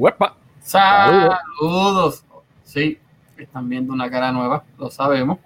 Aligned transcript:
¡Huepa! 0.00 0.34
Saludos. 0.62 2.24
Sí, 2.64 2.98
están 3.36 3.68
viendo 3.68 3.92
una 3.92 4.10
cara 4.10 4.32
nueva, 4.32 4.64
lo 4.78 4.90
sabemos. 4.90 5.38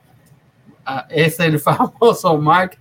Ah, 0.86 1.06
es 1.10 1.40
el 1.40 1.58
famoso 1.60 2.38
Mark, 2.38 2.78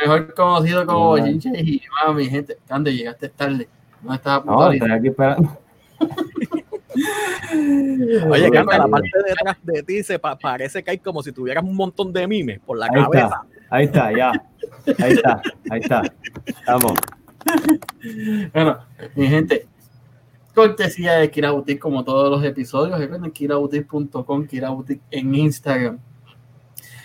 mejor 0.00 0.32
conocido 0.32 0.86
como 0.86 1.08
Bochinche 1.08 1.50
y 1.60 1.82
mi 2.14 2.24
gente. 2.30 2.56
¿Dónde 2.66 2.94
llegaste 2.94 3.28
tarde? 3.28 3.68
No 4.02 4.14
estaba 4.14 4.42
No, 4.46 4.72
estoy 4.72 4.90
aquí 4.90 5.08
esperando. 5.08 5.58
Oye, 8.30 8.50
Canta, 8.50 8.78
la 8.78 8.88
parte 8.88 9.10
de 9.18 9.24
detrás 9.28 9.56
de 9.62 9.82
ti 9.82 10.02
se 10.02 10.18
pa- 10.18 10.38
parece 10.38 10.82
que 10.82 10.92
hay 10.92 10.98
como 10.98 11.22
si 11.22 11.30
tuvieras 11.30 11.62
un 11.62 11.76
montón 11.76 12.10
de 12.12 12.26
mimes 12.26 12.58
por 12.60 12.78
la 12.78 12.86
Ahí 12.86 13.02
cabeza. 13.02 13.24
está, 13.24 13.44
ahí 13.70 13.84
está, 13.84 14.12
ya. 14.16 14.32
Ahí 15.04 15.12
está, 15.12 15.42
ahí 15.70 15.80
está. 15.80 16.02
Vamos. 16.66 16.92
Bueno, 18.54 18.78
mi 19.14 19.26
gente, 19.26 19.66
cortesía 20.54 21.14
de 21.14 21.30
Kira 21.30 21.50
Boutique, 21.50 21.80
como 21.80 22.04
todos 22.04 22.30
los 22.30 22.44
episodios. 22.44 22.98
Recuerden 22.98 23.30
kiraboutique.com, 23.30 24.46
Kira 24.46 24.70
Boutique 24.70 25.02
en 25.10 25.34
Instagram. 25.34 25.98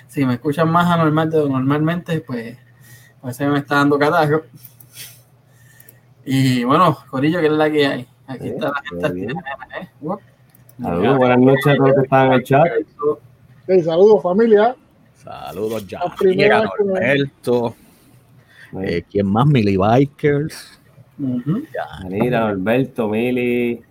Si 0.08 0.26
me 0.26 0.36
escuchan 0.36 0.70
más 0.70 0.90
anormal 0.90 1.30
de 1.30 1.38
lo 1.40 1.50
normalmente, 1.50 2.22
pues 2.22 2.58
parece 3.22 3.44
que 3.46 3.50
me 3.52 3.60
está 3.60 3.76
dando 3.76 3.98
catarro. 4.00 4.44
Y 6.26 6.64
bueno, 6.64 6.98
Corillo, 7.10 7.40
que 7.40 7.46
es 7.48 7.52
la 7.52 7.70
que 7.72 7.86
hay. 7.88 8.08
Aquí 8.28 8.44
Sí, 8.44 8.50
está 8.50 8.68
la 8.70 8.82
gente. 8.90 9.12
bien. 9.14 9.32
¿eh? 9.32 9.90
Uop. 10.02 10.20
Saludos, 10.82 11.18
buenas 11.18 11.40
noches 11.40 11.68
a 11.68 11.76
todos 11.76 11.88
los 11.90 11.96
que 11.98 12.04
están 12.04 12.28
en 12.28 12.34
el 12.34 12.44
chat. 12.44 12.66
Hey, 13.68 13.84
saludos 13.84 14.22
familia. 14.24 14.76
Saludos, 15.16 15.88
ya. 15.88 16.00
Norberto. 16.80 17.76
Eh, 18.82 19.04
¿Quién 19.10 19.28
más? 19.28 19.46
Millie 19.48 19.78
Mira, 21.18 22.48
Alberto, 22.48 23.08
Mili. 23.10 23.82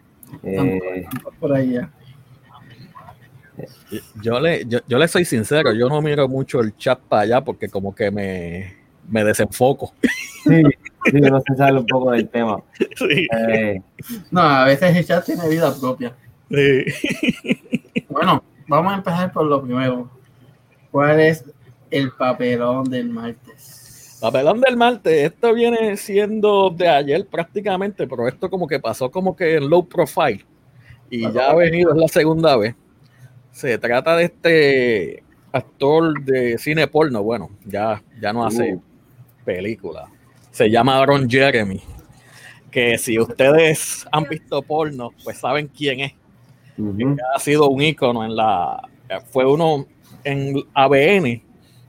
Eh, 0.43 1.07
Por 1.41 1.53
ahí 1.55 1.73
ya. 1.73 1.91
Yo 4.23 4.39
le, 4.41 4.65
yo, 4.67 4.81
yo 4.87 4.99
le 4.99 5.09
soy 5.09 5.25
sincero, 5.25 5.73
yo 5.73 5.89
no 5.89 6.03
miro 6.03 6.29
mucho 6.29 6.61
el 6.61 6.77
chat 6.77 6.99
para 7.01 7.23
allá 7.23 7.41
porque 7.43 7.69
como 7.69 7.95
que 7.95 8.11
me, 8.11 8.75
me 9.09 9.25
desenfoco. 9.25 9.95
sí, 10.45 10.63
sí, 11.07 11.21
no 11.21 11.41
se 11.41 11.55
sabe 11.57 11.79
un 11.79 11.87
poco 11.87 12.11
del 12.13 12.29
tema. 12.29 12.59
Sí. 12.97 13.27
Eh, 13.33 13.81
No, 14.31 14.41
a 14.43 14.65
veces 14.67 14.95
el 14.97 15.07
chat 15.07 15.25
tiene 15.25 15.49
vida 15.49 15.75
propia. 15.81 16.15
Sí. 16.51 16.85
Bueno, 18.09 18.43
vamos 18.69 18.93
a 18.93 18.97
empezar 18.97 19.33
por 19.33 19.45
lo 19.47 19.63
primero. 19.63 20.09
¿Cuál 20.91 21.21
es 21.21 21.45
el 21.91 22.13
papelón 22.13 22.89
del 22.89 23.11
martes? 23.11 23.76
Papelón 24.21 24.61
del 24.61 24.77
martes, 24.77 25.33
esto 25.33 25.53
viene 25.53 25.97
siendo 25.97 26.71
de 26.71 26.89
ayer 26.89 27.27
prácticamente, 27.27 28.07
pero 28.07 28.27
esto 28.27 28.49
como 28.49 28.67
que 28.67 28.81
pasó 28.81 29.11
como 29.11 29.37
que 29.37 29.57
en 29.57 29.69
low 29.69 29.87
profile 29.87 30.45
y 31.11 31.31
ya 31.33 31.51
ha 31.51 31.55
venido, 31.55 31.91
es 31.93 31.97
la 31.97 32.09
segunda 32.09 32.57
vez. 32.57 32.75
Se 33.53 33.77
trata 33.79 34.17
de 34.17 34.25
este 34.25 35.23
actor 35.53 36.23
de 36.25 36.59
cine 36.59 36.87
porno, 36.87 37.23
bueno, 37.23 37.51
ya, 37.65 38.03
ya 38.21 38.33
no 38.33 38.45
hace 38.47 38.75
Uh. 38.75 38.83
película. 39.45 40.09
Se 40.51 40.69
llama 40.71 40.99
Aaron 40.99 41.29
Jeremy, 41.29 41.81
que 42.71 42.99
si 42.99 43.19
ustedes 43.19 44.07
han 44.11 44.25
visto 44.25 44.63
porno, 44.63 45.11
pues 45.23 45.39
saben 45.39 45.69
quién 45.69 46.01
es. 46.01 46.13
ha 47.35 47.39
sido 47.39 47.69
un 47.69 47.81
ícono 47.83 48.25
en 48.25 48.35
la 48.37 48.83
fue 49.31 49.47
uno 49.47 49.87
en 50.25 50.57
ABN 50.75 51.43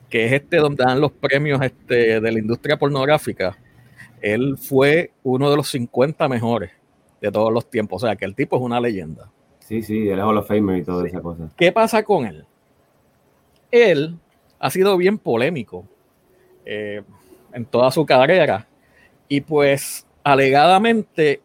que 0.10 0.26
es 0.26 0.34
este 0.34 0.58
donde 0.58 0.84
dan 0.84 1.02
los 1.02 1.12
premios 1.12 1.62
este, 1.62 2.20
de 2.20 2.32
la 2.32 2.40
industria 2.40 2.78
pornográfica 2.78 3.58
él 4.22 4.58
fue 4.58 5.12
uno 5.24 5.50
de 5.50 5.58
los 5.58 5.70
50 5.70 6.28
mejores 6.28 6.72
de 7.22 7.32
todos 7.32 7.52
los 7.52 7.70
tiempos 7.70 8.04
o 8.04 8.08
sea 8.08 8.16
que 8.16 8.26
el 8.26 8.36
tipo 8.36 8.56
es 8.56 8.62
una 8.62 8.80
leyenda 8.80 9.30
Sí, 9.60 9.84
sí, 9.84 10.08
el 10.08 10.22
Hall 10.22 10.38
of 10.38 10.48
Famer 10.48 10.78
y 10.78 10.84
toda 10.86 11.06
esa 11.06 11.20
cosa. 11.20 11.50
¿qué 11.58 11.74
pasa 11.74 12.02
con 12.04 12.26
él? 12.26 12.46
él 13.72 14.18
ha 14.60 14.70
sido 14.70 14.98
bien 14.98 15.18
polémico 15.18 15.86
eh, 16.66 17.04
en 17.54 17.66
toda 17.66 17.92
su 17.92 18.06
carrera 18.06 18.68
y 19.28 19.42
pues 19.42 20.06
alegadamente 20.24 21.42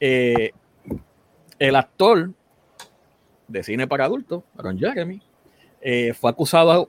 eh, 0.00 0.52
el 1.58 1.76
actor 1.76 2.30
de 3.48 3.62
cine 3.62 3.86
para 3.86 4.04
adultos, 4.04 4.44
Aaron 4.56 4.78
Jeremy, 4.78 5.20
eh, 5.80 6.14
fue 6.14 6.30
acusado 6.30 6.88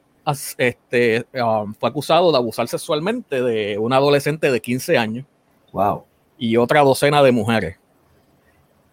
este, 0.57 1.25
um, 1.41 1.73
fue 1.73 1.89
acusado 1.89 2.31
de 2.31 2.37
abusar 2.37 2.67
sexualmente 2.67 3.41
de 3.41 3.77
una 3.77 3.97
adolescente 3.97 4.51
de 4.51 4.61
15 4.61 4.97
años 4.97 5.25
Wow. 5.71 6.03
y 6.37 6.57
otra 6.57 6.81
docena 6.81 7.23
de 7.23 7.31
mujeres. 7.31 7.77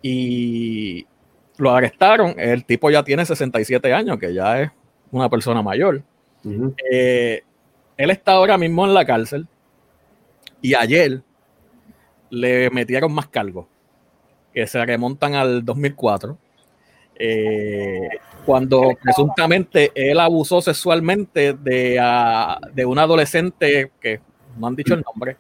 Y 0.03 1.07
lo 1.57 1.71
arrestaron. 1.75 2.35
El 2.39 2.65
tipo 2.65 2.91
ya 2.91 3.03
tiene 3.03 3.25
67 3.25 3.93
años, 3.93 4.19
que 4.19 4.33
ya 4.33 4.63
es 4.63 4.71
una 5.11 5.29
persona 5.29 5.63
mayor. 5.63 6.03
Eh, 6.91 7.43
él 7.97 8.11
está 8.11 8.33
ahora 8.33 8.57
mismo 8.57 8.87
en 8.87 8.95
la 8.95 9.05
cárcel 9.05 9.47
y 10.63 10.75
ayer 10.75 11.21
le 12.31 12.71
metieron 12.71 13.13
más 13.13 13.27
cargos 13.27 13.67
que 14.55 14.67
se 14.67 14.85
remontan 14.85 15.35
al 15.35 15.65
2004 15.65 16.39
eh, 17.19 18.09
cuando 18.47 18.97
presuntamente 19.03 19.91
él 19.95 20.19
abusó 20.21 20.61
sexualmente 20.63 21.53
de, 21.53 21.99
ah, 22.01 22.59
de 22.73 22.85
una 22.87 23.03
adolescente 23.03 23.91
que 24.01 24.21
no 24.57 24.67
han 24.69 24.77
dicho 24.77 24.95
el 24.95 25.03
nombre 25.03 25.37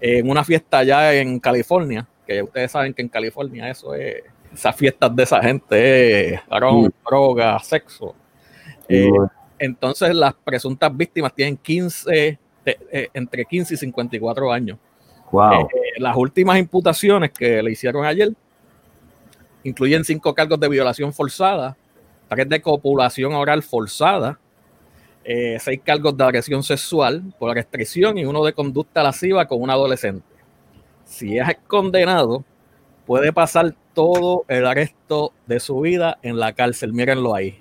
en 0.00 0.28
una 0.30 0.44
fiesta 0.44 0.78
allá 0.78 1.12
en 1.14 1.38
California 1.40 2.06
que 2.26 2.42
ustedes 2.42 2.70
saben 2.70 2.94
que 2.94 3.02
en 3.02 3.08
California 3.08 3.68
eso 3.70 3.94
es 3.94 4.22
esas 4.52 4.76
fiestas 4.76 5.14
de 5.16 5.22
esa 5.24 5.42
gente 5.42 6.34
es 6.34 6.40
Mm. 6.48 6.86
droga, 7.06 7.58
sexo 7.58 8.14
Eh, 8.88 9.08
entonces 9.58 10.14
las 10.14 10.34
presuntas 10.34 10.94
víctimas 10.96 11.34
tienen 11.34 11.56
15, 11.56 12.38
de- 12.64 12.78
eh, 12.92 13.08
entre 13.14 13.44
15 13.44 13.74
y 13.74 13.76
54 13.76 14.52
años. 14.52 14.78
wow. 15.32 15.62
Eh, 15.62 15.98
las 15.98 16.14
últimas 16.16 16.58
imputaciones 16.58 17.30
que 17.32 17.62
le 17.62 17.72
hicieron 17.72 18.04
ayer 18.04 18.30
incluyen 19.64 20.04
cinco 20.04 20.34
cargos 20.34 20.60
de 20.60 20.68
violación 20.68 21.12
forzada, 21.12 21.76
tres 22.28 22.48
de 22.48 22.62
copulación 22.62 23.34
oral 23.34 23.62
forzada, 23.62 24.38
eh, 25.24 25.56
seis 25.58 25.80
cargos 25.82 26.16
de 26.16 26.24
agresión 26.24 26.62
sexual 26.62 27.22
por 27.38 27.54
restricción 27.54 28.18
y 28.18 28.24
uno 28.24 28.44
de 28.44 28.52
conducta 28.52 29.02
lasciva 29.02 29.46
con 29.46 29.62
un 29.62 29.70
adolescente. 29.70 30.26
Si 31.04 31.38
es 31.38 31.46
condenado, 31.66 32.44
puede 33.06 33.32
pasar 33.32 33.74
todo 33.94 34.44
el 34.48 34.70
resto 34.74 35.32
de 35.46 35.60
su 35.60 35.80
vida 35.80 36.18
en 36.22 36.38
la 36.38 36.52
cárcel. 36.52 36.92
Mírenlo 36.92 37.34
ahí. 37.34 37.52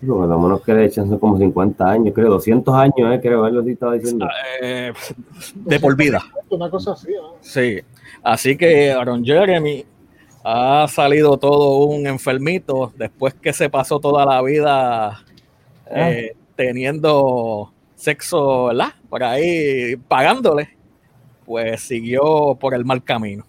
Sí, 0.00 0.06
porque 0.06 0.26
lo 0.26 0.38
menos 0.38 0.62
que 0.62 0.74
le 0.74 0.86
echan 0.86 1.08
son 1.08 1.18
como 1.18 1.38
50 1.38 1.88
años, 1.88 2.14
creo, 2.14 2.30
200 2.30 2.74
años, 2.74 2.94
eh, 2.98 3.20
creo, 3.22 3.46
estaba 3.66 3.94
diciendo. 3.94 4.26
Eh, 4.60 4.92
de 5.54 5.80
por 5.80 5.96
vida. 5.96 6.22
Una 6.50 6.70
cosa 6.70 6.92
así. 6.92 7.12
¿no? 7.12 7.34
Sí, 7.40 7.80
así 8.22 8.56
que 8.56 8.90
Aaron 8.90 9.24
Jeremy 9.24 9.84
ha 10.44 10.86
salido 10.88 11.36
todo 11.36 11.86
un 11.86 12.06
enfermito 12.06 12.92
después 12.96 13.34
que 13.34 13.52
se 13.52 13.70
pasó 13.70 14.00
toda 14.00 14.26
la 14.26 14.42
vida 14.42 15.24
eh, 15.90 16.34
teniendo 16.56 17.72
sexo, 17.94 18.66
¿verdad? 18.66 18.94
Por 19.08 19.22
ahí 19.22 19.96
pagándole, 20.08 20.76
pues 21.44 21.82
siguió 21.82 22.56
por 22.58 22.74
el 22.74 22.84
mal 22.84 23.04
camino. 23.04 23.44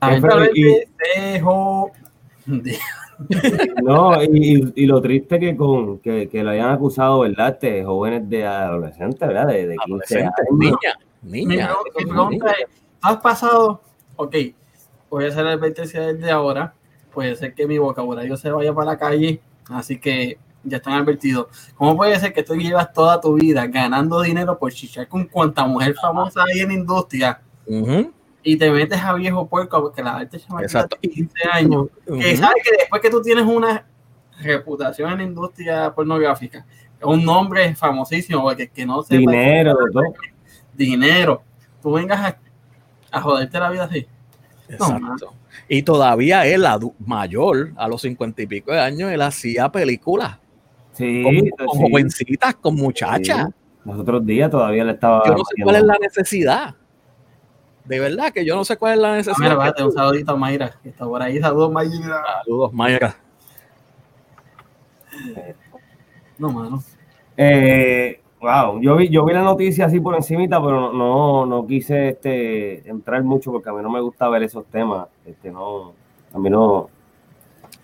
Lamentablemente 0.00 0.88
dejó. 1.32 1.90
No, 3.82 4.22
y, 4.22 4.86
lo 4.86 5.00
triste 5.00 5.40
que 5.40 5.56
con 5.56 5.98
que, 6.00 6.28
que 6.28 6.44
lo 6.44 6.50
hayan 6.50 6.70
acusado, 6.70 7.20
¿verdad? 7.20 7.48
Este, 7.48 7.82
jóvenes 7.82 8.28
de 8.28 8.44
adolescentes, 8.44 9.26
¿verdad? 9.26 9.46
De, 9.46 9.66
de 9.68 9.76
15 9.86 10.18
años. 10.18 10.32
Niña, 10.52 10.76
niña. 11.22 11.70
mi 11.96 12.04
pregunta 12.04 12.50
es: 12.52 12.66
¿has 13.00 13.16
pasado? 13.16 13.80
Ok, 14.16 14.36
voy 15.16 15.24
a 15.24 15.28
hacer 15.28 15.44
la 15.44 15.52
advertencia 15.52 16.00
desde 16.12 16.30
ahora. 16.30 16.74
Puede 17.12 17.34
ser 17.36 17.54
que 17.54 17.66
mi 17.66 17.78
vocabulario 17.78 18.36
se 18.36 18.50
vaya 18.50 18.74
para 18.74 18.92
la 18.92 18.98
calle, 18.98 19.40
así 19.70 19.98
que 19.98 20.38
ya 20.62 20.76
están 20.76 20.92
advertidos. 20.92 21.46
¿Cómo 21.74 21.96
puede 21.96 22.20
ser 22.20 22.34
que 22.34 22.42
tú 22.42 22.54
llevas 22.54 22.92
toda 22.92 23.18
tu 23.18 23.32
vida 23.34 23.66
ganando 23.66 24.20
dinero 24.20 24.58
por 24.58 24.72
chichar 24.74 25.08
con 25.08 25.24
cuanta 25.24 25.64
mujer 25.64 25.94
famosa 25.94 26.42
hay 26.44 26.60
en 26.60 26.68
la 26.68 26.74
industria 26.74 27.40
Ujú, 27.64 28.12
y 28.42 28.58
te 28.58 28.70
metes 28.70 29.00
a 29.00 29.14
viejo 29.14 29.46
puerco 29.46 29.80
porque 29.80 30.02
la 30.02 30.16
arte 30.16 30.36
de 30.36 31.08
15 31.08 31.32
años? 31.50 31.86
que 32.04 32.12
ujú. 32.12 32.36
sabes 32.36 32.62
que 32.62 32.76
después 32.78 33.00
que 33.00 33.08
tú 33.10 33.22
tienes 33.22 33.46
una 33.46 33.86
reputación 34.42 35.12
en 35.12 35.18
la 35.18 35.24
industria 35.24 35.94
pornográfica, 35.94 36.66
un 37.02 37.24
nombre 37.24 37.74
famosísimo, 37.74 38.42
porque 38.42 38.68
que 38.68 38.84
no 38.84 39.02
sepa 39.02 39.18
Dinero, 39.18 39.78
dinero, 40.74 41.42
tú 41.80 41.92
vengas 41.92 42.20
a, 42.20 42.38
a 43.12 43.20
joderte 43.22 43.58
la 43.58 43.70
vida 43.70 43.84
así. 43.84 44.06
Exacto. 44.68 45.32
Y 45.68 45.82
todavía 45.82 46.46
él, 46.46 46.64
mayor, 47.04 47.72
a 47.76 47.88
los 47.88 48.02
cincuenta 48.02 48.42
y 48.42 48.46
pico 48.46 48.72
de 48.72 48.80
años, 48.80 49.10
él 49.12 49.22
hacía 49.22 49.70
películas 49.70 50.38
Sí, 50.92 51.22
con, 51.22 51.66
con 51.66 51.76
sí. 51.76 51.82
jovencitas, 51.82 52.54
con 52.56 52.74
muchachas. 52.74 53.46
Sí. 53.46 53.52
Los 53.84 53.98
otros 54.00 54.24
días 54.26 54.50
todavía 54.50 54.82
le 54.84 54.92
estaba. 54.92 55.22
Yo 55.26 55.32
no 55.32 55.44
sé 55.44 55.62
cuál 55.62 55.76
es 55.76 55.82
la 55.84 55.98
necesidad. 56.00 56.74
De 57.84 58.00
verdad 58.00 58.32
que 58.32 58.44
yo 58.44 58.56
no 58.56 58.64
sé 58.64 58.76
cuál 58.76 58.94
es 58.94 58.98
la 58.98 59.12
Ah, 59.12 59.16
necesidad. 59.16 59.56
mira, 59.58 59.84
un 59.86 59.92
saludito 59.92 60.32
a 60.32 60.36
Mayra, 60.36 60.74
que 60.82 60.88
está 60.88 61.04
por 61.04 61.22
ahí. 61.22 61.38
Saludos, 61.38 61.70
Mayra. 61.70 62.22
Saludos, 62.44 62.72
Mayra. 62.72 63.16
No, 66.38 66.50
mano. 66.50 66.82
Eh, 67.36 68.20
wow, 68.40 68.80
yo 68.80 68.96
vi, 68.96 69.08
yo 69.08 69.24
vi 69.24 69.32
la 69.32 69.42
noticia 69.42 69.86
así 69.86 70.00
por 70.00 70.14
encimita, 70.14 70.60
pero 70.60 70.92
no, 70.92 70.92
no, 70.92 71.46
no 71.46 71.66
quise 71.66 72.10
este, 72.10 72.88
entrar 72.88 73.22
mucho 73.22 73.52
porque 73.52 73.68
a 73.68 73.72
mí 73.72 73.82
no 73.82 73.90
me 73.90 74.00
gusta 74.00 74.28
ver 74.28 74.42
esos 74.42 74.64
temas. 74.66 75.08
Este, 75.24 75.50
no, 75.50 75.92
a 76.32 76.38
mí 76.38 76.50
no. 76.50 76.88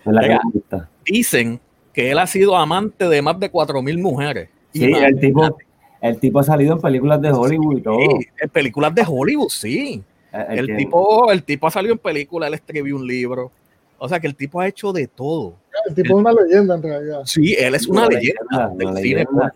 no 0.04 0.10
es 0.10 0.14
la 0.14 0.20
que 0.20 0.28
Venga. 0.28 0.40
me 0.44 0.50
gusta. 0.52 0.88
Dicen 1.04 1.60
que 1.92 2.10
él 2.10 2.18
ha 2.18 2.26
sido 2.26 2.56
amante 2.56 3.08
de 3.08 3.22
más 3.22 3.38
de 3.38 3.50
4.000 3.50 4.00
mujeres. 4.00 4.48
Sí, 4.72 4.84
el 4.84 5.20
tipo, 5.20 5.56
el 6.00 6.18
tipo 6.18 6.40
ha 6.40 6.42
salido 6.42 6.74
en 6.74 6.80
películas 6.80 7.20
de 7.20 7.30
Hollywood 7.30 7.78
y 7.78 7.82
todo. 7.82 7.98
Sí, 7.98 8.26
en 8.40 8.48
películas 8.50 8.94
de 8.94 9.04
Hollywood, 9.06 9.50
sí. 9.50 10.02
El, 10.32 10.76
tipo, 10.76 11.30
el 11.30 11.42
tipo 11.42 11.66
ha 11.66 11.70
salido 11.70 11.92
en 11.92 11.98
películas, 11.98 12.48
él 12.48 12.54
escribió 12.54 12.96
un 12.96 13.06
libro. 13.06 13.50
O 13.98 14.08
sea 14.08 14.18
que 14.18 14.26
el 14.26 14.34
tipo 14.34 14.60
ha 14.60 14.66
hecho 14.66 14.92
de 14.92 15.06
todo. 15.06 15.54
El 15.86 15.94
tipo 15.94 16.14
es 16.14 16.20
una 16.20 16.32
leyenda 16.32 16.74
en 16.74 16.82
realidad. 16.82 17.20
Sí, 17.24 17.54
él 17.58 17.74
es 17.74 17.86
una, 17.86 18.06
Una 18.06 18.16
leyenda, 18.16 18.40
leyenda, 18.50 18.74
del 18.76 18.88
una 18.88 19.00
cine 19.00 19.14
leyenda. 19.14 19.54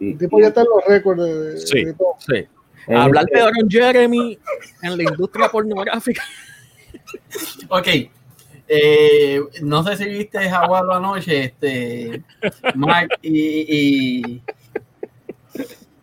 El 0.00 0.18
tipo 0.18 0.40
ya 0.40 0.48
está 0.48 0.60
en 0.62 0.66
los 0.74 0.84
récords 0.86 1.22
de, 1.22 1.56
Sí. 1.58 1.84
de 1.84 1.94
todo. 1.94 2.14
Sí. 2.18 2.46
es 2.88 2.96
Hablar 2.96 3.24
este- 3.24 3.36
de 3.38 3.42
Aaron 3.42 3.68
Jeremy 3.70 4.38
en 4.82 4.96
la 4.96 5.02
industria 5.02 5.48
pornográfica. 5.48 6.22
Ok. 7.68 7.88
Eh, 8.68 9.40
no 9.62 9.84
sé 9.84 9.96
si 9.96 10.04
viste 10.06 10.38
Jaguaro 10.50 10.92
anoche, 10.92 11.44
este, 11.44 12.22
Mark 12.74 13.10
y, 13.22 14.20
y, 14.22 14.42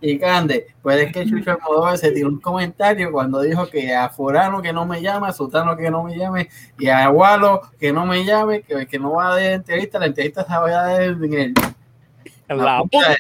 y 0.02 0.18
Cande. 0.20 0.68
Puede 0.82 1.12
que 1.12 1.26
Chucho 1.26 1.52
Almodóvar 1.52 1.98
se 1.98 2.12
tiró 2.12 2.30
un 2.30 2.40
comentario 2.40 3.12
cuando 3.12 3.42
dijo 3.42 3.68
que 3.70 3.94
a 3.94 4.10
Forano 4.10 4.62
que 4.62 4.72
no 4.74 4.86
me 4.86 5.02
llame, 5.02 5.28
a 5.28 5.34
Sutano 5.34 5.76
que 5.76 5.92
no 5.92 6.04
me 6.04 6.18
llame, 6.18 6.50
y 6.80 6.88
a 6.88 7.06
Agualo 7.06 7.62
que 7.80 7.92
no 7.92 8.06
me 8.06 8.24
llame, 8.26 8.62
que, 8.62 8.88
que 8.88 9.00
no 9.00 9.14
va 9.14 9.32
a 9.32 9.36
dar 9.36 9.44
entrevista, 9.44 10.00
la 10.00 10.06
entrevista 10.08 10.44
se 10.46 10.50
va 10.54 10.66
a 10.68 10.70
dar 10.88 11.02
en, 11.04 11.34
el, 11.34 11.54
En 12.50 12.58
la 12.58 12.80
punta, 12.80 13.16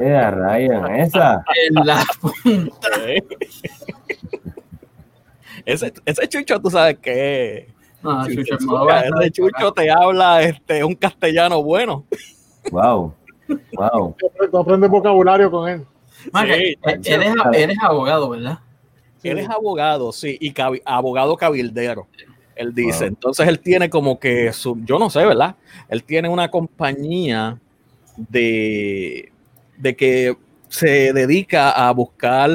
Eh, 0.00 0.14
a 0.16 0.30
Ryan, 0.30 0.94
esa. 0.96 1.44
en 1.68 1.86
la 1.86 2.04
punta. 2.20 2.76
ese, 5.64 5.92
ese 6.04 6.28
chucho, 6.28 6.60
tú 6.60 6.70
sabes 6.70 6.98
que 6.98 7.68
No. 8.02 8.26
Chucho 8.26 8.56
ese 9.20 9.30
chucho 9.30 9.72
te 9.72 9.90
habla 9.90 10.42
este, 10.42 10.82
un 10.84 10.94
castellano 10.94 11.62
bueno. 11.62 12.04
Wow. 12.70 13.14
Wow. 13.74 14.16
Tú 14.50 14.58
aprendes 14.58 14.90
vocabulario 14.90 15.50
con 15.50 15.68
él. 15.68 15.86
Man, 16.32 16.46
Sí, 16.46 16.52
eh, 16.52 16.78
eres, 17.04 17.34
eres 17.52 17.78
abogado, 17.82 18.30
¿verdad? 18.30 18.58
Él 19.22 19.38
es 19.38 19.48
abogado, 19.48 20.12
sí, 20.12 20.36
y 20.40 20.52
abogado 20.84 21.36
cabildero. 21.36 22.08
Él 22.56 22.74
dice, 22.74 23.00
Wow. 23.00 23.08
entonces 23.08 23.48
él 23.48 23.60
tiene 23.60 23.88
como 23.90 24.18
que 24.18 24.52
su, 24.52 24.78
yo 24.84 24.98
no 24.98 25.08
sé, 25.10 25.24
¿verdad? 25.24 25.56
Él 25.88 26.04
tiene 26.04 26.28
una 26.28 26.50
compañía 26.50 27.58
de, 28.16 29.32
de 29.78 29.96
que 29.96 30.36
se 30.68 31.12
dedica 31.12 31.70
a 31.70 31.90
buscar 31.92 32.50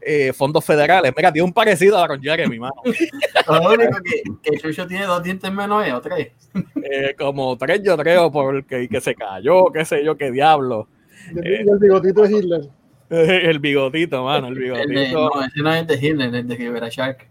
eh, 0.00 0.32
fondos 0.32 0.64
federales. 0.64 1.12
Mira, 1.16 1.32
tiene 1.32 1.44
un 1.44 1.52
parecido 1.52 1.96
a 1.98 2.04
Aaron 2.04 2.20
Jeremy, 2.20 2.58
mano. 2.58 2.74
Lo 3.48 3.70
único 3.72 3.98
que, 4.02 4.22
que 4.42 4.58
Chucho 4.58 4.86
tiene 4.86 5.04
dos 5.06 5.22
dientes 5.22 5.52
menos 5.52 5.86
es 5.86 5.92
o 5.92 6.00
tres. 6.00 6.32
Eh, 6.84 7.14
como 7.16 7.56
tres, 7.56 7.80
yo 7.82 7.96
creo, 7.96 8.30
porque 8.30 8.86
que 8.86 9.00
se 9.00 9.14
cayó, 9.14 9.72
qué 9.72 9.86
sé 9.86 10.04
yo, 10.04 10.16
qué 10.18 10.30
diablo. 10.30 10.88
Y 11.32 11.38
el, 11.38 11.78
bigotito 11.80 12.24
es 12.24 12.30
Hitler. 12.30 12.60
El 13.08 13.58
bigotito, 13.58 14.22
mano, 14.24 14.48
el 14.48 14.54
El 14.56 14.58
de, 14.58 14.64
bigotito. 14.64 15.30
no, 15.34 15.42
ese 15.44 15.62
no 15.62 15.72
es 15.74 15.86
de 15.86 15.94
Hitler, 15.94 16.34
es 16.34 16.48
de 16.48 16.56
Rivera 16.56 16.88
Shark. 16.90 17.26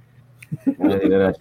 Mira, 0.77 1.33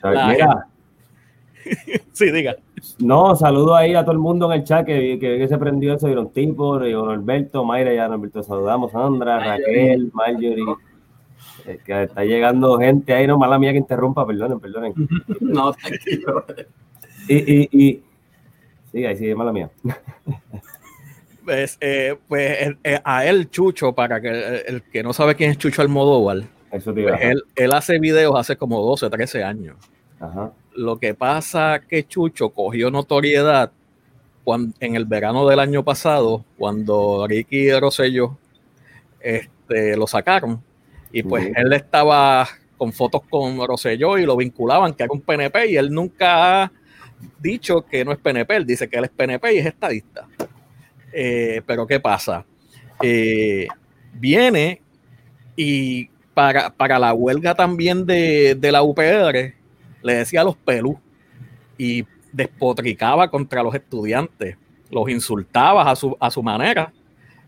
Sí, 2.12 2.30
diga. 2.30 2.56
no, 2.98 3.36
saludo 3.36 3.74
ahí 3.76 3.94
a 3.94 4.02
todo 4.02 4.12
el 4.12 4.18
mundo 4.18 4.50
en 4.52 4.60
el 4.60 4.64
chat 4.64 4.86
que, 4.86 5.18
que, 5.20 5.38
que 5.38 5.48
se 5.48 5.58
prendió 5.58 5.94
eso, 5.94 6.08
Iron 6.08 6.32
Tipo, 6.32 6.82
Iron 6.84 7.10
Alberto, 7.10 7.64
Mayra, 7.64 7.92
ya 7.92 8.06
Alberto 8.06 8.42
saludamos, 8.42 8.92
Sandra, 8.92 9.38
Raquel, 9.40 10.10
Marjorie, 10.12 10.64
eh, 11.66 11.78
que 11.84 12.04
está 12.04 12.24
llegando 12.24 12.78
gente 12.78 13.12
ahí, 13.12 13.26
no, 13.26 13.38
mala 13.38 13.58
mía 13.58 13.72
que 13.72 13.78
interrumpa, 13.78 14.26
perdonen, 14.26 14.60
perdonen. 14.60 14.94
No, 15.40 15.72
tranquilo. 15.72 16.44
Y, 17.28 17.36
y, 17.36 17.68
y, 17.72 18.02
sí, 18.92 19.04
ahí 19.04 19.16
sí, 19.16 19.34
mala 19.34 19.52
mía. 19.52 19.70
Pues, 21.42 21.78
eh, 21.80 22.16
pues 22.28 22.76
eh, 22.84 23.00
a 23.02 23.24
él, 23.24 23.50
Chucho, 23.50 23.92
para 23.94 24.20
que 24.20 24.28
el, 24.28 24.62
el 24.66 24.82
que 24.82 25.02
no 25.02 25.12
sabe 25.12 25.34
quién 25.34 25.50
es 25.50 25.58
Chucho 25.58 25.82
Almodóvar, 25.82 26.42
Eso 26.70 26.93
te 26.94 27.00
iba 27.00 27.12
pues 27.12 27.22
él, 27.22 27.43
él 27.56 27.72
hace 27.72 27.99
videos 27.99 28.38
hace 28.38 28.56
como 28.56 28.81
12, 28.81 29.11
13 29.11 29.44
años. 29.44 29.76
Ajá. 30.19 30.52
Lo 30.75 30.99
que 30.99 31.14
pasa 31.14 31.81
que 31.88 32.06
Chucho 32.06 32.50
cogió 32.50 32.90
notoriedad 32.90 33.72
cuando, 34.44 34.75
en 34.81 34.96
el 34.96 35.05
verano 35.05 35.49
del 35.49 35.61
año 35.61 35.84
pasado, 35.84 36.44
cuando 36.56 37.26
Ricky 37.28 37.72
Rosselló 37.72 38.38
este, 39.20 39.96
lo 39.96 40.06
sacaron. 40.06 40.62
Y 41.12 41.22
pues 41.22 41.44
Ujú. 41.44 41.55
él 41.56 41.72
estaba 41.72 42.49
con 42.76 42.93
fotos 42.93 43.22
con 43.28 43.67
Rosselló 43.67 44.17
y 44.17 44.25
lo 44.25 44.37
vinculaban 44.37 44.94
que 44.94 45.02
era 45.02 45.12
un 45.12 45.20
PNP 45.20 45.72
y 45.72 45.76
él 45.76 45.93
nunca 45.93 46.62
ha 46.62 46.72
dicho 47.38 47.82
que 47.82 48.05
no 48.05 48.12
es 48.12 48.19
PNP, 48.19 48.56
él 48.56 48.67
dice 48.67 48.88
que 48.88 48.96
él 48.96 49.05
es 49.05 49.11
PNP 49.11 49.55
y 49.55 49.58
es 49.58 49.67
estadista. 49.67 50.26
Eh, 51.12 51.62
pero 51.67 51.87
¿qué 51.87 52.00
pasa? 52.00 52.44
Eh, 53.02 53.67
viene 54.14 54.81
y 55.56 56.09
para, 56.35 56.71
para 56.71 56.99
la 56.99 57.12
huelga 57.12 57.55
también 57.55 58.06
de, 58.06 58.55
de 58.55 58.73
la 58.73 58.82
UPR 58.82 59.55
le 60.03 60.15
decía 60.15 60.41
a 60.41 60.44
los 60.44 60.56
pelú 60.56 60.99
y 61.77 62.05
despotricaba 62.32 63.31
contra 63.31 63.62
los 63.62 63.75
estudiantes, 63.75 64.56
los 64.91 65.09
insultaba 65.11 65.91
a 65.91 65.97
su, 65.97 66.17
a 66.21 66.31
su 66.31 66.43
manera, 66.43 66.93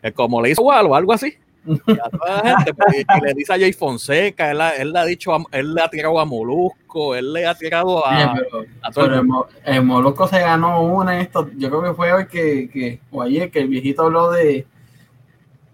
eh, 0.02 0.12
como 0.12 0.42
le 0.42 0.50
hizo 0.50 0.62
Walo, 0.62 0.94
algo 0.94 1.12
así. 1.12 1.34
Y 1.64 1.92
a 1.92 2.10
toda 2.10 2.42
la 2.42 2.56
gente, 2.56 2.74
pues, 2.74 2.96
y 3.00 3.24
le 3.24 3.34
dice 3.34 3.52
a 3.52 3.58
Jay 3.58 3.72
Fonseca, 3.72 4.50
él, 4.50 4.92
le 4.92 4.98
ha 4.98 5.04
dicho, 5.04 5.30
él 5.52 5.74
le 5.74 5.80
ha 5.80 5.88
tirado 5.88 6.18
a 6.18 6.24
Molusco, 6.24 7.14
él 7.14 7.32
le 7.32 7.46
ha 7.46 7.54
tirado 7.54 8.04
a, 8.04 8.34
pero, 8.34 8.64
a 8.82 8.90
todo 8.90 9.04
el 9.04 9.10
pero 9.10 9.20
el, 9.20 9.26
mundo. 9.26 9.48
Mo- 9.48 9.60
el 9.64 9.84
Molusco 9.84 10.26
se 10.26 10.40
ganó 10.40 10.82
una 10.82 11.14
en 11.14 11.20
esto. 11.20 11.48
Yo 11.56 11.70
creo 11.70 11.82
que 11.84 11.94
fue 11.94 12.12
hoy 12.12 12.26
que, 12.26 12.68
que 12.68 12.98
o 13.12 13.22
ayer 13.22 13.48
que 13.52 13.60
el 13.60 13.68
viejito 13.68 14.02
habló 14.02 14.32
de, 14.32 14.66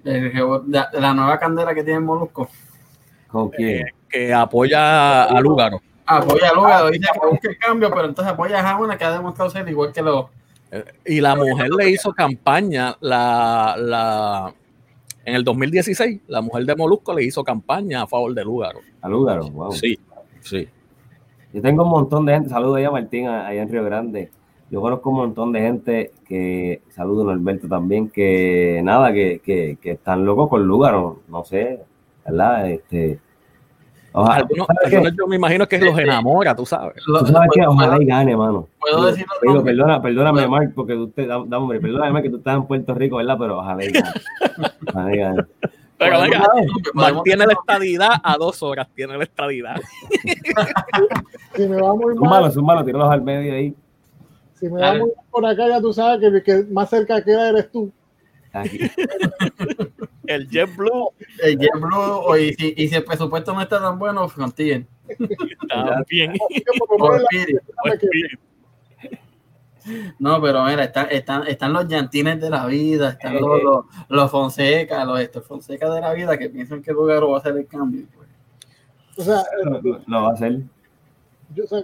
de, 0.04 0.20
de 0.20 1.00
la 1.00 1.14
nueva 1.14 1.38
candela 1.38 1.74
que 1.74 1.82
tiene 1.82 2.00
el 2.00 2.04
Molusco. 2.04 2.50
¿Con 3.28 3.50
quién? 3.50 3.86
que 4.08 4.32
apoya 4.32 5.24
a 5.24 5.40
Lúgaro. 5.40 5.80
Apoya 6.06 6.50
a 6.50 6.54
Lugaro, 6.54 6.90
dice 6.90 7.08
que 7.12 7.28
busque 7.28 7.48
el 7.48 7.58
cambio, 7.58 7.90
pero 7.90 8.06
entonces 8.06 8.32
apoya 8.32 8.68
a 8.68 8.78
una 8.78 8.96
que 8.96 9.04
ha 9.04 9.12
demostrado 9.12 9.50
ser 9.50 9.68
igual 9.68 9.92
que 9.92 10.02
los. 10.02 10.26
Y 11.04 11.20
la 11.20 11.34
mujer 11.36 11.70
le 11.70 11.90
hizo 11.90 12.12
campaña, 12.12 12.96
la, 13.00 13.74
la, 13.78 14.54
en 15.24 15.34
el 15.34 15.44
2016, 15.44 16.22
la 16.28 16.40
mujer 16.40 16.64
de 16.64 16.76
Molusco 16.76 17.14
le 17.14 17.24
hizo 17.24 17.42
campaña 17.44 18.02
a 18.02 18.06
favor 18.06 18.34
de 18.34 18.44
Lúgaro. 18.44 18.80
A 19.00 19.08
Lúgaro, 19.08 19.48
wow. 19.50 19.72
Sí, 19.72 19.98
sí. 20.40 20.68
Yo 21.52 21.62
tengo 21.62 21.84
un 21.84 21.90
montón 21.90 22.26
de 22.26 22.34
gente, 22.34 22.50
saludo 22.50 22.74
ahí 22.74 22.84
a 22.84 22.90
Martín 22.90 23.26
allá 23.26 23.62
en 23.62 23.68
Río 23.70 23.84
Grande. 23.84 24.30
Yo 24.70 24.82
conozco 24.82 25.08
un 25.08 25.16
montón 25.16 25.52
de 25.52 25.60
gente 25.60 26.12
que, 26.26 26.82
saludo 26.90 27.22
a 27.22 27.34
Norberto 27.34 27.68
también, 27.68 28.10
que 28.10 28.82
nada, 28.84 29.14
que, 29.14 29.40
que, 29.42 29.78
que 29.80 29.92
están 29.92 30.26
locos 30.26 30.50
con 30.50 30.66
Lúgaro, 30.66 31.22
no 31.28 31.42
sé, 31.44 31.80
¿verdad? 32.28 32.70
Este, 32.70 33.18
ojalá, 34.12 34.36
Algunos, 34.36 34.66
¿sabes 34.66 34.90
qué? 34.90 34.96
algunos 34.96 35.16
yo 35.16 35.26
me 35.26 35.36
imagino 35.36 35.66
que 35.66 35.78
los 35.78 35.98
enamora, 35.98 36.54
tú 36.54 36.66
sabes. 36.66 37.02
Tú 37.04 37.26
sabes 37.26 37.50
que 37.52 37.66
ojalá 37.66 38.02
y 38.02 38.06
gane, 38.06 38.36
mano. 38.36 38.68
¿Puedo 38.80 39.06
decir 39.06 39.26
nombres? 39.42 39.64
perdona, 39.64 40.02
perdóname, 40.02 40.42
¿Puedo? 40.42 40.48
Mark, 40.48 40.72
porque 40.74 40.94
usted, 40.94 41.28
da, 41.28 41.42
da, 41.46 41.58
hombre, 41.58 41.80
perdóname, 41.80 42.22
que 42.22 42.30
tú 42.30 42.36
estás 42.36 42.56
en 42.56 42.66
Puerto 42.66 42.94
Rico, 42.94 43.16
¿verdad? 43.16 43.36
Pero 43.38 43.58
ojalá 43.58 43.84
y 43.84 43.90
gane. 43.90 44.10
Ojalá 44.88 45.14
y 45.14 45.18
gane. 45.18 45.42
Pero 45.98 46.20
venga, 46.20 46.38
decir 46.38 46.44
los 46.44 46.46
nombres, 46.46 46.94
Mark 46.94 46.94
podemos 46.94 47.22
tiene 47.24 47.46
la 47.46 47.52
estadidad 47.54 48.10
a 48.22 48.36
dos 48.36 48.62
horas, 48.62 48.88
tiene 48.94 49.18
la 49.18 49.24
estadidad. 49.24 49.76
Si 51.56 51.66
me 51.66 51.80
va 51.82 51.94
muy 51.94 52.14
mal, 52.14 52.52
zúmbalo, 52.52 52.84
tíralos 52.84 53.10
al 53.10 53.22
medio 53.22 53.52
ahí. 53.52 53.74
si 54.54 54.68
me 54.68 54.80
va 54.80 54.92
muy 54.92 55.00
mal 55.00 55.26
por 55.30 55.44
acá, 55.44 55.68
ya 55.68 55.80
tú 55.80 55.92
sabes 55.92 56.20
que 56.20 56.42
que 56.42 56.64
más 56.70 56.88
cerca 56.88 57.22
queda 57.24 57.48
eres 57.48 57.72
tú. 57.72 57.92
Aquí. 58.60 58.78
El 60.26 60.46
JetBlue 60.48 61.08
El 61.42 61.58
JetBlue, 61.58 61.96
o 61.96 62.36
y, 62.36 62.52
si, 62.52 62.74
y 62.76 62.88
si 62.88 62.94
el 62.96 63.04
presupuesto 63.04 63.54
no 63.54 63.62
está 63.62 63.80
tan 63.80 63.98
bueno, 63.98 64.28
Frontier. 64.28 64.86
también. 65.68 66.34
Por 66.78 66.98
lo 67.00 67.06
O 67.06 67.12
menos 67.12 67.22
Spirit. 67.32 67.60
la- 67.84 67.96
que- 67.96 68.08
No, 70.18 70.40
pero 70.42 70.64
mira, 70.64 70.84
están, 70.84 71.08
están, 71.10 71.46
están 71.46 71.72
los 71.72 71.88
llantines 71.88 72.38
de 72.40 72.50
la 72.50 72.66
vida, 72.66 73.10
están 73.10 73.36
Eh, 73.36 73.40
los, 73.40 73.58
eh. 73.58 73.62
los, 73.64 73.84
los 74.08 74.30
Fonseca, 74.30 75.04
los 75.06 75.18
estos 75.20 75.46
Fonseca 75.46 75.88
de 75.90 76.00
la 76.02 76.12
vida 76.12 76.36
que 76.36 76.50
piensan 76.50 76.82
que 76.82 76.92
Lugaro 76.92 77.30
va 77.30 77.36
a 77.38 77.40
hacer 77.40 77.56
el 77.56 77.66
cambio. 77.66 78.04
pues. 78.14 78.28
O 79.16 79.22
sea, 79.22 79.42
Lo, 79.64 79.80
lo- 79.80 80.00
lo 80.06 80.22
va 80.22 80.28
a 80.28 80.32
hacer. 80.34 80.60
yo, 81.54 81.64
o 81.64 81.66
sea, 81.66 81.82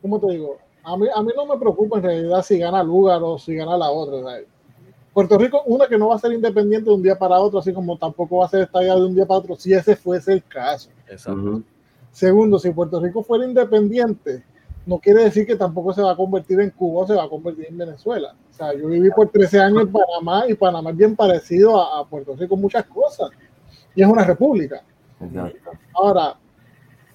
¿cómo 0.00 0.20
te 0.20 0.30
digo? 0.32 0.58
A 0.84 0.96
mí, 0.96 1.06
a 1.12 1.22
mí 1.22 1.32
no 1.34 1.44
me 1.44 1.58
preocupa 1.58 1.98
en 1.98 2.04
realidad 2.04 2.42
si 2.42 2.56
gana 2.58 2.84
Lugar 2.84 3.20
o 3.22 3.36
si 3.36 3.56
gana 3.56 3.76
la 3.76 3.90
otra. 3.90 4.18
sea, 4.36 4.44
Puerto 5.18 5.36
Rico, 5.36 5.62
una 5.66 5.88
que 5.88 5.98
no 5.98 6.08
va 6.08 6.14
a 6.14 6.18
ser 6.20 6.32
independiente 6.32 6.88
de 6.90 6.94
un 6.94 7.02
día 7.02 7.18
para 7.18 7.40
otro, 7.40 7.58
así 7.58 7.72
como 7.72 7.96
tampoco 7.98 8.36
va 8.36 8.46
a 8.46 8.48
ser 8.48 8.62
estallado 8.62 9.00
de 9.00 9.06
un 9.08 9.14
día 9.16 9.26
para 9.26 9.40
otro, 9.40 9.56
si 9.56 9.72
ese 9.72 9.96
fuese 9.96 10.32
el 10.34 10.44
caso. 10.44 10.90
Exacto. 11.08 11.62
Segundo, 12.12 12.56
si 12.60 12.70
Puerto 12.70 13.00
Rico 13.00 13.24
fuera 13.24 13.44
independiente, 13.44 14.44
no 14.86 14.98
quiere 15.00 15.24
decir 15.24 15.44
que 15.44 15.56
tampoco 15.56 15.92
se 15.92 16.02
va 16.02 16.12
a 16.12 16.16
convertir 16.16 16.60
en 16.60 16.70
Cuba 16.70 17.02
o 17.02 17.06
se 17.08 17.14
va 17.14 17.24
a 17.24 17.28
convertir 17.28 17.66
en 17.68 17.78
Venezuela. 17.78 18.32
O 18.48 18.54
sea, 18.54 18.72
yo 18.74 18.86
viví 18.86 19.10
por 19.10 19.28
13 19.28 19.58
años 19.60 19.82
en 19.82 19.92
Panamá 19.92 20.44
y 20.48 20.54
Panamá 20.54 20.90
es 20.90 20.96
bien 20.96 21.16
parecido 21.16 21.80
a, 21.82 21.98
a 22.00 22.04
Puerto 22.06 22.36
Rico 22.36 22.54
en 22.54 22.60
muchas 22.60 22.84
cosas. 22.84 23.30
Y 23.96 24.02
es 24.02 24.08
una 24.08 24.22
república. 24.24 24.84
Exacto. 25.20 25.70
Ahora, 25.94 26.36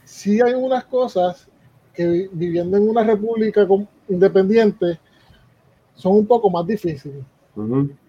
sí 0.03 0.41
hay 0.41 0.53
unas 0.53 0.83
cosas 0.85 1.47
que 1.93 2.05
vi- 2.05 2.29
viviendo 2.33 2.75
en 2.75 2.89
una 2.89 3.03
república 3.03 3.65
independiente 4.09 4.99
son 5.95 6.17
un 6.17 6.25
poco 6.27 6.49
más 6.49 6.65
difíciles, 6.67 7.23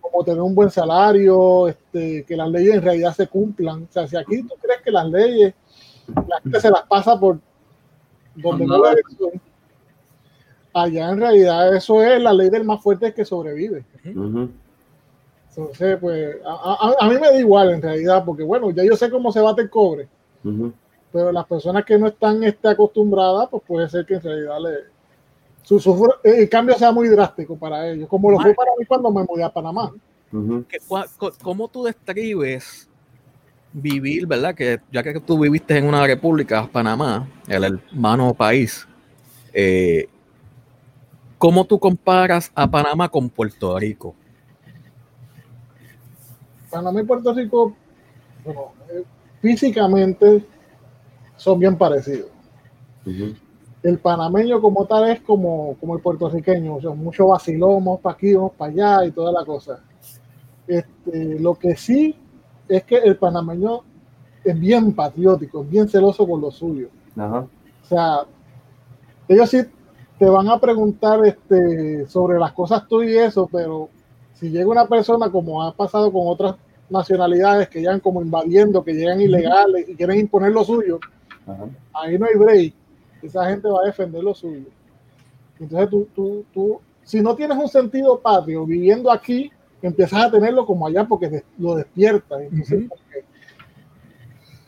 Como 0.01 0.25
tener 0.25 0.41
un 0.41 0.55
buen 0.55 0.71
salario, 0.71 1.69
este, 1.69 2.25
que 2.25 2.37
las 2.37 2.49
leyes 2.51 2.75
en 2.77 2.83
realidad 2.83 3.15
se 3.15 3.27
cumplan. 3.27 3.83
O 3.85 3.93
sea, 3.93 4.07
si 4.07 4.17
aquí 4.17 4.43
tú 4.43 4.55
crees 4.61 4.81
que 4.83 4.91
las 4.91 5.07
leyes, 5.09 5.55
la 6.29 6.41
gente 6.43 6.61
se 6.61 6.71
las 6.71 6.83
pasa 6.83 7.19
por 7.19 7.39
donde 8.37 8.67
no 8.67 8.83
debe 8.83 9.03
ser, 9.19 9.41
allá 10.73 11.11
en 11.11 11.19
realidad 11.21 11.75
eso 11.77 12.03
es 12.03 12.21
la 12.21 12.33
ley 12.33 12.51
del 12.51 12.65
más 12.65 12.83
fuerte 12.83 13.13
que 13.15 13.25
sobrevive. 13.25 13.85
Entonces, 15.57 15.99
pues, 16.01 16.37
a, 16.45 16.51
a- 17.01 17.07
a 17.07 17.09
mí 17.09 17.15
me 17.15 17.29
da 17.29 17.39
igual 17.39 17.71
en 17.71 17.83
realidad, 17.83 18.25
porque 18.25 18.43
bueno, 18.43 18.71
ya 18.71 18.83
yo 18.85 18.97
sé 18.97 19.09
cómo 19.11 19.31
se 19.31 19.41
bate 19.41 19.63
el 19.63 19.71
cobre. 19.71 20.09
Pero 21.13 21.31
las 21.31 21.47
personas 21.47 21.85
que 21.85 21.97
no 21.97 22.09
están 22.09 22.43
este, 22.43 22.67
acostumbradas, 22.69 23.49
pues 23.49 23.63
puede 23.67 23.89
ser 23.89 24.05
que 24.05 24.15
en 24.15 24.23
realidad 24.23 24.57
le, 24.61 24.71
su, 25.65 25.81
su- 25.81 26.09
el 26.23 26.49
cambio 26.49 26.77
sea 26.79 26.93
muy 26.93 27.09
drástico 27.09 27.57
para 27.57 27.91
ellos, 27.91 28.09
como 28.09 28.31
lo 28.31 28.39
fue 28.39 28.55
para 28.55 28.71
mí 28.79 28.85
cuando 28.87 29.11
me 29.11 29.25
mudé 29.25 29.43
a 29.43 29.53
Panamá. 29.53 29.93
Ujú. 30.33 30.65
¿Qué- 30.69 30.79
cua- 30.87 31.09
co- 31.19 31.33
¿Cómo 31.43 31.67
tú 31.69 31.83
describes 31.85 32.89
vivir, 33.73 34.27
verdad? 34.27 34.55
Que 34.55 34.79
ya 34.93 35.03
que 35.03 35.19
tú 35.21 35.39
viviste 35.39 35.77
en 35.77 35.87
una 35.87 36.07
república, 36.07 36.69
Panamá, 36.71 37.29
el 37.49 37.65
hermano 37.65 38.33
país, 38.35 38.87
eh, 39.53 40.07
¿cómo 41.39 41.65
tú 41.65 41.79
comparas 41.79 42.53
a 42.55 42.71
Panamá 42.71 43.09
con 43.09 43.29
Puerto 43.31 43.77
Rico? 43.79 44.15
Panamá 46.71 47.01
y 47.01 47.05
Puerto 47.05 47.33
Rico, 47.33 47.75
bueno, 48.45 48.73
eh, 48.91 49.05
físicamente 49.41 50.45
son 51.37 51.59
bien 51.59 51.77
parecidos. 51.79 52.31
El 53.85 53.99
panameño 53.99 54.63
como 54.63 54.87
tal 54.87 55.11
es 55.11 55.21
como, 55.21 55.77
como 55.79 55.95
el 55.95 56.01
puertorriqueño, 56.01 56.77
o 56.77 56.81
sea, 56.81 56.91
mucho 56.91 57.29
vacilón, 57.29 57.85
vamos 57.85 58.01
para 58.01 58.15
aquí, 58.15 58.33
vamos 58.33 58.53
para 58.57 58.73
allá 58.73 59.05
y 59.07 59.11
toda 59.11 59.31
la 59.31 59.45
cosa. 59.45 59.79
Este, 60.67 61.39
lo 61.39 61.55
que 61.55 61.77
sí 61.77 62.17
es 62.67 62.83
que 62.85 62.97
el 62.97 63.17
panameño 63.17 63.83
es 64.43 64.59
bien 64.59 64.95
patriótico, 64.95 65.63
es 65.63 65.71
bien 65.71 65.87
celoso 65.87 66.27
con 66.27 66.41
lo 66.41 66.51
suyo. 66.51 66.89
Ajá. 67.15 67.41
O 67.41 67.87
sea, 67.87 68.21
ellos 69.29 69.51
sí 69.51 69.59
te 70.19 70.25
van 70.31 70.49
a 70.49 70.59
preguntar 70.59 71.21
este, 71.27 72.07
sobre 72.07 72.39
las 72.39 72.53
cosas 72.53 72.89
tuyas 72.89 73.13
y 73.13 73.19
eso, 73.19 73.47
pero 73.53 73.91
si 74.33 74.49
llega 74.49 74.67
una 74.67 74.87
persona 74.87 75.31
como 75.31 75.63
ha 75.63 75.73
pasado 75.73 76.11
con 76.11 76.23
otras 76.25 76.55
nacionalidades 76.89 77.69
que 77.69 77.81
llegan 77.81 78.01
como 78.01 78.23
invadiendo, 78.23 78.83
que 78.83 78.95
llegan 78.95 79.21
ilegales 79.21 79.91
y 79.91 79.95
quieren 79.95 80.21
imponer 80.21 80.53
lo 80.53 80.65
suyo, 80.65 81.01
Ajá. 81.47 81.67
ahí 81.93 82.19
no 82.19 82.25
hay 82.25 82.35
break. 82.37 82.75
Esa 83.25 83.47
gente 83.47 83.69
va 83.69 83.81
a 83.83 83.87
defender 83.87 84.23
lo 84.23 84.35
suyo. 84.35 84.67
Entonces 85.59 85.89
tú, 85.91 86.09
tú, 86.15 86.45
tú, 86.53 86.81
si 87.03 87.21
no 87.21 87.35
tienes 87.35 87.57
un 87.57 87.69
sentido 87.69 88.19
patrio 88.19 88.67
viviendo 88.67 89.11
aquí, 89.11 89.51
empiezas 89.83 90.25
a 90.27 90.31
tenerlo 90.31 90.65
como 90.67 90.87
allá 90.87 91.05
porque 91.05 91.43
lo 91.59 91.75
despiertas. 91.77 92.43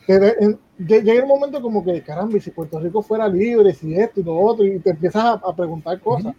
Entonces, 0.06 0.58
lle- 0.78 1.02
llega 1.02 1.22
el 1.22 1.26
momento 1.26 1.60
como 1.60 1.84
que, 1.84 2.00
caramba, 2.02 2.36
y 2.36 2.40
si 2.40 2.50
Puerto 2.50 2.78
Rico 2.78 3.02
fuera 3.02 3.28
libre, 3.28 3.72
si 3.74 3.94
esto 3.94 4.20
y 4.20 4.24
lo 4.24 4.38
otro, 4.38 4.64
y 4.64 4.78
te 4.78 4.90
empiezas 4.90 5.24
a, 5.24 5.32
a 5.32 5.54
preguntar 5.56 5.98
cosas. 6.00 6.34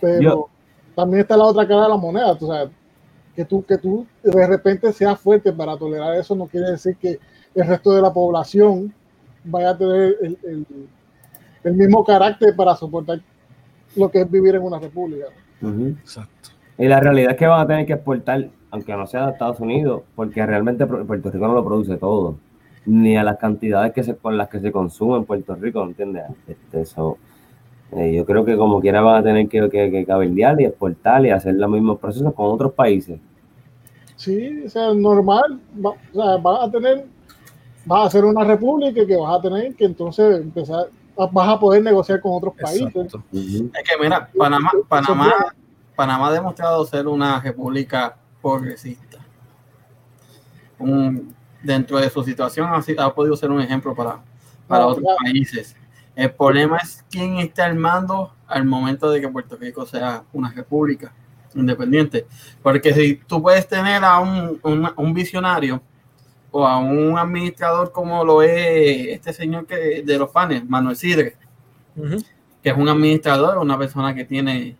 Pero 0.00 0.20
Yo- 0.22 0.48
también 0.94 1.20
está 1.20 1.36
la 1.36 1.44
otra 1.44 1.66
cara 1.66 1.82
de 1.84 1.88
la 1.90 1.96
moneda, 1.96 2.36
tú 2.36 2.46
sabes, 2.46 2.70
que 3.36 3.44
tú, 3.44 3.64
que 3.64 3.78
tú 3.78 4.06
de 4.22 4.46
repente 4.46 4.92
seas 4.92 5.18
fuerte 5.20 5.52
para 5.52 5.76
tolerar 5.76 6.16
eso 6.16 6.34
no 6.34 6.46
quiere 6.46 6.72
decir 6.72 6.96
que 6.96 7.18
el 7.54 7.66
resto 7.66 7.92
de 7.92 8.02
la 8.02 8.12
población 8.12 8.92
vaya 9.44 9.70
a 9.70 9.78
tener 9.78 10.16
el, 10.22 10.38
el- 10.44 10.66
el 11.62 11.74
mismo 11.74 12.02
carácter 12.04 12.54
para 12.56 12.74
soportar 12.74 13.20
lo 13.96 14.10
que 14.10 14.20
es 14.22 14.30
vivir 14.30 14.54
en 14.54 14.62
una 14.62 14.78
república. 14.78 15.26
Exacto. 15.62 16.50
Y 16.78 16.86
la 16.88 17.00
realidad 17.00 17.32
es 17.32 17.36
que 17.36 17.46
van 17.46 17.60
a 17.60 17.66
tener 17.66 17.84
que 17.84 17.92
exportar, 17.92 18.48
aunque 18.70 18.96
no 18.96 19.06
sea 19.06 19.26
de 19.26 19.32
Estados 19.32 19.60
Unidos, 19.60 20.02
porque 20.14 20.44
realmente 20.46 20.86
Pu- 20.86 21.06
Puerto 21.06 21.30
Rico 21.30 21.46
no 21.46 21.52
lo 21.54 21.64
produce 21.64 21.96
todo, 21.98 22.36
ni 22.86 23.16
a 23.18 23.22
las 23.24 23.36
cantidades 23.36 23.92
que 23.92 24.02
se, 24.02 24.16
con 24.16 24.38
las 24.38 24.48
que 24.48 24.60
se 24.60 24.72
consume 24.72 25.18
en 25.18 25.24
Puerto 25.26 25.54
Rico, 25.54 25.82
¿entiendes? 25.84 26.22
Este, 26.48 26.86
so, 26.86 27.18
eh, 27.92 28.14
yo 28.14 28.24
creo 28.24 28.42
que 28.46 28.56
como 28.56 28.80
quiera 28.80 29.02
van 29.02 29.16
a 29.16 29.22
tener 29.22 29.46
que, 29.48 29.68
que, 29.68 29.90
que 29.90 30.06
cabildear 30.06 30.58
y 30.60 30.64
exportar 30.64 31.26
y 31.26 31.30
hacer 31.30 31.56
los 31.56 31.68
mismos 31.70 31.98
procesos 31.98 32.32
con 32.32 32.46
otros 32.46 32.72
países. 32.72 33.18
Sí, 34.16 34.62
o 34.64 34.68
sea, 34.70 34.94
normal, 34.94 35.60
va- 35.84 35.90
o 35.90 36.14
sea, 36.14 36.36
vas 36.38 36.68
a 36.68 36.70
tener, 36.70 37.04
vas 37.84 38.06
a 38.06 38.10
ser 38.10 38.24
una 38.24 38.44
república 38.44 39.06
que 39.06 39.16
vas 39.16 39.38
a 39.38 39.42
tener 39.42 39.74
que 39.74 39.84
entonces 39.84 40.40
empezar, 40.40 40.86
vas 41.16 41.48
a 41.48 41.58
poder 41.58 41.82
negociar 41.82 42.20
con 42.20 42.32
otros 42.34 42.54
países. 42.60 42.94
Es 43.32 43.82
que 43.88 44.02
mira, 44.02 44.28
Panamá, 44.36 44.70
Panamá, 44.88 45.32
Panamá 45.96 46.28
ha 46.28 46.32
demostrado 46.32 46.84
ser 46.86 47.06
una 47.06 47.40
república 47.40 48.16
progresista. 48.42 49.18
Un- 50.78 51.34
dentro 51.62 51.98
de 51.98 52.08
su 52.08 52.22
situación 52.24 52.68
ha, 52.68 53.04
ha 53.04 53.14
podido 53.14 53.36
ser 53.36 53.50
un 53.50 53.60
ejemplo 53.60 53.94
para, 53.94 54.18
para 54.66 54.84
No, 54.84 54.90
otros 54.90 55.04
ya. 55.06 55.16
países. 55.30 55.76
El 56.16 56.30
problema 56.32 56.78
es 56.78 57.04
quién 57.10 57.36
está 57.38 57.66
al 57.66 57.76
mando 57.76 58.32
al 58.46 58.64
momento 58.64 59.10
de 59.10 59.20
que 59.20 59.28
Puerto 59.28 59.56
Rico 59.56 59.84
sea 59.86 60.24
una 60.32 60.50
república 60.50 61.12
independiente. 61.54 62.26
Porque 62.62 62.94
si 62.94 63.16
tú 63.26 63.42
puedes 63.42 63.68
tener 63.68 64.02
a 64.04 64.18
un, 64.20 64.58
un- 64.62 64.90
un 64.96 65.14
visionario 65.14 65.82
o 66.50 66.66
a 66.66 66.78
un 66.78 67.18
administrador 67.18 67.92
como 67.92 68.24
lo 68.24 68.42
es 68.42 69.08
este 69.08 69.32
señor 69.32 69.66
que 69.66 70.02
de 70.02 70.18
los 70.18 70.30
panes, 70.30 70.68
Manuel 70.68 70.96
Sidre, 70.96 71.36
que 72.62 72.70
es 72.70 72.76
un 72.76 72.88
administrador, 72.88 73.58
una 73.58 73.78
persona 73.78 74.14
que 74.14 74.24
tiene 74.24 74.76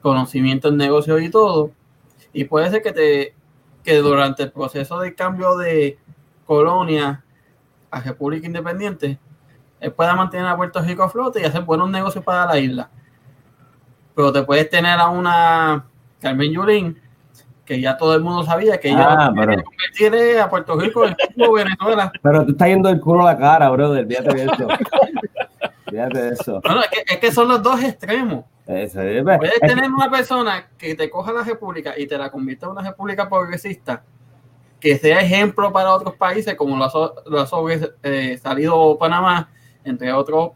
conocimiento 0.00 0.68
en 0.68 0.76
negocios 0.76 1.22
y 1.22 1.30
todo, 1.30 1.70
y 2.32 2.44
puede 2.44 2.70
ser 2.70 2.82
que 2.82 2.92
te 2.92 3.34
que 3.82 3.96
durante 3.96 4.44
el 4.44 4.52
proceso 4.52 5.00
de 5.00 5.14
cambio 5.14 5.56
de 5.56 5.98
colonia 6.46 7.24
a 7.90 8.00
República 8.00 8.46
Independiente, 8.46 9.18
él 9.80 9.92
pueda 9.92 10.14
mantener 10.14 10.46
a 10.46 10.56
Puerto 10.56 10.80
Rico 10.80 11.02
a 11.02 11.08
flote 11.08 11.40
y 11.40 11.44
hacer 11.44 11.62
buenos 11.62 11.90
negocios 11.90 12.24
para 12.24 12.46
la 12.46 12.58
isla. 12.58 12.90
Pero 14.14 14.32
te 14.32 14.42
puedes 14.42 14.70
tener 14.70 14.98
a 15.00 15.08
una 15.08 15.86
Carmen 16.20 16.52
Yulín, 16.52 17.00
que 17.72 17.80
ya 17.80 17.96
todo 17.96 18.14
el 18.14 18.20
mundo 18.22 18.44
sabía 18.44 18.78
que 18.78 18.88
ella 18.90 19.06
Ah, 19.08 19.32
pero- 19.34 20.42
a 20.42 20.50
Puerto 20.50 20.78
Rico 20.78 21.06
en 21.06 21.16
como 21.34 21.52
Venezuela. 21.54 22.12
Pero 22.22 22.44
tú 22.44 22.50
estás 22.52 22.68
yendo 22.68 22.90
el 22.90 23.00
culo 23.00 23.22
a 23.26 23.32
la 23.32 23.38
cara, 23.38 23.70
brother. 23.70 24.06
Fíjate 24.06 24.34
de 24.34 24.44
eso. 24.44 24.68
Fíjate 25.90 26.22
de 26.22 26.28
eso. 26.34 26.60
Bueno, 26.62 26.80
es 26.82 26.88
que, 26.88 27.14
es 27.14 27.18
que 27.18 27.32
son 27.32 27.48
los 27.48 27.62
dos 27.62 27.82
extremos. 27.82 28.44
Eso 28.66 29.00
es- 29.02 29.22
pues, 29.22 29.38
Puedes 29.38 29.60
tener 29.60 29.90
una 29.90 30.10
persona 30.10 30.66
que 30.76 30.94
te 30.94 31.08
coja 31.10 31.32
la 31.32 31.42
república 31.44 31.94
y 31.96 32.06
te 32.06 32.16
la 32.18 32.30
convierta 32.30 32.66
en 32.66 32.72
una 32.72 32.82
república 32.82 33.28
progresista, 33.28 34.02
que 34.78 34.98
sea 34.98 35.20
ejemplo 35.20 35.72
para 35.72 35.92
otros 35.94 36.14
países, 36.16 36.54
como 36.54 36.76
lo 36.76 36.84
ha, 36.84 37.12
lo 37.26 37.40
ha 37.40 37.46
sobre- 37.46 37.92
eh, 38.02 38.38
salido 38.42 38.96
Panamá, 38.98 39.48
entre 39.84 40.12
otros 40.12 40.50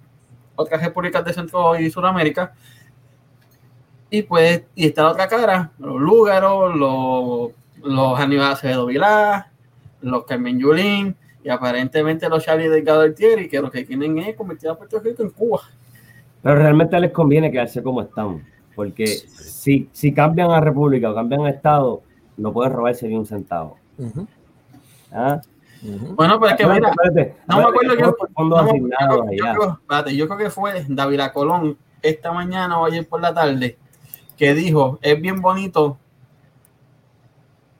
otras 0.54 0.80
repúblicas 0.82 1.24
de 1.24 1.32
Centro 1.32 1.78
y 1.78 1.90
Sudamérica. 1.90 2.52
Y 4.10 4.22
pues, 4.22 4.64
y 4.74 4.86
está 4.86 5.02
la 5.04 5.10
otra 5.12 5.28
cara, 5.28 5.72
los 5.78 6.00
Lúgaros, 6.00 6.74
los, 6.76 7.50
los 7.82 8.18
Aníbal 8.20 8.52
Acevedo 8.52 8.86
Vilá, 8.86 9.50
los 10.00 10.24
Carmen 10.24 10.58
Yulín, 10.58 11.16
y 11.42 11.48
aparentemente 11.48 12.28
los 12.28 12.44
Charlie 12.44 12.68
Delgado 12.68 13.02
Altieri, 13.02 13.48
que 13.48 13.60
lo 13.60 13.70
que 13.70 13.84
quieren 13.84 14.18
es 14.18 14.36
convertir 14.36 14.68
a 14.70 14.74
Puerto 14.74 15.00
Rico 15.00 15.22
en 15.22 15.30
Cuba. 15.30 15.60
Pero 16.42 16.56
realmente 16.56 16.98
les 17.00 17.10
conviene 17.10 17.50
quedarse 17.50 17.82
como 17.82 18.02
están. 18.02 18.44
Porque 18.74 19.06
si, 19.06 19.88
si 19.92 20.12
cambian 20.12 20.50
a 20.50 20.60
república 20.60 21.10
o 21.10 21.14
cambian 21.14 21.46
a 21.46 21.50
estado, 21.50 22.02
no 22.36 22.52
pueden 22.52 22.72
robarse 22.72 23.08
ni 23.08 23.16
un 23.16 23.26
centavo. 23.26 23.78
¿Ah? 25.12 25.40
Bueno, 25.82 26.38
pues 26.38 26.52
es 26.52 26.58
que 26.58 26.66
mira, 26.66 26.90
Espérate, 26.90 27.36
no 27.46 27.56
me 27.58 27.62
acuerdo 27.64 27.92
espérate, 27.92 28.16
yo- 28.36 28.44
No, 28.44 29.32
yo, 29.32 29.78
yo 29.94 30.10
yo 30.10 30.26
creo 30.26 30.38
que 30.38 30.50
fue 30.50 30.84
David 30.88 31.20
Colón 31.32 31.76
esta 32.02 32.32
mañana 32.32 32.78
o 32.78 32.86
ayer 32.86 33.06
por 33.08 33.20
la 33.20 33.32
tarde 33.32 33.78
que 34.36 34.54
dijo, 34.54 34.98
es 35.02 35.20
bien 35.20 35.40
bonito 35.40 35.98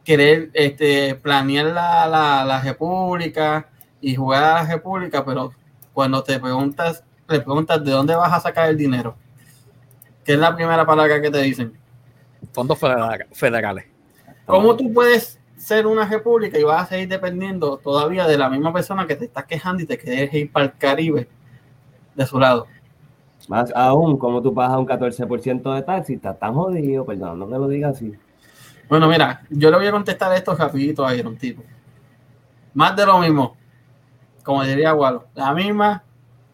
querer 0.05 0.51
este, 0.55 1.15
planear 1.17 1.67
la, 1.67 2.07
la, 2.07 2.45
la 2.45 2.61
república 2.61 3.69
y 4.01 4.15
jugar 4.15 4.45
a 4.45 4.63
la 4.63 4.67
república, 4.67 5.25
pero 5.25 5.53
cuando 5.93 6.23
te 6.23 6.39
preguntas, 6.39 7.03
le 7.29 7.41
preguntas 7.41 7.83
de 7.85 7.91
dónde 7.91 8.15
vas 8.15 8.33
a 8.33 8.41
sacar 8.41 8.69
el 8.69 8.77
dinero, 8.77 9.17
¿qué 10.25 10.35
es 10.35 10.39
la 10.39 10.55
primera 10.55 10.87
palabra 10.87 11.21
que 11.21 11.31
te 11.31 11.43
dicen? 11.43 11.77
fondos 12.53 12.79
federa- 12.79 13.27
federales. 13.33 13.87
¿Cómo 14.47 14.77
tú 14.77 14.93
puedes 14.93 15.41
ser 15.57 15.87
una 15.87 16.07
república 16.07 16.59
y 16.59 16.63
vas 16.63 16.85
a 16.85 16.87
seguir 16.87 17.09
dependiendo 17.09 17.79
todavía 17.79 18.27
de 18.29 18.39
la 18.39 18.49
misma 18.49 18.73
persona 18.73 19.07
que 19.07 19.17
te 19.17 19.25
está 19.25 19.45
quejando 19.45 19.83
y 19.83 19.87
te 19.87 19.99
quieres 19.99 20.33
ir 20.33 20.53
para 20.53 20.67
el 20.67 20.77
Caribe 20.77 21.29
de 22.15 22.27
su 22.27 22.39
lado? 22.39 22.67
Más 23.49 23.73
aún, 23.77 24.19
como 24.19 24.43
tú 24.43 24.53
pagas 24.53 24.77
un 24.79 24.87
14% 24.87 25.75
de 25.75 25.83
taxi, 25.83 26.15
estás 26.15 26.39
tan 26.39 26.55
jodido, 26.55 27.05
perdón, 27.05 27.39
no 27.39 27.47
que 27.49 27.55
lo 27.55 27.69
diga 27.69 27.91
así. 27.91 28.13
Bueno, 28.89 29.09
mira, 29.09 29.43
yo 29.51 29.71
le 29.71 29.77
voy 29.77 29.87
a 29.87 29.93
contestar 29.93 30.33
esto 30.37 30.55
rapidito 30.55 31.07
a 31.07 31.15
Iron 31.15 31.37
Tipo. 31.37 31.63
Más 32.75 32.95
de 32.97 33.07
lo 33.07 33.19
mismo. 33.19 33.57
Como 34.45 34.63
diría 34.65 34.95
Walo, 34.95 35.27
la 35.35 35.53
misma 35.55 36.03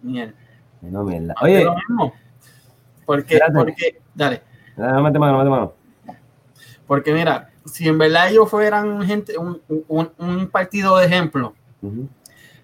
mierda. 0.03 0.35
No, 0.83 1.03
mierda. 1.05 1.35
Más 1.35 1.45
de 1.45 1.57
Oye, 1.57 1.65
lo 1.65 1.75
mismo. 1.77 2.13
Porque, 3.07 3.35
Espérate. 3.35 3.55
porque, 3.59 4.01
dale. 4.15 4.43
no, 4.77 5.03
mete 5.03 5.19
mano, 5.19 5.39
mete 5.39 5.51
mano. 5.51 5.73
Porque 6.87 7.13
mira, 7.13 7.51
si 7.65 7.89
en 7.89 7.99
verdad 7.99 8.31
ellos 8.31 8.49
fueran 8.51 9.03
gente, 9.03 9.37
un, 9.39 9.61
un- 9.89 10.11
un 10.19 10.47
partido 10.49 10.97
de 10.99 11.07
ejemplo, 11.07 11.55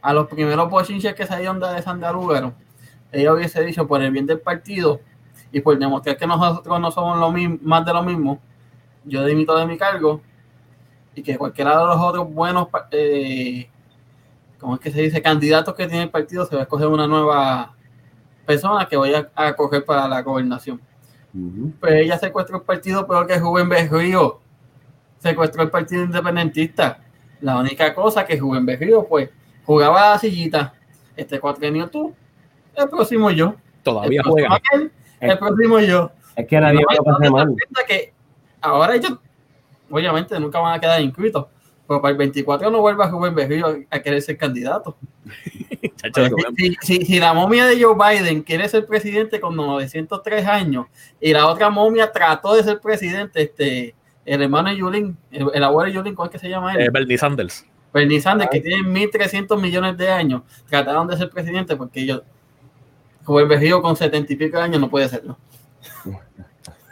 a 0.01 0.13
los 0.13 0.29
primeros 0.29 0.71
bochinches 0.71 1.15
que 1.15 1.27
salieron 1.27 1.59
de 1.61 1.83
Sandalúgaro, 1.83 2.53
ellos 3.13 3.37
hubiese 3.37 3.63
dicho 3.65 3.87
por 3.87 4.03
el 4.03 4.11
bien 4.11 4.27
del 4.27 4.41
partido 4.41 5.01
y 5.51 5.61
por 5.61 5.79
demostrar 5.79 6.17
que 6.17 6.27
nosotros 6.27 6.81
no 6.81 6.91
somos 6.91 7.19
lo 7.19 7.33
mismo, 7.33 7.59
más 7.63 7.85
de 7.85 7.93
lo 7.93 8.03
mismo, 8.03 8.41
yo 9.05 9.25
dimito 9.25 9.57
de 9.57 9.67
mi 9.67 9.79
cargo 9.79 10.21
y 11.15 11.23
que 11.23 11.37
cualquiera 11.37 11.79
de 11.79 11.87
los 11.87 11.97
otros 11.97 12.33
buenos, 12.33 12.69
eh, 12.91 13.69
¿cómo 14.59 14.75
es 14.75 14.81
que 14.81 14.91
se 14.91 15.03
dice? 15.03 15.23
Candidatos 15.23 15.75
que 15.75 15.87
tiene 15.87 16.05
el 16.05 16.11
partido 16.11 16.45
se 16.45 16.55
va 16.55 16.63
a 16.63 16.65
escoger 16.65 16.87
una 16.87 17.07
nueva 17.07 17.75
persona 18.47 18.87
que 18.87 18.97
vaya 18.97 19.31
a 19.35 19.55
coger 19.55 19.85
para 19.85 20.09
la 20.09 20.23
gobernación. 20.23 20.81
Ujú. 21.35 21.73
Pues 21.81 21.95
ella 21.95 22.19
secuestró 22.19 22.59
el 22.59 22.63
partido 22.63 23.07
peor 23.07 23.27
que 23.27 23.39
Rubén 23.39 23.69
Berrío. 23.69 24.41
Secuestró 25.19 25.63
el 25.63 25.71
partido 25.71 26.05
independentista. 26.05 27.01
La 27.41 27.59
única 27.59 27.95
cosa 27.95 28.25
que 28.25 28.37
Rubén 28.37 28.65
Berrío, 28.65 29.07
pues, 29.07 29.31
jugaba 29.65 30.09
a 30.09 30.13
la 30.13 30.19
sillita. 30.19 30.75
Este 31.17 31.41
cuatrenio 31.41 31.89
tú, 31.91 32.15
el 32.83 32.89
próximo 32.89 33.31
yo. 33.31 33.55
Todavía 33.83 34.23
el 34.25 34.47
aquel, 34.53 34.93
el 35.21 35.39
próximo 35.39 35.81
yo. 35.81 36.11
Es 36.37 36.47
que 36.47 36.61
nadie 36.61 36.79
va 36.89 36.95
a 36.99 37.03
pasar 37.03 37.31
mal. 37.31 37.55
que 37.87 38.13
ahora 38.61 38.95
ellos, 38.95 39.19
obviamente, 39.91 40.39
nunca 40.39 40.61
van 40.61 40.75
a 40.77 40.81
quedar 40.81 41.01
inscritos. 41.01 41.47
Pero 41.87 42.03
para 42.03 42.13
el 42.13 42.19
24 42.19 42.71
no 42.71 42.81
vuelva 42.83 43.09
Rubén 43.09 43.35
Berrío 43.35 43.79
a 43.91 43.99
querer 44.01 44.21
ser 44.21 44.37
candidato. 44.37 44.97
Chacho, 45.97 46.27
Si, 46.83 46.97
si- 47.05 47.19
la 47.19 47.33
momia 47.33 47.67
de 47.67 47.83
Joe 47.83 47.95
Biden 47.95 48.43
quiere 48.43 48.69
ser 48.69 48.85
presidente 48.87 49.41
con 49.41 49.57
903 49.57 50.47
años 50.47 50.87
y 51.21 51.33
la 51.33 51.47
otra 51.49 51.71
momia 51.71 52.13
trató 52.13 52.55
de 52.55 52.63
ser 52.63 52.79
presidente, 52.81 53.43
este, 53.43 53.95
el 54.27 54.43
hermano 54.43 54.69
de 54.69 54.77
Yulín, 54.77 55.17
el, 55.31 55.47
el 55.55 55.65
abuelo 55.65 55.89
de 55.91 55.97
Yulín, 55.97 56.15
¿cómo 56.15 56.27
es 56.27 56.33
que 56.33 56.39
se 56.39 56.49
llama 56.51 56.75
él? 56.75 56.83
eh, 56.83 56.91
Bernie 56.93 57.17
Sanders. 57.17 57.65
Bernie 57.93 58.21
Sanders, 58.21 58.51
que 58.51 58.61
tiene 58.61 58.83
1.300 58.87 59.59
millones 59.61 59.97
de 59.97 60.11
años, 60.11 60.43
trataron 60.69 61.09
de 61.09 61.17
ser 61.17 61.31
presidente 61.31 61.75
porque 61.75 62.01
ellos, 62.03 62.23
Rubén 63.29 63.49
Berrío 63.49 63.81
con 63.83 63.95
70 63.95 64.33
y 64.33 64.37
pico 64.37 64.59
años 64.59 64.81
no 64.81 64.89
puede 64.89 65.09
serlo. 65.09 65.37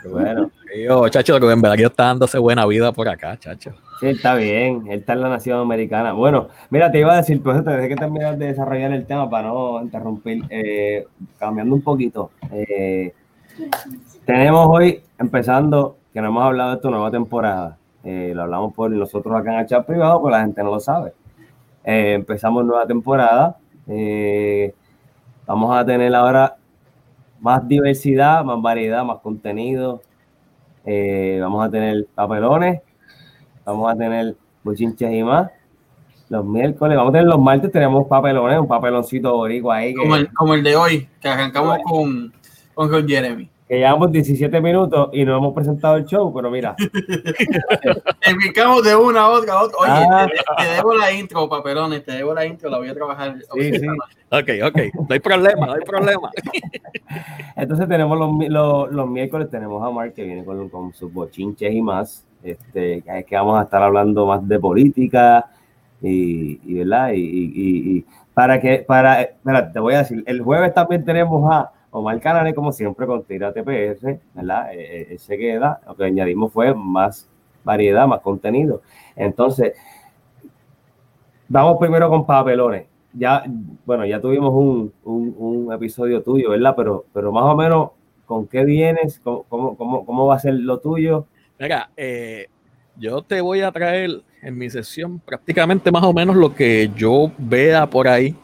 Bueno, 0.09 0.53
Yo, 0.87 1.09
chacho, 1.09 1.37
Rubén 1.41 1.61
Berrío 1.61 1.89
está 1.89 2.05
dándose 2.05 2.39
buena 2.39 2.65
vida 2.65 2.93
por 2.93 3.09
acá, 3.09 3.37
chacho. 3.39 3.73
sí, 3.99 4.07
está 4.07 4.37
bien. 4.37 4.85
Él 4.89 5.01
está 5.01 5.15
en 5.15 5.23
la 5.23 5.29
nación 5.29 5.59
americana. 5.59 6.13
Bueno, 6.13 6.47
mira, 6.71 6.93
te 6.93 7.01
iba 7.01 7.15
a 7.15 7.17
decir, 7.17 7.43
pues 7.43 7.65
te 7.65 7.89
que 7.89 7.97
terminar 7.97 8.39
de 8.39 8.47
desarrollar 8.47 8.93
el 8.93 9.05
tema 9.05 9.29
para 9.29 9.49
no 9.49 9.83
interrumpir. 9.83 10.45
Eh, 10.49 11.07
cambiando 11.41 11.75
un 11.75 11.83
poquito. 11.83 12.31
eh, 12.53 13.15
tenemos 14.25 14.67
hoy, 14.69 15.03
empezando, 15.19 15.97
que 16.13 16.21
no 16.21 16.29
hemos 16.29 16.45
hablado 16.45 16.71
de 16.71 16.77
esta 16.77 16.91
nueva 16.91 17.11
temporada. 17.11 17.77
Eh, 18.05 18.31
lo 18.33 18.43
hablamos 18.43 18.75
por 18.75 18.91
nosotros 18.93 19.35
acá 19.35 19.55
en 19.55 19.61
el 19.61 19.67
chat 19.67 19.85
privado, 19.85 20.21
pues 20.21 20.31
la 20.31 20.43
gente 20.43 20.63
no 20.63 20.71
lo 20.71 20.79
sabe. 20.79 21.15
Eh, 21.83 22.13
empezamos 22.15 22.65
nueva 22.65 22.87
temporada. 22.87 23.57
eh, 23.89 24.73
vamos 25.47 25.77
a 25.77 25.85
tener 25.85 26.15
ahora 26.15 26.57
más 27.41 27.67
diversidad, 27.67 28.45
más 28.45 28.61
variedad, 28.61 29.05
más 29.05 29.19
contenido. 29.21 30.03
Eh, 30.85 31.39
vamos 31.41 31.67
a 31.67 31.71
tener 31.71 32.07
papelones, 32.15 32.81
vamos 33.65 33.93
a 33.93 33.97
tener 33.97 34.37
bochinches 34.63 35.13
y 35.13 35.23
más. 35.23 35.51
Los 36.29 36.45
miércoles, 36.45 36.97
vamos 36.97 37.11
a 37.11 37.13
tener 37.13 37.29
los 37.29 37.41
martes, 37.41 37.71
tenemos 37.71 38.07
papelones, 38.09 38.59
un 38.59 38.67
papeloncito 38.67 39.37
boricua 39.37 39.77
ahí 39.77 39.95
que, 39.95 40.01
Como 40.01 40.17
el, 40.17 40.33
como 40.33 40.55
el 40.55 40.63
de 40.63 40.77
hoy, 40.77 41.09
que 41.21 41.29
arrancamos 41.29 41.79
con, 41.85 42.33
con, 42.75 42.89
con 42.89 43.09
Jeremy. 43.09 43.49
Que 43.69 43.79
llevamos 43.79 44.13
17 44.13 44.61
minutos 44.61 45.09
y 45.13 45.25
no 45.25 45.37
hemos 45.39 45.53
presentado 45.55 45.97
el 45.97 46.05
show, 46.07 46.33
pero 46.33 46.51
mira, 46.51 46.77
Explicamos 48.23 48.83
de 48.85 48.95
una 48.95 49.23
a 49.23 49.29
otra 49.31 49.53
a 49.55 49.63
otra. 49.63 49.79
Oye, 49.81 50.07
Ah. 50.11 50.27
te, 50.57 50.65
te 50.65 50.71
debo 50.75 50.95
la 50.95 51.13
intro, 51.13 51.49
papelones, 51.49 52.05
te 52.05 52.13
debo 52.13 52.33
la 52.35 52.47
intro, 52.47 52.71
la 52.71 52.79
voy 52.79 52.89
a 52.89 52.95
trabajar. 52.95 53.37
Sí, 53.55 53.73
sí. 53.79 53.87
Ok, 54.31 54.49
ok. 54.65 54.79
No 54.95 55.07
hay 55.11 55.21
problema, 55.21 55.67
no 55.67 55.73
hay 55.75 55.81
problema. 55.83 56.31
entonces 57.57 57.89
tenemos 57.89 58.19
los, 58.19 58.33
mi- 58.33 58.49
los, 58.49 58.91
los 58.93 59.09
miércoles, 59.09 59.51
tenemos 59.51 59.83
a 59.85 59.91
Mark 59.91 60.15
que 60.15 60.25
viene 60.25 60.45
con, 60.45 60.69
con 60.69 60.93
sus 60.95 61.13
bochinches 61.13 61.73
y 61.73 61.83
más. 61.83 62.25
Este, 62.43 63.03
que 63.03 63.19
es 63.19 63.27
que 63.27 63.35
vamos 63.37 63.59
a 63.59 63.65
estar 63.65 63.83
hablando 63.83 64.27
más 64.27 64.47
de 64.47 64.59
política 64.61 65.47
y, 66.01 66.61
y 66.65 66.75
¿verdad? 66.79 67.11
Y, 67.13 67.21
y- 67.21 67.53
y- 67.55 67.97
y 67.99 68.05
para 68.35 68.61
que, 68.61 68.85
para, 68.87 69.23
espera, 69.23 69.73
te 69.73 69.81
voy 69.81 69.95
a 69.95 69.99
decir, 69.99 70.23
el 70.27 70.43
jueves 70.43 70.73
también 70.75 71.05
tenemos 71.05 71.51
a 71.53 71.71
Omar 71.97 72.21
Canales, 72.21 72.55
como 72.55 72.73
siempre, 72.73 73.07
con 73.07 73.25
Tira 73.25 73.55
TPS, 73.55 74.21
¿verdad? 74.35 74.75
Eh, 74.75 74.81
eh, 74.81 75.07
él 75.13 75.19
se 75.19 75.39
queda, 75.39 75.81
lo 75.87 75.97
que 75.97 76.05
añadimos 76.05 76.53
fue 76.53 76.75
más 76.75 77.27
variedad, 77.65 78.07
más 78.07 78.21
contenido. 78.21 78.83
Entonces, 79.17 79.73
vamos 81.49 81.79
primero 81.81 82.11
con 82.11 82.27
papelones. 82.27 82.87
Ya, 83.15 83.45
bueno, 83.87 84.05
ya 84.05 84.21
tuvimos 84.21 84.53
un, 84.53 84.93
un, 85.05 85.35
un 85.39 85.73
episodio 85.73 86.23
tuyo, 86.23 86.51
¿verdad? 86.51 86.75
Pero, 86.77 87.07
pero 87.15 87.33
más 87.33 87.45
o 87.45 87.57
menos, 87.57 87.91
¿con 88.27 88.47
qué 88.47 88.67
vienes? 88.67 89.19
¿Cómo, 89.25 89.45
cómo, 89.45 89.75
cómo, 89.75 90.05
cómo 90.05 90.27
va 90.27 90.35
a 90.35 90.39
ser 90.39 90.53
lo 90.53 90.79
tuyo? 90.81 91.27
Mira, 91.59 91.89
eh, 91.97 92.49
yo 92.99 93.23
te 93.23 93.41
voy 93.41 93.63
a 93.63 93.73
traer 93.73 94.23
en 94.43 94.59
mi 94.59 94.69
sesión 94.69 95.19
prácticamente 95.19 95.91
más 95.91 96.05
o 96.05 96.13
menos 96.13 96.37
lo 96.37 96.55
que 96.55 96.91
yo 96.95 97.33
vea 97.39 97.89
por 97.89 98.07
ahí, 98.07 98.37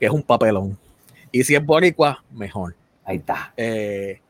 que 0.00 0.06
es 0.06 0.10
un 0.10 0.22
papelón. 0.22 0.78
Y 1.30 1.44
si 1.44 1.54
es 1.54 1.62
boricua, 1.62 2.24
mejor. 2.32 2.74
Ahí 3.04 3.16
está. 3.16 3.52
Eh, 3.56 4.20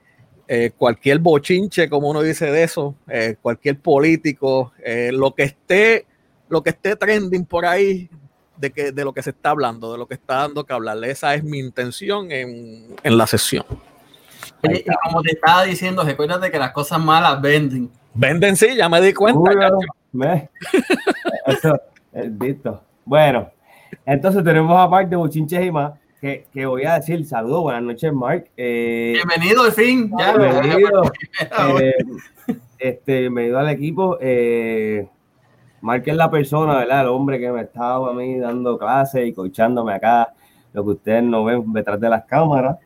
eh, 0.46 0.72
cualquier 0.76 1.20
bochinche, 1.20 1.88
como 1.88 2.10
uno 2.10 2.20
dice 2.20 2.50
de 2.50 2.64
eso, 2.64 2.94
eh, 3.08 3.36
cualquier 3.40 3.78
político, 3.78 4.72
eh, 4.84 5.10
lo 5.12 5.34
que 5.34 5.44
esté, 5.44 6.06
lo 6.48 6.62
que 6.62 6.70
esté 6.70 6.96
trending 6.96 7.46
por 7.46 7.64
ahí, 7.64 8.10
de 8.56 8.70
que 8.70 8.92
de 8.92 9.04
lo 9.04 9.12
que 9.12 9.22
se 9.22 9.30
está 9.30 9.50
hablando, 9.50 9.92
de 9.92 9.98
lo 9.98 10.06
que 10.06 10.14
está 10.14 10.36
dando 10.36 10.64
que 10.64 10.72
hablar. 10.72 11.02
Esa 11.04 11.34
es 11.34 11.42
mi 11.42 11.58
intención 11.58 12.30
en, 12.30 12.94
en 13.02 13.18
la 13.18 13.26
sesión. 13.26 13.64
Oye, 14.62 14.84
y 14.86 15.08
como 15.08 15.22
te 15.22 15.32
estaba 15.32 15.64
diciendo, 15.64 16.04
recuérdate 16.04 16.50
que 16.50 16.58
las 16.58 16.72
cosas 16.72 17.00
malas 17.00 17.40
venden. 17.40 17.90
Venden 18.12 18.56
sí, 18.56 18.76
ya 18.76 18.88
me 18.88 19.00
di 19.00 19.12
cuenta. 19.12 19.40
Uy, 19.40 19.56
Eso, 21.46 21.80
eh. 22.12 22.56
Bueno, 23.04 23.50
entonces 24.06 24.44
tenemos 24.44 24.78
a 24.78 24.86
Mark 24.88 25.08
de 25.08 25.16
Bochinches 25.16 25.64
y 25.64 25.70
más, 25.70 25.92
que, 26.24 26.46
que 26.54 26.64
voy 26.64 26.84
a 26.84 26.94
decir 26.94 27.26
saludos, 27.26 27.64
buenas 27.64 27.82
noches, 27.82 28.10
Mark. 28.10 28.46
Eh, 28.56 29.12
Bienvenido 29.12 29.62
al 29.62 29.72
fin. 29.72 30.10
Ya, 30.18 30.34
bienvenido. 30.34 31.02
Eh, 31.78 31.92
este, 32.78 33.20
bienvenido 33.20 33.58
al 33.58 33.68
equipo. 33.68 34.16
Eh, 34.22 35.06
Mark 35.82 36.02
es 36.06 36.16
la 36.16 36.30
persona, 36.30 36.78
¿verdad? 36.78 37.02
El 37.02 37.08
hombre 37.08 37.38
que 37.38 37.52
me 37.52 37.60
estaba 37.60 38.08
a 38.08 38.14
mí 38.14 38.38
dando 38.38 38.78
clases 38.78 39.26
y 39.28 39.34
coachándome 39.34 39.92
acá, 39.92 40.32
lo 40.72 40.82
que 40.84 40.90
ustedes 40.92 41.22
no 41.22 41.44
ven 41.44 41.70
detrás 41.74 42.00
de 42.00 42.08
las 42.08 42.24
cámaras. 42.24 42.78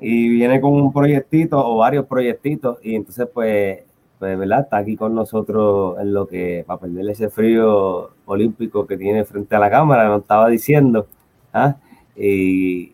Y 0.00 0.28
viene 0.28 0.60
con 0.60 0.72
un 0.72 0.92
proyectito 0.92 1.64
o 1.64 1.76
varios 1.76 2.06
proyectitos. 2.06 2.78
Y 2.82 2.96
entonces, 2.96 3.28
pues, 3.32 3.84
pues, 4.18 4.36
¿verdad? 4.36 4.62
Está 4.62 4.78
aquí 4.78 4.96
con 4.96 5.14
nosotros 5.14 5.96
en 6.00 6.12
lo 6.12 6.26
que, 6.26 6.64
para 6.66 6.80
perder 6.80 7.08
ese 7.08 7.30
frío 7.30 8.10
olímpico 8.24 8.84
que 8.84 8.96
tiene 8.96 9.24
frente 9.24 9.54
a 9.54 9.60
la 9.60 9.70
cámara, 9.70 10.08
nos 10.08 10.22
estaba 10.22 10.48
diciendo. 10.48 11.06
¿ah? 11.52 11.76
Y, 12.16 12.92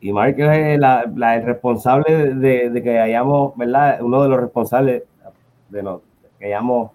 y 0.00 0.12
Mark 0.12 0.34
es 0.38 0.78
la- 0.78 1.10
la- 1.14 1.36
el 1.36 1.44
responsable 1.44 2.34
de, 2.34 2.70
de 2.70 2.82
que 2.82 2.98
hayamos, 2.98 3.56
¿verdad? 3.56 4.00
Uno 4.02 4.22
de 4.22 4.28
los 4.28 4.40
responsables 4.40 5.02
de 5.68 5.82
no, 5.82 6.00
que 6.38 6.46
hayamos 6.46 6.90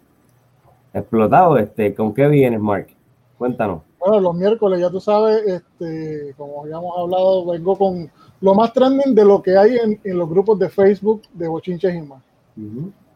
explotado. 0.93 1.57
Este, 1.57 1.93
¿Con 1.93 2.13
qué 2.13 2.27
vienes, 2.27 2.59
Mark? 2.59 2.87
Cuéntanos. 3.37 3.81
Bueno, 3.99 4.19
los 4.19 4.35
miércoles, 4.35 4.79
ya 4.79 4.89
tú 4.89 4.99
sabes, 5.01 5.41
este, 5.47 6.33
como 6.37 6.61
habíamos 6.63 6.95
hablado, 6.97 7.45
vengo 7.47 7.75
con 7.75 8.09
lo 8.41 8.53
más 8.53 8.71
trending 8.71 9.15
de 9.15 9.25
lo 9.25 9.41
que 9.41 9.57
hay 9.57 9.77
en, 9.77 9.99
en 10.03 10.17
los 10.17 10.29
grupos 10.29 10.59
de 10.59 10.69
Facebook 10.69 11.23
de 11.33 11.47
Bochinches 11.47 11.95
y 11.95 12.01
más. 12.01 12.21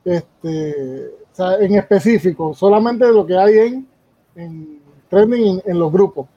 Este, 0.03 1.07
o 1.31 1.35
sea, 1.35 1.55
en 1.59 1.75
específico, 1.75 2.53
solamente 2.53 3.05
de 3.05 3.13
lo 3.13 3.25
que 3.25 3.37
hay 3.37 3.57
en, 3.59 3.87
en 4.35 4.79
trending 5.09 5.59
en, 5.65 5.71
en 5.71 5.79
los 5.79 5.91
grupos. 5.91 6.27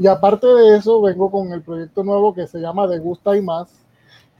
Y 0.00 0.06
aparte 0.06 0.46
de 0.46 0.76
eso, 0.78 1.00
vengo 1.02 1.30
con 1.30 1.52
el 1.52 1.62
proyecto 1.62 2.02
nuevo 2.02 2.34
que 2.34 2.46
se 2.46 2.58
llama 2.58 2.86
De 2.88 2.98
Gusta 2.98 3.36
y 3.36 3.42
Más, 3.42 3.70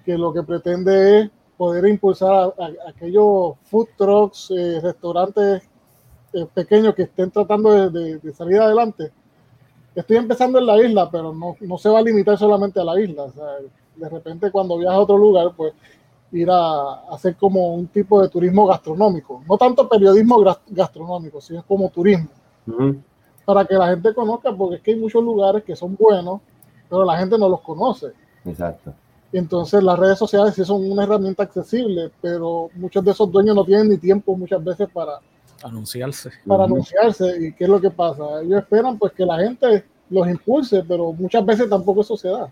que 0.07 0.17
lo 0.17 0.33
que 0.33 0.43
pretende 0.43 1.21
es 1.21 1.31
poder 1.59 1.87
impulsar 1.87 2.33
a, 2.33 2.45
a- 2.47 2.89
aquellos 2.89 3.57
food 3.65 3.89
trucks, 3.97 4.51
eh, 4.51 4.81
restaurantes 4.83 5.63
eh, 6.33 6.47
pequeños 6.55 6.95
que 6.95 7.03
estén 7.03 7.31
tratando 7.31 7.71
de, 7.73 7.91
de- 7.91 8.19
de 8.19 8.33
salir 8.33 8.59
adelante. 8.59 9.13
Estoy 9.95 10.17
empezando 10.17 10.59
en 10.59 10.67
la 10.67 10.83
isla, 10.83 11.11
pero 11.11 11.33
no, 11.35 11.57
no 11.61 11.77
se 11.79 11.91
va 11.91 11.99
a 11.99 12.03
limitar 12.03 12.39
solamente 12.39 12.81
a 12.81 12.85
la 12.85 12.99
isla. 12.99 13.25
o 13.25 13.33
sea, 13.33 13.45
de 13.97 14.09
repente 14.09 14.51
cuando 14.51 14.79
viajas 14.79 14.97
a 14.99 15.03
otro 15.03 15.19
lugar, 15.19 15.53
pues 15.55 15.75
ir 16.33 16.49
a, 16.51 16.57
a 16.57 17.15
hacer 17.15 17.37
como 17.37 17.75
un 17.75 17.87
tipo 17.89 18.23
de 18.23 18.29
turismo 18.31 18.67
gastronómico. 18.67 19.43
No 19.47 19.59
tanto 19.59 19.87
periodismo 19.89 20.43
gastronómico, 20.69 21.41
sino 21.41 21.63
como 21.65 21.91
turismo 21.91 22.29
Ujú. 22.67 22.97
Para 23.55 23.65
que 23.67 23.75
la 23.75 23.89
gente 23.89 24.15
conozca, 24.15 24.53
porque 24.53 24.77
es 24.77 24.83
que 24.83 24.93
hay 24.93 25.01
muchos 25.01 25.23
lugares 25.25 25.65
que 25.65 25.75
son 25.75 25.97
buenos, 25.97 26.41
pero 26.89 27.05
la 27.05 27.17
gente 27.19 27.37
no 27.37 27.49
los 27.49 27.61
conoce. 27.63 28.13
Exacto. 28.45 28.93
Entonces 29.33 29.83
las 29.83 29.99
redes 29.99 30.19
sociales 30.19 30.55
sí 30.55 30.65
son 30.65 30.89
una 30.91 31.03
herramienta 31.03 31.43
accesible, 31.43 32.11
pero 32.21 32.69
muchos 32.75 33.05
de 33.05 33.11
esos 33.11 33.31
dueños 33.31 33.57
no 33.57 33.65
tienen 33.65 33.89
ni 33.89 33.99
tiempo 33.99 34.37
muchas 34.37 34.63
veces 34.63 34.89
para, 34.93 35.15
Anunciarse. 35.65 36.31
para 36.47 36.65
anunciarse. 36.65 37.47
¿Y 37.47 37.53
qué 37.53 37.65
es 37.65 37.71
lo 37.71 37.81
que 37.81 37.91
pasa? 37.91 38.41
Ellos 38.43 38.61
esperan 38.61 38.97
pues 38.99 39.13
que 39.13 39.25
la 39.27 39.39
gente 39.39 39.85
los 40.09 40.29
impulse, 40.29 40.83
pero 40.87 41.13
muchas 41.13 41.45
veces 41.45 41.69
tampoco 41.69 42.01
eso 42.03 42.17
se 42.17 42.29
da. 42.29 42.49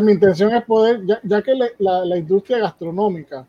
Mi 0.00 0.12
intención 0.12 0.54
es 0.54 0.64
poder, 0.64 1.04
ya, 1.06 1.18
ya 1.22 1.42
que 1.42 1.54
le- 1.54 1.72
la, 1.78 2.04
la 2.04 2.16
industria 2.16 2.58
gastronómica 2.58 3.44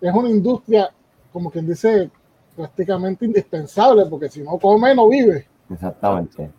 es 0.00 0.14
una 0.14 0.28
industria, 0.30 0.90
como 1.32 1.50
quien 1.50 1.66
dice, 1.66 2.10
prácticamente 2.56 3.24
indispensable, 3.26 4.06
porque 4.06 4.28
si 4.30 4.40
no 4.42 4.56
come, 4.58 4.94
no 4.94 5.08
vive. 5.08 5.46
Exactamente. 5.70 6.50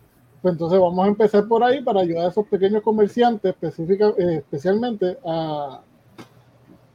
Pues 0.42 0.52
entonces 0.52 0.78
vamos 0.78 1.04
a 1.04 1.08
empezar 1.08 1.46
por 1.46 1.62
ahí 1.64 1.82
para 1.82 2.00
ayudar 2.00 2.26
a 2.26 2.28
esos 2.28 2.46
pequeños 2.46 2.82
comerciantes, 2.82 3.50
específica, 3.52 4.08
eh, 4.18 4.36
especialmente 4.36 5.18
a, 5.24 5.80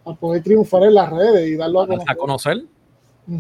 a 0.05 0.13
poder 0.15 0.41
triunfar 0.43 0.83
en 0.83 0.93
las 0.93 1.09
redes 1.09 1.49
y 1.49 1.55
darlo 1.55 1.81
a 1.81 1.87
conocer. 1.97 2.63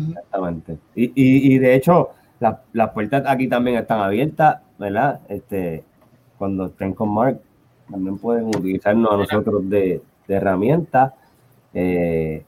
Exactamente. 0.09 0.77
Y, 0.95 1.05
y, 1.05 1.55
y 1.55 1.59
de 1.59 1.75
hecho, 1.75 2.09
la- 2.39 2.61
las 2.73 2.91
puertas 2.91 3.23
aquí 3.25 3.47
también 3.47 3.77
están 3.77 3.99
abiertas, 4.01 4.61
¿verdad? 4.77 5.21
Este, 5.29 5.83
cuando 6.37 6.65
estén 6.67 6.93
con 6.93 7.09
Mark, 7.13 7.39
también 7.89 8.17
pueden 8.17 8.45
utilizarnos 8.47 9.11
a 9.13 9.17
nosotros 9.17 9.69
de, 9.69 10.01
de 10.27 10.33
herramienta. 10.35 11.13
Eh, 11.73 12.43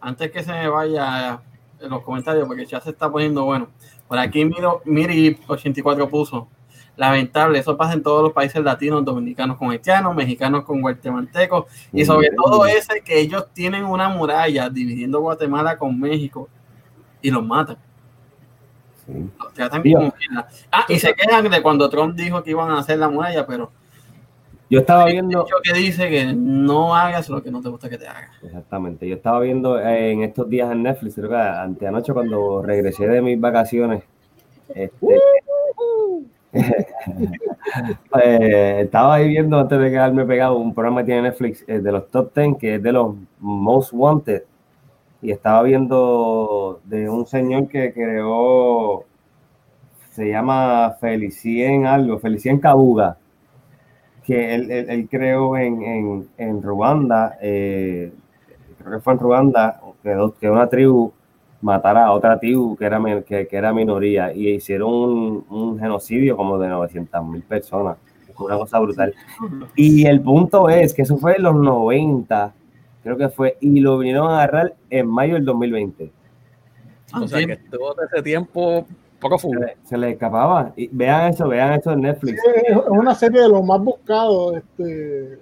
Antes 0.00 0.30
que 0.30 0.42
se 0.42 0.52
me 0.52 0.68
vaya 0.68 1.40
en 1.80 1.90
los 1.90 2.02
comentarios, 2.02 2.46
porque 2.46 2.64
ya 2.66 2.80
se 2.80 2.90
está 2.90 3.10
poniendo 3.10 3.44
bueno. 3.44 3.68
Por 4.10 4.18
aquí 4.18 4.44
miro, 4.44 4.82
Miri84 4.86 6.10
puso. 6.10 6.48
Lamentable, 6.96 7.60
eso 7.60 7.76
pasa 7.76 7.92
en 7.92 8.02
todos 8.02 8.24
los 8.24 8.32
países 8.32 8.60
latinos, 8.60 9.04
dominicanos 9.04 9.56
con 9.56 9.70
haitianos, 9.70 10.16
mexicanos 10.16 10.64
con 10.64 10.80
guatemaltecos, 10.80 11.66
y 11.92 12.04
sobre 12.04 12.30
todo 12.30 12.66
ese 12.66 13.02
que 13.02 13.20
ellos 13.20 13.46
tienen 13.52 13.84
una 13.84 14.08
muralla 14.08 14.68
dividiendo 14.68 15.20
Guatemala 15.20 15.78
con 15.78 15.98
México 16.00 16.48
y 17.22 17.30
los 17.30 17.46
matan. 17.46 17.78
sí. 19.06 19.30
Los 19.38 19.54
tratan 19.54 19.80
como. 19.80 20.12
Ah, 20.72 20.86
y 20.88 20.98
se 20.98 21.14
quejan 21.14 21.48
de 21.48 21.62
cuando 21.62 21.88
Trump 21.88 22.16
dijo 22.16 22.42
que 22.42 22.50
iban 22.50 22.68
a 22.72 22.80
hacer 22.80 22.98
la 22.98 23.08
muralla, 23.08 23.46
pero 23.46 23.70
Yo 24.70 24.78
estaba 24.78 25.06
hay 25.06 25.14
viendo, 25.14 25.44
que 25.64 25.72
dice 25.74 26.08
que 26.08 26.32
no 26.32 26.94
hagas 26.94 27.28
lo 27.28 27.42
que 27.42 27.50
no 27.50 27.60
te 27.60 27.68
gusta 27.68 27.90
que 27.90 27.98
te 27.98 28.06
hagas. 28.06 28.30
exactamente, 28.40 29.08
yo 29.08 29.16
estaba 29.16 29.40
viendo 29.40 29.80
eh, 29.80 30.12
en 30.12 30.22
estos 30.22 30.48
días 30.48 30.70
en 30.70 30.84
Netflix, 30.84 31.16
creo 31.16 31.28
que 31.28 31.36
anteanoche 31.36 32.12
cuando 32.12 32.62
regresé 32.62 33.08
de 33.08 33.20
mis 33.20 33.40
vacaciones, 33.40 34.04
este, 34.72 35.18
eh, 38.22 38.80
estaba 38.82 39.14
ahí 39.16 39.26
viendo 39.26 39.58
antes 39.58 39.76
de 39.76 39.90
quedarme 39.90 40.24
pegado 40.24 40.56
un 40.56 40.72
programa 40.72 41.00
que 41.00 41.06
tiene 41.06 41.22
Netflix 41.22 41.64
eh, 41.66 41.80
de 41.80 41.90
los 41.90 42.08
top 42.08 42.32
10 42.32 42.56
que 42.56 42.76
es 42.76 42.82
de 42.82 42.92
los 42.92 43.16
most 43.40 43.92
wanted. 43.92 44.44
Y 45.20 45.32
estaba 45.32 45.64
viendo 45.64 46.80
de 46.84 47.10
un 47.10 47.26
señor 47.26 47.68
que 47.68 47.92
creó 47.92 49.04
se 50.12 50.28
llama 50.28 50.96
Felicien 51.00 51.86
algo, 51.86 52.18
Felicien 52.18 52.58
Kabuga 52.58 53.18
que 54.24 54.54
él, 54.54 54.70
él- 54.70 54.90
él 54.90 55.08
creó 55.10 55.56
en, 55.56 55.82
en, 55.82 56.28
en 56.38 56.62
Ruanda 56.62 57.36
eh, 57.40 58.12
creo 58.78 58.92
que 58.98 59.00
fue 59.00 59.12
en 59.14 59.18
Ruanda 59.18 59.80
que, 60.02 60.30
que 60.40 60.50
una 60.50 60.68
tribu 60.68 61.12
matara 61.62 62.06
a 62.06 62.12
otra 62.12 62.38
tribu 62.40 62.76
que 62.76 62.84
era, 62.86 63.00
que, 63.26 63.46
que 63.46 63.56
era 63.56 63.72
minoría 63.72 64.32
y 64.32 64.48
hicieron 64.48 64.90
un, 64.92 65.44
un 65.50 65.78
genocidio 65.78 66.36
como 66.36 66.58
de 66.58 66.68
900 66.68 67.24
mil 67.26 67.42
personas. 67.42 67.96
Una 68.38 68.56
cosa 68.56 68.78
brutal. 68.78 69.14
Y 69.76 70.06
el 70.06 70.22
punto 70.22 70.70
es 70.70 70.94
que 70.94 71.02
eso 71.02 71.18
fue 71.18 71.36
en 71.36 71.42
los 71.42 71.54
90, 71.54 72.54
creo 73.02 73.16
que 73.18 73.28
fue, 73.28 73.58
y 73.60 73.80
lo 73.80 73.98
vinieron 73.98 74.28
a 74.30 74.38
agarrar 74.42 74.74
en 74.88 75.06
mayo 75.08 75.34
del 75.34 75.44
2020. 75.44 76.10
O 77.12 77.28
sea 77.28 77.40
que 77.46 77.56
de 78.00 78.06
ese 78.06 78.22
tiempo 78.22 78.86
prófugo. 79.20 79.54
Se 79.84 79.96
les 79.98 80.12
escapaba. 80.14 80.72
Y 80.76 80.88
vean 80.92 81.32
eso, 81.32 81.46
vean 81.48 81.74
eso 81.74 81.92
en 81.92 82.00
Netflix. 82.02 82.40
es 82.44 82.70
es 82.70 82.76
una 82.88 83.14
serie 83.14 83.42
de 83.42 83.48
los 83.48 83.62
más 83.64 83.80
buscados. 83.80 84.56
Este, 84.56 85.38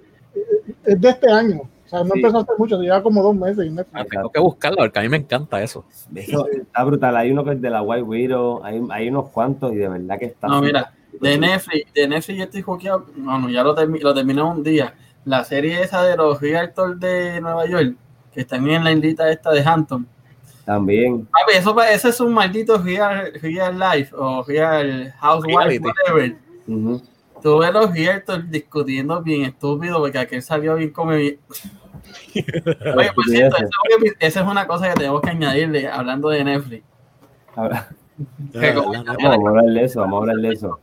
es 0.85 1.01
de 1.01 1.09
este 1.09 1.31
año. 1.31 1.61
O 1.61 1.89
sea, 1.89 1.99
no 2.03 2.11
Sí. 2.13 2.19
empezó 2.19 2.37
hace 2.39 2.51
mucho, 2.57 2.79
lleva 2.79 3.01
como 3.01 3.23
dos 3.23 3.35
meses 3.35 3.65
y 3.65 3.69
Ah, 3.69 3.71
Netflix. 3.71 4.09
Tengo 4.11 4.29
que 4.31 4.39
buscarlo 4.39 4.77
porque 4.77 4.99
a 4.99 5.01
mí 5.01 5.09
me 5.09 5.17
encanta 5.17 5.61
eso. 5.63 5.83
Eso 6.13 6.45
está 6.47 6.83
brutal. 6.83 7.17
Hay 7.17 7.31
uno 7.31 7.43
que 7.43 7.53
es 7.53 7.61
de 7.61 7.69
la 7.71 7.81
White 7.81 8.03
Widow, 8.03 8.61
hay, 8.63 8.79
hay 8.91 9.09
unos 9.09 9.29
cuantos 9.29 9.73
y 9.73 9.77
de 9.77 9.89
verdad 9.89 10.19
que 10.19 10.25
está. 10.25 10.47
No, 10.47 10.61
mira, 10.61 10.93
de 11.19 11.37
Netflix, 11.39 11.91
de 11.93 12.07
Netflix 12.07 12.37
yo 12.37 12.43
estoy 12.43 12.61
juqueado. 12.61 13.05
No, 13.15 13.39
no, 13.39 13.49
ya 13.49 13.63
lo, 13.63 13.75
termi- 13.75 14.01
lo 14.01 14.13
terminé 14.13 14.41
un 14.43 14.61
día. 14.61 14.93
La 15.25 15.43
serie 15.43 15.81
esa 15.81 16.03
de 16.03 16.15
los 16.15 16.39
Realtors 16.39 16.99
de 16.99 17.41
Nueva 17.41 17.65
York, 17.65 17.95
que 18.33 18.41
están 18.41 18.67
en 18.69 18.83
la 18.83 18.91
islita 18.91 19.29
esta 19.31 19.51
de 19.51 19.61
Hampton. 19.63 20.07
También. 20.69 21.25
Papi, 21.25 21.57
eso, 21.57 21.81
ese 21.81 22.09
es 22.09 22.19
un 22.21 22.31
maldito 22.31 22.77
real, 22.77 23.33
real 23.41 23.79
life 23.79 24.15
o 24.15 24.43
real 24.43 25.11
housewife, 25.19 25.79
whatever. 25.79 26.35
Ujú. 26.67 27.01
Tú 27.41 27.57
ves 27.57 27.73
los 27.73 27.91
Realtors 27.91 28.51
discutiendo 28.51 29.19
bien 29.23 29.45
estúpido 29.45 29.97
porque 29.97 30.19
aquel 30.19 30.43
salió 30.43 30.75
bien 30.75 30.91
como 30.91 31.13
bien. 31.13 31.39
Oye, 32.35 33.11
por 33.15 33.25
cierto, 33.25 33.57
esa 34.19 34.41
es 34.41 34.45
una- 34.45 34.67
cosa 34.67 34.89
que 34.89 34.93
tenemos 34.93 35.21
que 35.21 35.31
añadirle 35.31 35.87
hablando 35.87 36.29
de 36.29 36.43
Netflix. 36.43 36.83
Vamos 37.55 37.75
a 38.55 39.49
hablar 39.49 39.65
de 39.65 39.83
eso, 39.83 40.01
vamos 40.01 40.17
a 40.19 40.21
hablar 40.21 40.35
de 40.35 40.49
eso. 40.49 40.79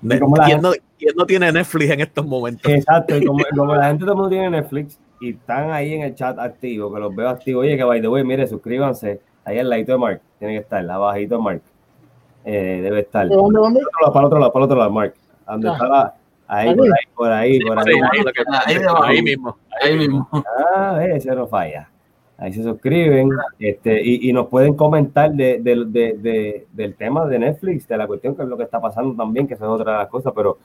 La 0.00 0.18
¿Quién, 0.46 0.62
no, 0.62 0.72
quién 0.98 1.14
no 1.14 1.26
tiene 1.26 1.52
Netflix 1.52 1.90
en 1.90 2.00
estos 2.00 2.24
momentos? 2.24 2.72
Exacto, 2.72 3.18
y 3.18 3.26
como, 3.26 3.44
como 3.54 3.74
la 3.74 3.88
gente 3.88 4.04
todo 4.04 4.12
el 4.12 4.16
mundo 4.16 4.30
tiene 4.30 4.48
Netflix 4.48 4.98
y 5.24 5.30
están 5.30 5.70
ahí 5.70 5.94
en 5.94 6.02
el 6.02 6.14
chat 6.14 6.38
activo, 6.38 6.92
que 6.92 7.00
los 7.00 7.14
veo 7.14 7.28
activos, 7.28 7.62
oye, 7.62 7.76
que 7.76 7.84
by 7.84 8.00
the 8.00 8.08
way, 8.08 8.24
mire, 8.24 8.46
suscríbanse, 8.46 9.20
ahí 9.44 9.58
al 9.58 9.68
ladito 9.70 9.92
de 9.92 9.98
Mark, 9.98 10.20
tiene 10.38 10.54
que 10.54 10.60
estar, 10.60 10.88
abajito 10.90 11.36
de 11.36 11.42
Mark, 11.42 11.62
eh, 12.44 12.80
debe 12.82 13.00
estar. 13.00 13.28
¿De 13.28 13.34
dónde, 13.34 13.58
dónde? 13.58 13.80
Para 14.12 14.20
el 14.20 14.26
otro 14.26 14.38
lado, 14.38 14.52
para 14.52 14.64
el 14.64 14.64
otro 14.70 14.78
lado, 14.78 14.90
Mark, 14.90 15.14
donde 15.46 15.68
Ah. 15.68 15.72
está 15.72 15.88
la- 15.88 16.14
ahí, 16.46 16.74
por 16.74 16.86
ahí, 16.86 16.90
por 17.14 17.32
ahí, 17.32 17.60
por 17.60 17.82
Sí, 17.84 17.90
ahí. 17.90 18.00
ahí, 18.18 18.24
que- 18.76 18.84
Ahí 19.04 19.22
mismo. 19.22 19.56
Ahí 19.82 19.96
mismo. 19.96 20.28
Ah, 20.76 21.00
ese 21.04 21.34
no 21.34 21.46
falla. 21.46 21.88
Ahí 22.36 22.52
se 22.52 22.62
suscriben 22.64 23.30
este, 23.60 24.02
y, 24.02 24.28
y 24.28 24.32
nos 24.32 24.48
pueden 24.48 24.74
comentar 24.74 25.32
de, 25.32 25.60
de- 25.62 25.84
de- 25.86 26.14
de- 26.18 26.66
del 26.72 26.94
tema 26.96 27.24
de 27.26 27.38
Netflix, 27.38 27.86
de 27.86 27.96
la 27.96 28.06
cuestión 28.08 28.34
que 28.34 28.42
es 28.42 28.48
lo 28.48 28.56
que 28.56 28.64
está 28.64 28.80
pasando 28.80 29.14
también, 29.14 29.46
que 29.46 29.54
eso 29.54 29.64
es 29.64 29.70
otra 29.80 29.92
de 29.92 29.98
las 29.98 30.08
cosas, 30.08 30.32
pero 30.34 30.58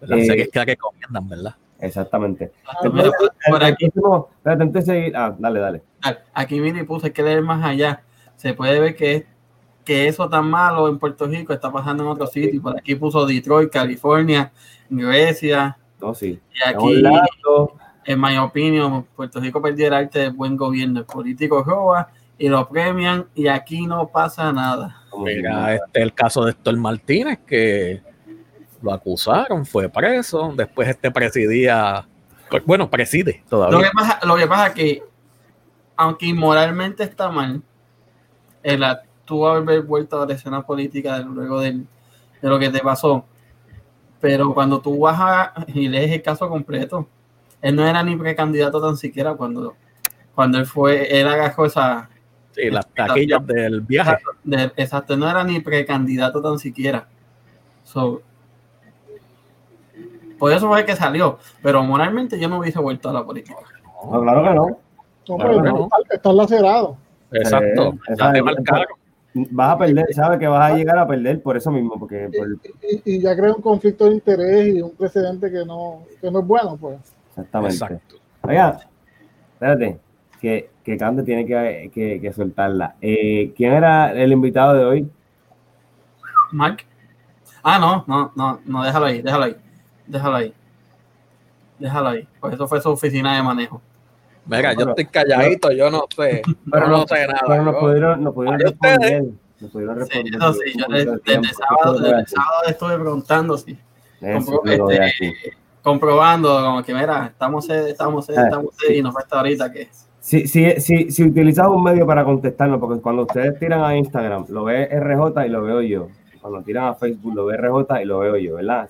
Las 0.00 0.20
Eh, 0.20 0.24
series 0.26 0.48
que 0.48 0.62
recomiendan, 0.64 1.26
¿verdad? 1.28 1.54
Exactamente. 1.80 2.52
Ah, 2.66 2.88
Mira, 2.92 3.10
por- 3.18 3.32
por 3.50 3.64
aquí, 3.64 3.90
próximo- 3.90 4.28
espérate, 4.36 4.62
antes 4.62 4.86
de 4.86 4.92
seguir, 4.94 5.16
ah, 5.16 5.34
dale, 5.38 5.60
dale. 5.60 5.82
aquí 6.34 6.60
viene 6.60 6.80
y 6.80 6.84
puse 6.84 7.12
que 7.12 7.22
leer 7.22 7.42
más 7.42 7.64
allá. 7.64 8.02
Se 8.36 8.54
puede 8.54 8.78
ver 8.80 8.94
que, 8.94 9.26
que 9.84 10.08
eso 10.08 10.28
tan 10.28 10.48
malo 10.50 10.88
en 10.88 10.98
Puerto 10.98 11.26
Rico 11.26 11.52
está 11.52 11.70
pasando 11.72 12.02
en 12.04 12.10
otros 12.10 12.30
sitios. 12.32 12.62
Por 12.62 12.76
aquí 12.78 12.94
puso 12.94 13.24
Detroit, 13.26 13.70
California, 13.70 14.52
Grecia. 14.90 15.76
No, 16.00 16.14
sí. 16.14 16.38
Y 16.54 16.68
aquí, 16.68 17.02
en 18.04 18.20
mi 18.20 18.36
opinión, 18.38 19.06
Puerto 19.16 19.40
Rico 19.40 19.60
perdió 19.60 19.86
el 19.88 19.94
arte 19.94 20.18
de 20.20 20.28
buen 20.30 20.56
gobierno. 20.56 21.00
El 21.00 21.06
político 21.06 21.62
roba 21.64 22.08
y 22.38 22.48
lo 22.48 22.68
premian 22.68 23.26
y 23.34 23.48
aquí 23.48 23.86
no 23.86 24.06
pasa 24.08 24.52
nada. 24.52 25.02
Mira, 25.18 25.74
este 25.74 26.02
el 26.02 26.12
caso 26.12 26.44
de 26.44 26.50
Héctor 26.50 26.76
Martínez, 26.76 27.38
que 27.46 28.02
lo 28.82 28.92
acusaron, 28.92 29.64
fue 29.66 29.88
preso, 29.88 30.52
después 30.56 30.88
este 30.88 31.10
presidía, 31.10 32.06
bueno, 32.64 32.88
preside 32.90 33.32
Lo 33.32 33.40
que 33.40 33.48
todavía. 33.50 33.90
pasa, 33.94 34.20
lo 34.24 34.36
que 34.36 34.46
pasa 34.46 34.74
que, 34.74 35.02
aunque 35.96 36.26
inmoralmente 36.26 37.02
está 37.04 37.30
mal, 37.30 37.62
el 38.62 38.84
tú 39.24 39.46
haber 39.46 39.82
vuelto 39.82 40.20
a 40.22 40.26
la 40.26 40.34
escena 40.34 40.62
política 40.62 41.18
luego 41.18 41.60
del- 41.60 41.86
de 42.40 42.48
lo 42.48 42.58
que 42.58 42.70
te 42.70 42.80
pasó, 42.80 43.24
pero 44.20 44.54
cuando 44.54 44.80
tú 44.80 44.98
vas 45.00 45.18
a, 45.20 45.52
y 45.68 45.88
lees 45.88 46.12
el 46.12 46.22
caso 46.22 46.48
completo, 46.48 47.08
él 47.62 47.74
no 47.74 47.86
era 47.86 48.02
ni 48.02 48.16
precandidato 48.16 48.80
tan 48.80 48.96
siquiera 48.96 49.34
cuando, 49.34 49.74
cuando 50.34 50.58
él 50.58 50.66
fue, 50.66 51.18
él 51.20 51.26
agarró 51.26 51.66
esa, 51.66 52.08
Sí, 52.52 52.70
las 52.70 52.86
taquillas 52.94 53.46
del 53.46 53.82
viaje. 53.82 54.16
de- 54.44 54.72
exacto, 54.76 55.12
él 55.14 55.20
no 55.20 55.28
era 55.28 55.44
ni 55.44 55.60
precandidato 55.60 56.40
tan 56.40 56.58
siquiera. 56.58 57.06
So, 57.84 58.22
por 60.38 60.52
eso 60.52 60.68
fue 60.68 60.84
que 60.84 60.96
salió, 60.96 61.38
pero 61.62 61.82
moralmente 61.82 62.38
yo 62.38 62.48
no 62.48 62.58
hubiese 62.58 62.78
vuelto 62.80 63.08
a 63.08 63.12
la 63.12 63.24
política. 63.24 63.56
No, 64.10 64.20
claro 64.22 64.42
que 64.44 64.54
no. 64.54 64.66
No, 65.28 65.36
Claro, 65.38 65.58
pues, 65.60 65.72
no. 65.72 65.88
está, 66.02 66.14
está 66.14 66.32
lacerado. 66.32 66.96
Exacto. 67.32 67.82
Eh, 67.88 67.98
ya 68.08 68.14
esa- 68.14 68.32
te 68.32 68.42
marcaron. 68.42 68.86
Vas 69.50 69.74
a 69.74 69.78
perder, 69.78 70.06
sabes 70.14 70.38
que 70.38 70.46
vas 70.46 70.70
a 70.72 70.74
llegar 70.76 70.96
a 70.98 71.06
perder 71.06 71.42
por 71.42 71.56
eso 71.58 71.70
mismo, 71.70 71.98
porque 71.98 72.30
por- 72.34 72.48
Y, 72.88 73.16
y 73.16 73.20
ya 73.20 73.36
crea 73.36 73.52
un 73.52 73.60
conflicto 73.60 74.06
de 74.06 74.12
interés 74.14 74.74
y 74.76 74.80
un 74.80 74.92
precedente 74.92 75.50
que 75.50 75.62
no, 75.64 76.04
que 76.20 76.30
no 76.30 76.38
es 76.40 76.46
bueno, 76.46 76.76
pues. 76.80 76.96
exactamente. 77.30 77.74
Exacto. 77.74 78.14
Oiga, 78.42 78.78
espérate, 79.52 79.98
que, 80.40 80.70
que 80.82 80.96
Cande 80.96 81.22
tiene 81.24 81.44
que, 81.44 81.90
que, 81.92 82.18
que 82.20 82.32
soltarla. 82.32 82.94
Eh, 83.02 83.52
¿Quién 83.56 83.74
era 83.74 84.12
el 84.12 84.32
invitado 84.32 84.72
de 84.74 84.84
hoy? 84.86 85.10
Mark. 86.52 86.78
Ah, 87.62 87.78
no, 87.78 88.04
no, 88.06 88.32
no, 88.36 88.60
no, 88.64 88.84
déjalo 88.84 89.06
ahí, 89.06 89.20
déjalo 89.20 89.44
ahí. 89.44 89.56
Déjalo 90.06 90.36
ahí. 90.36 90.54
Déjalo 91.78 92.08
ahí. 92.08 92.28
Pues 92.40 92.54
eso 92.54 92.66
fue 92.68 92.80
su 92.80 92.90
oficina 92.90 93.36
de 93.36 93.42
manejo. 93.42 93.80
Mira, 94.46 94.72
yo 94.74 94.88
estoy 94.90 95.06
calladito, 95.06 95.70
yo 95.72 95.90
no 95.90 96.04
sé. 96.14 96.42
Pero 96.70 96.88
no- 96.88 96.98
no 96.98 97.06
sé 97.06 97.26
nada. 97.26 97.40
Pero 97.46 97.62
nos 97.64 97.76
pudieron, 97.76 98.22
nos 98.24 98.34
pudieron 98.34 98.60
responder. 98.60 99.24
Nos 99.60 99.70
pudieron 99.70 99.94
Sí, 99.96 100.00
responder. 100.00 100.34
eso 100.36 100.52
sí, 100.52 100.72
yo 100.78 100.86
desde, 100.88 101.54
sábado, 101.54 101.98
desde 101.98 102.26
sábado 102.26 102.62
estuve 102.68 102.98
preguntando, 102.98 103.58
sí, 103.58 103.78
compro- 104.20 104.60
este, 105.00 105.34
comprobando, 105.82 106.62
como 106.62 106.82
que 106.82 106.92
mira, 106.94 107.26
estamos 107.26 107.64
sed, 107.66 107.88
estamos 107.88 108.26
sed, 108.26 108.36
Ah, 108.36 108.44
estamos 108.44 108.74
sed, 108.76 108.94
y 108.94 109.02
nos 109.02 109.12
fue 109.14 109.22
hasta 109.22 109.36
ahorita 109.38 109.72
que 109.72 109.88
Si, 110.20 110.46
si, 110.46 110.72
si, 110.80 111.10
si 111.10 111.24
utilizas 111.24 111.68
un 111.68 111.82
medio 111.82 112.06
para 112.06 112.24
contestarnos, 112.24 112.78
porque 112.80 113.00
cuando 113.00 113.22
ustedes 113.22 113.58
tiran 113.58 113.82
a 113.82 113.96
Instagram, 113.96 114.44
lo 114.48 114.64
ve 114.64 114.88
RJ 114.90 115.46
y 115.46 115.48
lo 115.48 115.62
veo 115.62 115.80
yo. 115.82 116.08
Cuando 116.48 116.62
tiran 116.64 116.84
a 116.84 116.94
Facebook, 116.94 117.34
lo 117.34 117.46
ve 117.46 117.56
RJ 117.56 118.02
y 118.02 118.04
lo 118.04 118.18
veo 118.20 118.36
yo, 118.36 118.54
¿verdad? 118.54 118.88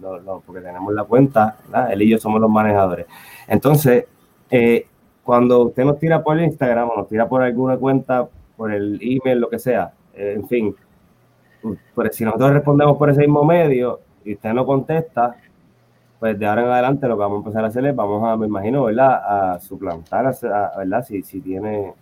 Lo- 0.00 0.18
lo- 0.20 0.40
porque 0.40 0.60
tenemos 0.60 0.92
la 0.92 1.04
cuenta, 1.04 1.56
¿verdad? 1.66 1.92
Él 1.92 2.02
y 2.02 2.08
yo 2.10 2.18
somos 2.18 2.40
los 2.40 2.50
manejadores. 2.50 3.06
Entonces, 3.46 4.04
eh, 4.50 4.86
cuando 5.22 5.62
usted 5.62 5.84
nos 5.84 5.98
tira 5.98 6.22
por 6.22 6.38
Instagram 6.40 6.90
o 6.90 6.96
nos 6.98 7.08
tira 7.08 7.28
por 7.28 7.42
alguna 7.42 7.76
cuenta, 7.78 8.28
por 8.56 8.72
el 8.72 8.98
email, 9.02 9.38
lo 9.40 9.48
que 9.48 9.58
sea, 9.58 9.92
eh, 10.14 10.34
en 10.36 10.46
fin, 10.48 10.76
pues, 11.94 12.14
si 12.16 12.24
nosotros 12.24 12.52
respondemos 12.52 12.96
por 12.98 13.08
ese 13.10 13.20
mismo 13.20 13.44
medio 13.44 14.00
y 14.24 14.34
usted 14.34 14.52
no 14.52 14.64
contesta, 14.66 15.36
pues 16.20 16.38
de 16.38 16.46
ahora 16.46 16.62
en 16.62 16.68
adelante 16.68 17.06
lo 17.08 17.14
que 17.16 17.20
vamos 17.20 17.36
a 17.36 17.38
empezar 17.40 17.64
a 17.64 17.68
hacer 17.68 17.86
es, 17.86 17.94
vamos 17.96 18.22
a, 18.28 18.36
me 18.36 18.46
imagino, 18.46 18.84
¿verdad? 18.84 19.54
A 19.54 19.60
suplantar, 19.60 20.26
a- 20.26 20.72
¿verdad? 20.78 21.04
Si, 21.04 21.22
si 21.22 21.40
tiene... 21.40 21.94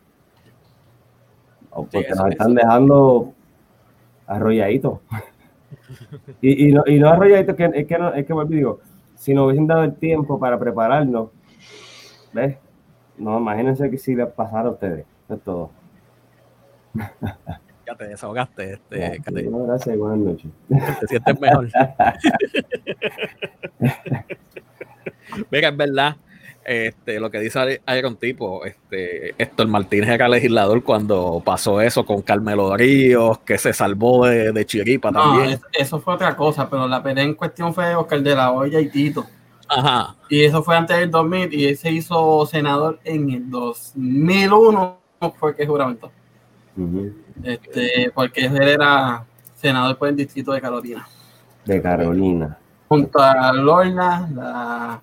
o 1.70 1.82
Porque 1.82 1.98
eso, 2.00 2.10
nos 2.16 2.18
eso. 2.20 2.28
están 2.28 2.54
dejando 2.54 3.32
arrolladitos. 4.26 5.00
y, 6.40 6.68
y, 6.68 6.72
no, 6.72 6.82
y 6.86 6.98
no 6.98 7.08
arrolladitos, 7.08 7.56
que, 7.56 7.70
es 7.74 7.86
que, 7.86 7.98
no, 7.98 8.14
es 8.14 8.26
que 8.26 8.32
vuelvo 8.32 8.52
y 8.52 8.56
digo, 8.56 8.80
si 9.16 9.34
nos 9.34 9.46
hubiesen 9.46 9.66
dado 9.66 9.84
el 9.84 9.94
tiempo 9.94 10.38
para 10.38 10.58
prepararnos, 10.58 11.30
¿ves? 12.32 12.56
No, 13.18 13.38
imagínense 13.38 13.90
que 13.90 13.98
si 13.98 14.14
les 14.14 14.28
pasara 14.28 14.68
a 14.68 14.72
ustedes, 14.72 15.06
es 15.28 15.40
todo. 15.40 15.70
Ya 17.86 17.94
te 17.96 18.08
desahogaste, 18.08 18.74
este, 18.74 19.20
Bueno, 19.30 19.66
gracias 19.66 19.94
y 19.94 19.98
buenas 19.98 20.18
noches. 20.18 20.50
te 21.00 21.06
sientes 21.06 21.40
mejor. 21.40 21.68
Mira, 25.50 25.68
es 25.68 25.76
verdad. 25.76 26.16
Este, 26.68 27.20
lo 27.20 27.30
que 27.30 27.38
dice 27.38 27.80
Iron 27.96 28.16
Tipo, 28.16 28.64
este, 28.64 29.36
Héctor 29.40 29.68
Martínez 29.68 30.10
era 30.10 30.28
legislador 30.28 30.82
cuando 30.82 31.40
pasó 31.44 31.80
eso 31.80 32.04
con 32.04 32.22
Carmelo 32.22 32.76
Ríos, 32.76 33.38
que 33.38 33.56
se 33.56 33.72
salvó 33.72 34.26
de, 34.26 34.50
de 34.50 34.66
Chiripa 34.66 35.12
No, 35.12 35.20
también. 35.22 35.50
es- 35.50 35.60
eso 35.78 36.00
fue 36.00 36.14
otra 36.14 36.34
cosa, 36.34 36.68
pero 36.68 36.88
la 36.88 37.00
pelea 37.00 37.22
en 37.22 37.34
cuestión 37.34 37.72
fue 37.72 37.94
Oscar 37.94 38.20
de 38.20 38.34
la 38.34 38.50
Hoya 38.50 38.80
y 38.80 38.88
Tito. 38.88 39.24
Ajá. 39.68 40.16
Y 40.28 40.42
eso 40.42 40.62
fue 40.64 40.76
antes 40.76 40.98
del 40.98 41.08
2000 41.10 41.54
y 41.54 41.66
él 41.66 41.76
se 41.76 41.92
hizo 41.92 42.44
senador 42.46 42.98
en 43.04 43.30
el 43.30 43.48
2001, 43.48 44.98
fue 45.38 45.54
que 45.54 45.66
juramentó. 45.66 46.10
Ujú. 46.76 47.12
Este, 47.44 48.10
porque 48.14 48.46
él 48.46 48.60
era 48.60 49.24
senador 49.54 49.96
por 49.96 50.08
el 50.08 50.16
distrito 50.16 50.52
de 50.52 50.60
Carolina. 50.60 51.06
De 51.64 51.80
Carolina. 51.80 52.58
Junto 52.88 53.18
a 53.20 53.52
Lorna, 53.52 54.28
la. 54.34 55.00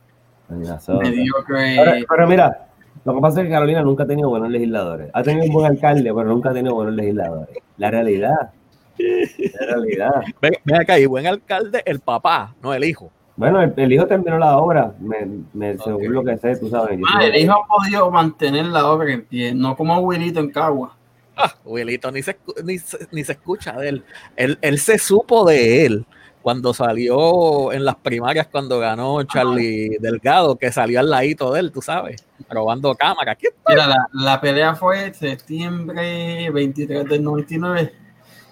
Mediocre. 0.54 1.76
Pero, 1.78 1.92
pero 2.10 2.28
mira, 2.28 2.68
lo 3.06 3.16
que 3.16 3.22
pasa 3.22 3.42
es 3.42 3.48
que 3.48 3.52
Carolina 3.54 3.82
nunca 3.82 4.04
ha 4.04 4.08
tenido 4.08 4.30
buenos 4.30 4.50
legisladores. 4.50 5.10
Ha 5.14 5.24
tenido 5.24 5.46
un 5.48 5.54
buen 5.54 5.66
alcalde, 5.68 6.04
pero 6.14 6.24
nunca 6.26 6.50
ha 6.50 6.54
tenido 6.54 6.76
buenos 6.76 6.94
legisladores. 6.96 7.58
La 7.78 7.92
realidad. 7.92 8.52
La 8.98 9.66
realidad. 9.66 10.22
Ven, 10.42 10.54
ven 10.64 10.76
acá, 10.82 11.00
y 11.00 11.06
buen 11.06 11.26
alcalde, 11.28 11.82
el 11.86 12.00
papá, 12.00 12.54
no 12.62 12.74
el 12.74 12.84
hijo. 12.84 13.12
Bueno, 13.36 13.62
el, 13.64 13.74
el 13.76 13.92
hijo 13.92 14.06
terminó 14.06 14.38
la 14.38 14.58
obra, 14.60 14.94
me, 15.00 15.28
me- 15.54 15.78
según 15.80 16.14
lo 16.14 16.24
que 16.24 16.38
sé, 16.38 16.56
tú 16.58 16.70
sabes. 16.70 17.00
Ah, 17.12 17.26
el 17.26 17.36
hijo 17.36 17.54
ha 17.54 17.66
podido 17.68 18.12
mantener 18.12 18.66
la 18.68 18.86
obra 18.86 19.12
en 19.12 19.24
pie, 19.26 19.56
no 19.56 19.76
como 19.76 19.98
Wilito 20.00 20.40
en 20.40 20.52
Cagua. 20.52 20.96
Ah, 21.36 21.52
Wilito, 21.66 22.12
ni 22.12 22.22
se, 22.22 22.38
ni, 22.64 22.78
ni 23.12 23.24
se 23.24 23.32
escucha 23.32 23.72
de 23.74 23.90
él. 23.90 24.04
él. 24.36 24.60
Él 24.62 24.78
se 24.78 25.00
supo 25.00 25.46
de 25.46 25.88
él 25.88 26.06
cuando 26.44 26.74
salió 26.74 27.72
en 27.72 27.86
las 27.86 27.96
primarias, 27.96 28.48
cuando 28.52 28.78
ganó 28.78 29.24
Charlie 29.24 29.98
Delgado, 30.00 30.58
que 30.58 30.72
salió 30.72 31.00
al 31.00 31.10
ladito 31.10 31.52
de 31.54 31.62
él, 31.62 31.72
tú 31.72 31.82
sabes, 31.82 32.24
robando 32.50 32.94
cámara. 32.96 33.36
Mira, 33.68 33.88
la, 33.88 34.08
la 34.12 34.40
pelea 34.42 34.76
fue 34.76 35.14
septiembre 35.14 36.50
23 36.52 37.06
del 37.06 37.24
99. 37.24 37.94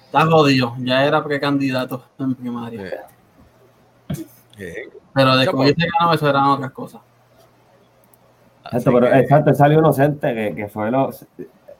Está 0.06 0.26
jodido, 0.26 0.74
ya 0.80 1.06
era 1.06 1.24
precandidato 1.24 2.04
en 2.18 2.34
primaria. 2.34 3.06
Eh, 4.58 4.90
Pero 5.14 5.36
de 5.36 5.46
que 5.46 5.52
Choco. 5.52 5.62
hubiese 5.64 5.88
ganado, 6.00 6.16
eso 6.16 6.30
eran 6.30 6.44
otras 6.46 6.72
cosas. 6.72 7.02
Exacto, 8.66 8.92
pero 8.94 9.12
que- 9.12 9.20
exacto, 9.20 9.54
salió 9.54 9.80
inocente, 9.80 10.34
que, 10.34 10.56
que 10.56 10.68
fue 10.70 10.90
lo, 10.92 11.10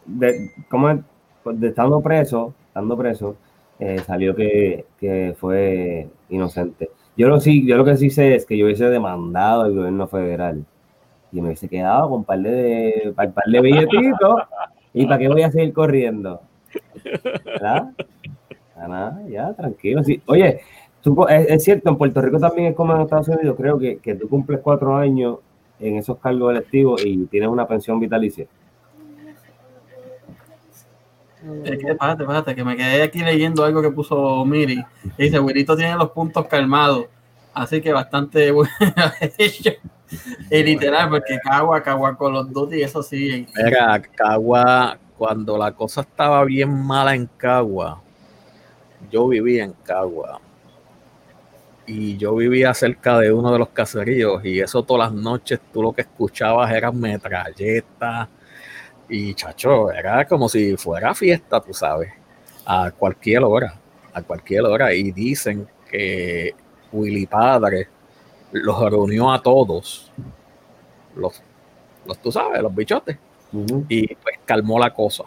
de, 0.06 0.52
¿cómo 0.70 0.90
es? 0.90 1.00
Pues 1.44 1.60
de 1.60 1.70
estando 1.70 2.02
preso, 2.02 2.54
estando 2.68 2.98
preso, 2.98 3.36
eh, 3.82 3.98
salió 4.06 4.36
que, 4.36 4.86
que 5.00 5.36
fue 5.40 6.08
inocente. 6.30 6.92
Yo 7.18 7.28
lo, 7.30 7.40
sí, 7.40 7.66
yo 7.66 7.78
lo 7.78 7.84
que 7.84 7.98
sí 7.98 8.12
sé 8.12 8.36
es 8.36 8.46
que 8.46 8.56
yo 8.56 8.66
hubiese 8.66 8.86
demandado 8.86 9.64
al 9.64 9.74
gobierno 9.74 10.08
federal 10.08 10.64
y 11.32 11.42
me 11.42 11.48
hubiese 11.48 11.68
quedado 11.68 12.10
con 12.10 12.20
un 12.20 12.24
par 12.24 12.40
de, 12.40 13.12
par, 13.16 13.34
par 13.34 13.46
de 13.46 13.60
billetitos 13.60 14.44
y 14.94 15.06
para 15.06 15.18
qué 15.18 15.28
voy 15.30 15.42
a 15.42 15.52
seguir 15.52 15.74
corriendo. 15.74 16.42
¿Verdad? 17.44 17.90
Nada, 18.78 19.20
ya, 19.28 19.52
tranquilo. 19.54 20.04
Sí. 20.04 20.22
Oye, 20.28 20.62
es, 21.30 21.48
es 21.50 21.64
cierto, 21.64 21.90
en 21.90 21.98
Puerto 21.98 22.22
Rico 22.22 22.40
también 22.40 22.68
es 22.68 22.76
como 22.76 22.94
en 22.94 23.02
Estados 23.02 23.30
Unidos, 23.30 23.56
creo 23.58 23.80
que, 23.80 23.98
que 23.98 24.14
tú 24.14 24.30
cumples 24.30 24.60
cuatro 24.60 24.96
años 24.96 25.40
en 25.80 25.98
esos 25.98 26.20
cargos 26.20 26.52
electivos 26.52 27.04
y 27.04 27.26
tienes 27.26 27.50
una 27.50 27.68
pensión 27.68 28.00
vitalicia. 28.00 28.46
Es 31.64 31.80
que, 31.80 31.92
espérate, 31.92 32.24
espérate, 32.24 32.56
que 32.56 32.64
me 32.64 32.78
quedé 32.78 33.02
aquí 33.02 33.20
leyendo 33.20 33.64
algo 33.64 33.82
que 33.82 33.90
puso 33.90 34.46
Miri. 34.46 34.84
Y 35.18 35.24
dice, 35.24 35.40
Wilito 35.40 35.76
tiene 35.76 35.96
los 35.96 36.12
puntos 36.12 36.48
calmados. 36.48 37.06
Así 37.54 37.82
que 37.82 37.92
bastante 37.92 38.52
bueno. 38.52 38.70
y 40.50 40.64
literal, 40.64 41.10
porque 41.10 41.40
Cagua, 41.44 41.82
Cagua 41.82 42.16
con 42.16 42.34
los 42.34 42.52
dos 42.52 42.72
y 42.74 42.82
eso 42.82 43.02
sí. 43.02 43.48
Mira, 43.56 44.02
Cagua, 44.16 44.98
cuando 45.18 45.58
la 45.58 45.72
cosa 45.72 46.02
estaba 46.02 46.44
bien 46.46 46.70
mala 46.70 47.16
en 47.16 47.28
Cagua, 47.38 48.02
yo 49.12 49.28
vivía 49.28 49.64
en 49.64 49.74
Cagua. 49.84 50.40
Y 51.88 52.16
yo 52.18 52.36
vivía 52.36 52.74
cerca 52.74 53.18
de 53.18 53.34
uno 53.34 53.52
de 53.52 53.60
los 53.60 53.70
caseríos 53.70 54.46
y 54.46 54.60
eso 54.60 54.84
todas 54.84 55.12
las 55.12 55.22
noches 55.22 55.60
tú 55.74 55.82
lo 55.82 55.92
que 55.92 56.02
escuchabas 56.02 56.72
eran 56.72 56.98
metralletas 56.98 58.30
y 59.14 59.34
chacho, 59.34 59.92
era 59.92 60.26
como 60.26 60.48
si 60.48 60.78
fuera 60.78 61.14
fiesta, 61.14 61.60
tú 61.60 61.74
sabes, 61.74 62.14
a 62.66 62.92
cualquier 62.92 63.44
hora, 63.44 63.78
a 64.14 64.22
cualquier 64.22 64.62
hora. 64.62 64.94
Y 64.94 65.12
dicen 65.12 65.68
que 65.90 66.56
Willy 66.94 67.26
Padre 67.26 67.90
los 68.54 68.80
reunió 68.90 69.34
a 69.34 69.42
todos, 69.42 70.10
los, 71.14 71.42
los 72.06 72.18
tú 72.20 72.32
sabes, 72.32 72.62
los 72.62 72.74
bichotes 72.74 73.18
y 73.90 74.16
pues 74.16 74.40
calmó 74.46 74.80
la 74.80 74.94
cosa. 74.94 75.26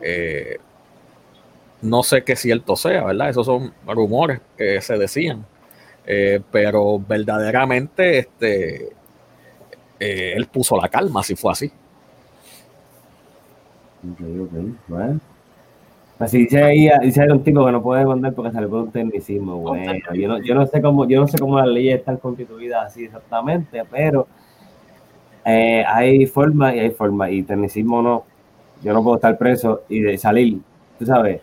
Eh, 0.00 0.58
no 1.80 2.04
sé 2.04 2.22
qué 2.22 2.36
cierto 2.36 2.76
sea, 2.76 3.04
¿verdad? 3.06 3.30
Esos 3.30 3.44
son 3.44 3.74
rumores 3.88 4.40
que 4.56 4.80
se 4.80 4.96
decían. 4.98 5.44
Eh, 6.06 6.40
pero 6.52 7.00
verdaderamente 7.00 8.18
este, 8.18 8.92
eh, 9.98 10.34
él 10.36 10.46
puso 10.46 10.76
la 10.76 10.88
calma 10.88 11.24
si 11.24 11.34
fue 11.34 11.50
así. 11.50 11.72
Bueno. 14.88 15.20
Así 16.18 16.38
dice 16.38 16.62
ahí, 16.62 16.88
dice 17.02 17.26
un 17.32 17.42
tipo 17.42 17.64
que 17.66 17.72
no 17.72 17.82
puede 17.82 18.04
mandar 18.06 18.32
porque 18.32 18.52
salió 18.52 18.68
por 18.70 18.80
un 18.80 18.92
tecnicismo. 18.92 19.56
Bueno, 19.58 19.92
yo 20.14 20.28
no, 20.28 20.38
yo 20.42 20.54
no 20.54 20.66
sé 20.66 20.80
cómo, 20.80 21.08
yo 21.08 21.20
no 21.20 21.26
sé 21.26 21.38
cómo 21.38 21.58
las 21.58 21.66
leyes 21.68 21.98
están 21.98 22.16
constituidas 22.18 22.86
así 22.86 23.04
exactamente, 23.06 23.82
pero 23.90 24.28
eh, 25.44 25.84
hay 25.86 26.26
formas 26.26 26.74
y 26.74 26.78
hay 26.80 26.90
formas. 26.90 27.30
Y 27.32 27.42
tecnicismo 27.42 28.02
no. 28.02 28.24
Yo 28.82 28.92
no 28.92 29.02
puedo 29.02 29.16
estar 29.16 29.36
preso 29.38 29.82
y 29.88 30.00
de 30.00 30.18
salir. 30.18 30.58
Tú 30.98 31.06
sabes, 31.06 31.40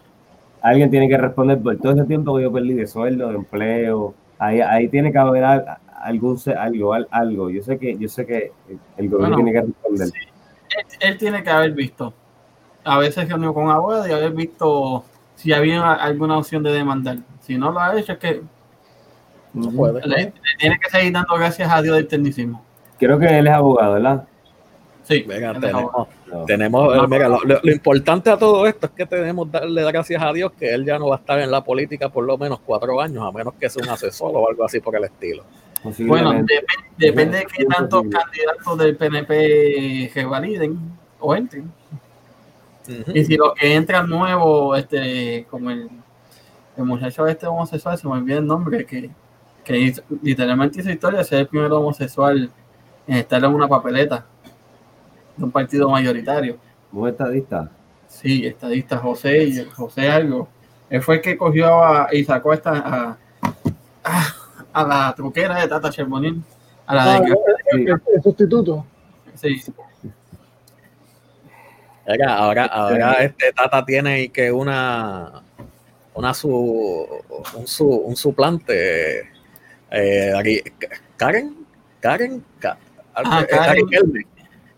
alguien 0.61 0.89
tiene 0.89 1.07
que 1.09 1.17
responder 1.17 1.59
por 1.59 1.77
todo 1.77 1.93
ese 1.93 2.05
tiempo 2.05 2.35
que 2.37 2.43
yo 2.43 2.51
perdí 2.51 2.73
de 2.73 2.87
sueldo, 2.87 3.29
de 3.29 3.35
empleo. 3.35 4.13
Ahí, 4.37 4.61
ahí 4.61 4.87
tiene 4.87 5.11
que 5.11 5.17
haber 5.17 5.43
al- 5.43 5.65
algún 6.01 6.37
se- 6.37 6.53
algo, 6.53 6.93
al- 6.93 7.07
algo. 7.11 7.49
Yo 7.49 7.61
sé 7.61 7.77
que, 7.77 7.97
yo 7.97 8.07
sé 8.07 8.25
que 8.25 8.51
el 8.97 9.09
gobierno 9.09 9.35
Bueno, 9.35 9.35
tiene 9.35 9.51
que 9.53 9.61
responder. 9.61 10.07
Él, 10.77 10.85
él 11.11 11.17
tiene 11.17 11.43
que 11.43 11.49
haber 11.49 11.71
visto. 11.73 12.13
A 12.89 12.97
veces 12.97 13.27
reunió 13.29 13.53
con 13.53 13.69
abogados 13.69 14.07
y 14.07 14.11
haber 14.11 14.31
visto 14.31 15.03
si 15.35 15.53
había 15.53 15.93
alguna 15.93 16.37
opción 16.37 16.63
de 16.63 16.71
demandar. 16.71 17.17
Si 17.41 17.57
no 17.57 17.71
lo 17.71 17.79
ha 17.79 17.97
hecho, 17.99 18.13
es 18.13 18.17
que 18.19 18.41
No 19.53 19.71
puede. 19.71 20.01
le, 20.07 20.15
le 20.17 20.33
tiene 20.57 20.79
que 20.79 20.89
seguir 20.89 21.13
dando 21.13 21.35
gracias 21.35 21.71
a 21.71 21.81
Dios 21.81 21.95
del 21.95 22.07
tecnicismo. 22.07 22.63
Creo 22.97 23.17
que 23.19 23.37
él 23.39 23.47
es 23.47 23.53
abogado, 23.53 23.93
¿verdad? 23.93 24.23
Sí, 25.03 25.23
Venga, 25.27 25.53
tenemos, 25.59 25.81
abogado. 25.81 26.07
No. 26.27 26.45
tenemos 26.45 26.95
eh, 26.95 27.07
mira, 27.09 27.27
lo, 27.29 27.39
importante 27.71 28.29
a 28.29 28.37
todo 28.37 28.67
esto 28.67 28.85
es 28.85 28.91
que 28.91 29.05
tenemos 29.07 29.51
darle 29.51 29.81
gracias 29.83 30.21
a 30.21 30.31
Dios 30.33 30.51
que 30.51 30.71
él 30.71 30.85
ya 30.85 30.99
no 30.99 31.07
va 31.07 31.15
a 31.15 31.19
estar 31.19 31.39
en 31.39 31.49
la 31.49 31.63
política 31.63 32.09
por 32.09 32.25
lo 32.25 32.37
menos 32.37 32.59
cuatro 32.63 33.01
años, 33.01 33.23
a 33.27 33.31
menos 33.31 33.55
que 33.55 33.69
sea 33.69 33.83
un 33.83 33.89
asesor 33.89 34.31
o 34.35 34.47
algo 34.49 34.63
así 34.65 34.79
por 34.79 34.95
el 34.95 35.05
estilo. 35.05 35.43
Bueno, 35.83 35.91
Posiblemente. 35.95 36.53
dep- 36.55 36.83
depende 36.97 37.37
de 37.39 37.45
qué 37.45 37.65
tantos 37.65 38.03
candidatos 38.03 38.77
del 38.77 38.95
PNP 38.97 40.11
revaliden 40.13 40.77
o 41.19 41.35
entren. 41.35 41.71
Y 43.13 43.25
si 43.25 43.35
los 43.37 43.53
que 43.53 43.75
entran 43.75 44.09
nuevos, 44.09 44.77
este, 44.79 45.45
como 45.49 45.69
el, 45.69 45.89
el 46.77 46.83
muchacho 46.83 47.27
este 47.27 47.45
homosexual, 47.47 47.97
se 47.97 48.07
me 48.07 48.13
olvida 48.13 48.37
el 48.37 48.45
nombre, 48.47 48.85
que, 48.85 49.09
que 49.63 49.77
hizo- 49.79 50.03
literalmente 50.21 50.79
hizo 50.81 50.89
historia 50.89 51.19
de 51.19 51.25
ser 51.25 51.39
el 51.41 51.47
primer 51.47 51.71
homosexual 51.71 52.49
en 53.07 53.15
estar 53.17 53.43
en 53.43 53.53
una 53.53 53.67
papeleta 53.67 54.25
de 55.37 55.43
un 55.43 55.51
partido 55.51 55.89
mayoritario. 55.89 56.57
Muy 56.91 57.11
estadista. 57.11 57.69
Sí, 58.07 58.45
estadista 58.45 58.97
José 58.97 59.43
y 59.43 59.65
José 59.65 60.09
algo. 60.09 60.47
Él 60.89 61.01
fue 61.03 61.15
el 61.15 61.21
que 61.21 61.37
cogió 61.37 61.83
a- 61.83 62.07
y 62.11 62.23
sacó 62.23 62.51
a 62.51 62.55
esta 62.55 62.71
a, 62.71 63.17
a- 64.03 64.33
a 64.73 64.83
la 64.87 65.13
truquera 65.15 65.59
de 65.61 65.67
Tata 65.67 65.89
Cherbonín. 65.91 66.43
A 66.87 66.95
la 66.95 67.03
Ah, 67.15 67.19
de 67.21 67.27
el, 67.27 67.79
el- 67.89 68.01
el 68.15 68.23
sustituto. 68.23 68.83
sí. 69.35 69.61
Oiga, 72.11 72.35
ahora, 72.37 72.65
ahora 72.65 73.13
este 73.23 73.53
Tata 73.53 73.85
tiene 73.85 74.29
que 74.29 74.51
una, 74.51 75.43
una 76.15 76.33
su, 76.33 76.49
un, 77.55 77.67
su, 77.67 77.87
un 77.87 78.15
suplante. 78.15 79.29
eh, 79.91 80.63
Karen, 81.17 81.55
Karen, 81.99 82.43
Ka- 82.59 82.77
Ah, 83.13 83.45
Karen. 83.47 83.69
Ari 83.69 83.85
Kelme. 83.87 84.19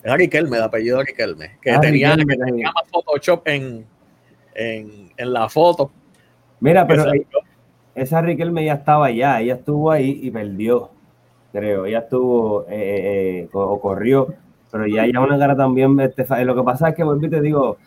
Es 0.04 0.12
Ari 0.12 0.28
Kelme, 0.28 0.58
de 0.58 0.64
apellido 0.64 1.00
Ari 1.00 1.14
Kelme, 1.14 1.58
que 1.62 1.72
Ah, 1.72 1.80
tenía, 1.80 2.16
Riquelme, 2.16 2.36
que 2.38 2.44
tenía 2.44 2.72
más 2.72 2.84
Photoshop 2.92 3.48
en, 3.48 3.86
en, 4.56 5.12
en 5.16 5.34
la 5.34 5.48
foto. 5.48 5.92
Mira, 6.60 6.86
pero 6.88 7.14
eh, 7.14 7.26
esa 7.96 8.22
Riquelme 8.22 8.66
ya 8.66 8.74
estaba 8.74 9.06
allá, 9.06 9.40
ella 9.40 9.54
estuvo 9.56 9.90
ahí 9.92 10.20
y 10.24 10.32
perdió, 10.32 10.90
creo. 11.54 11.86
Ella 11.86 12.00
estuvo, 12.00 12.64
eh, 12.64 12.72
eh, 12.72 13.40
eh, 13.44 13.50
o 13.54 13.80
corrió, 13.80 14.34
pero 14.72 14.88
ya 14.88 15.06
ya 15.06 15.20
una 15.20 15.38
cara 15.38 15.56
también. 15.56 16.00
Este, 16.00 16.26
lo 16.46 16.56
que 16.56 16.64
pasa 16.64 16.90
es 16.90 16.96
que, 16.96 17.04
vuelvo 17.04 17.26
y 17.26 17.30
te 17.30 17.42
digo, 17.42 17.78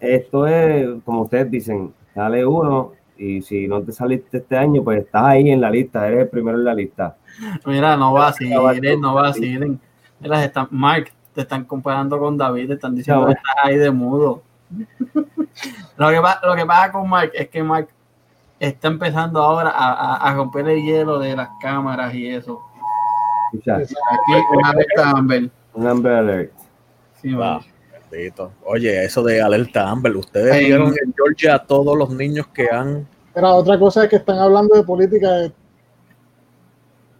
esto 0.00 0.46
es, 0.46 0.88
como 1.04 1.22
ustedes 1.22 1.50
dicen, 1.50 1.92
sale 2.14 2.44
uno 2.46 2.92
y 3.18 3.42
si 3.42 3.68
no 3.68 3.82
te 3.82 3.92
saliste 3.92 4.38
este 4.38 4.56
año, 4.56 4.82
pues 4.82 5.00
estás 5.04 5.24
ahí 5.24 5.50
en 5.50 5.60
la 5.60 5.70
lista, 5.70 6.06
eres 6.08 6.20
el 6.20 6.28
primero 6.28 6.56
en 6.58 6.64
la 6.64 6.74
lista. 6.74 7.16
Mira, 7.66 7.96
no 7.96 8.12
va 8.14 8.28
a 8.28 8.32
seguir, 8.32 8.98
no 8.98 9.14
va 9.14 9.28
a 9.28 9.32
seguir. 9.34 9.78
Mira, 10.20 10.44
están- 10.44 10.68
Mark, 10.70 11.12
te 11.34 11.42
están 11.42 11.64
comparando 11.64 12.18
con 12.18 12.36
David, 12.38 12.68
te 12.68 12.74
están 12.74 12.94
diciendo 12.94 13.26
que 13.26 13.32
estás 13.34 13.54
ahí 13.62 13.76
de 13.76 13.90
mudo. 13.90 14.42
lo, 15.96 16.08
que 16.10 16.20
pa- 16.20 16.40
lo 16.44 16.54
que 16.54 16.64
pasa 16.66 16.92
con 16.92 17.08
Mark 17.08 17.30
es 17.34 17.48
que 17.48 17.62
Mark 17.62 17.88
está 18.58 18.88
empezando 18.88 19.42
ahora 19.42 19.70
a, 19.70 19.92
a- 19.92 20.16
a 20.30 20.34
romper 20.34 20.68
el 20.68 20.82
hielo 20.82 21.18
de 21.18 21.36
las 21.36 21.48
cámaras 21.60 22.14
y 22.14 22.26
eso. 22.26 22.60
Aquí 23.52 24.34
una 24.52 24.70
alerta 24.70 25.10
Amber. 25.10 25.50
un 25.74 25.86
Amber 25.86 26.12
Alert. 26.12 26.52
Sí, 27.20 27.28
Mark. 27.28 27.64
bendito. 28.10 28.52
Oye, 28.64 29.04
eso 29.04 29.22
de 29.22 29.40
alerta 29.40 29.88
Amber, 29.88 30.16
ustedes 30.16 30.52
Ay. 30.52 30.66
vieron 30.66 30.88
en 30.88 31.14
Georgia 31.14 31.56
a 31.56 31.66
todos 31.66 31.96
los 31.96 32.10
niños 32.10 32.46
que 32.48 32.68
han 32.70 33.06
Pero 33.34 33.54
otra 33.54 33.78
cosa 33.78 34.04
es 34.04 34.10
que 34.10 34.16
están 34.16 34.38
hablando 34.38 34.74
de 34.74 34.82
política 34.82 35.30
de 35.30 35.52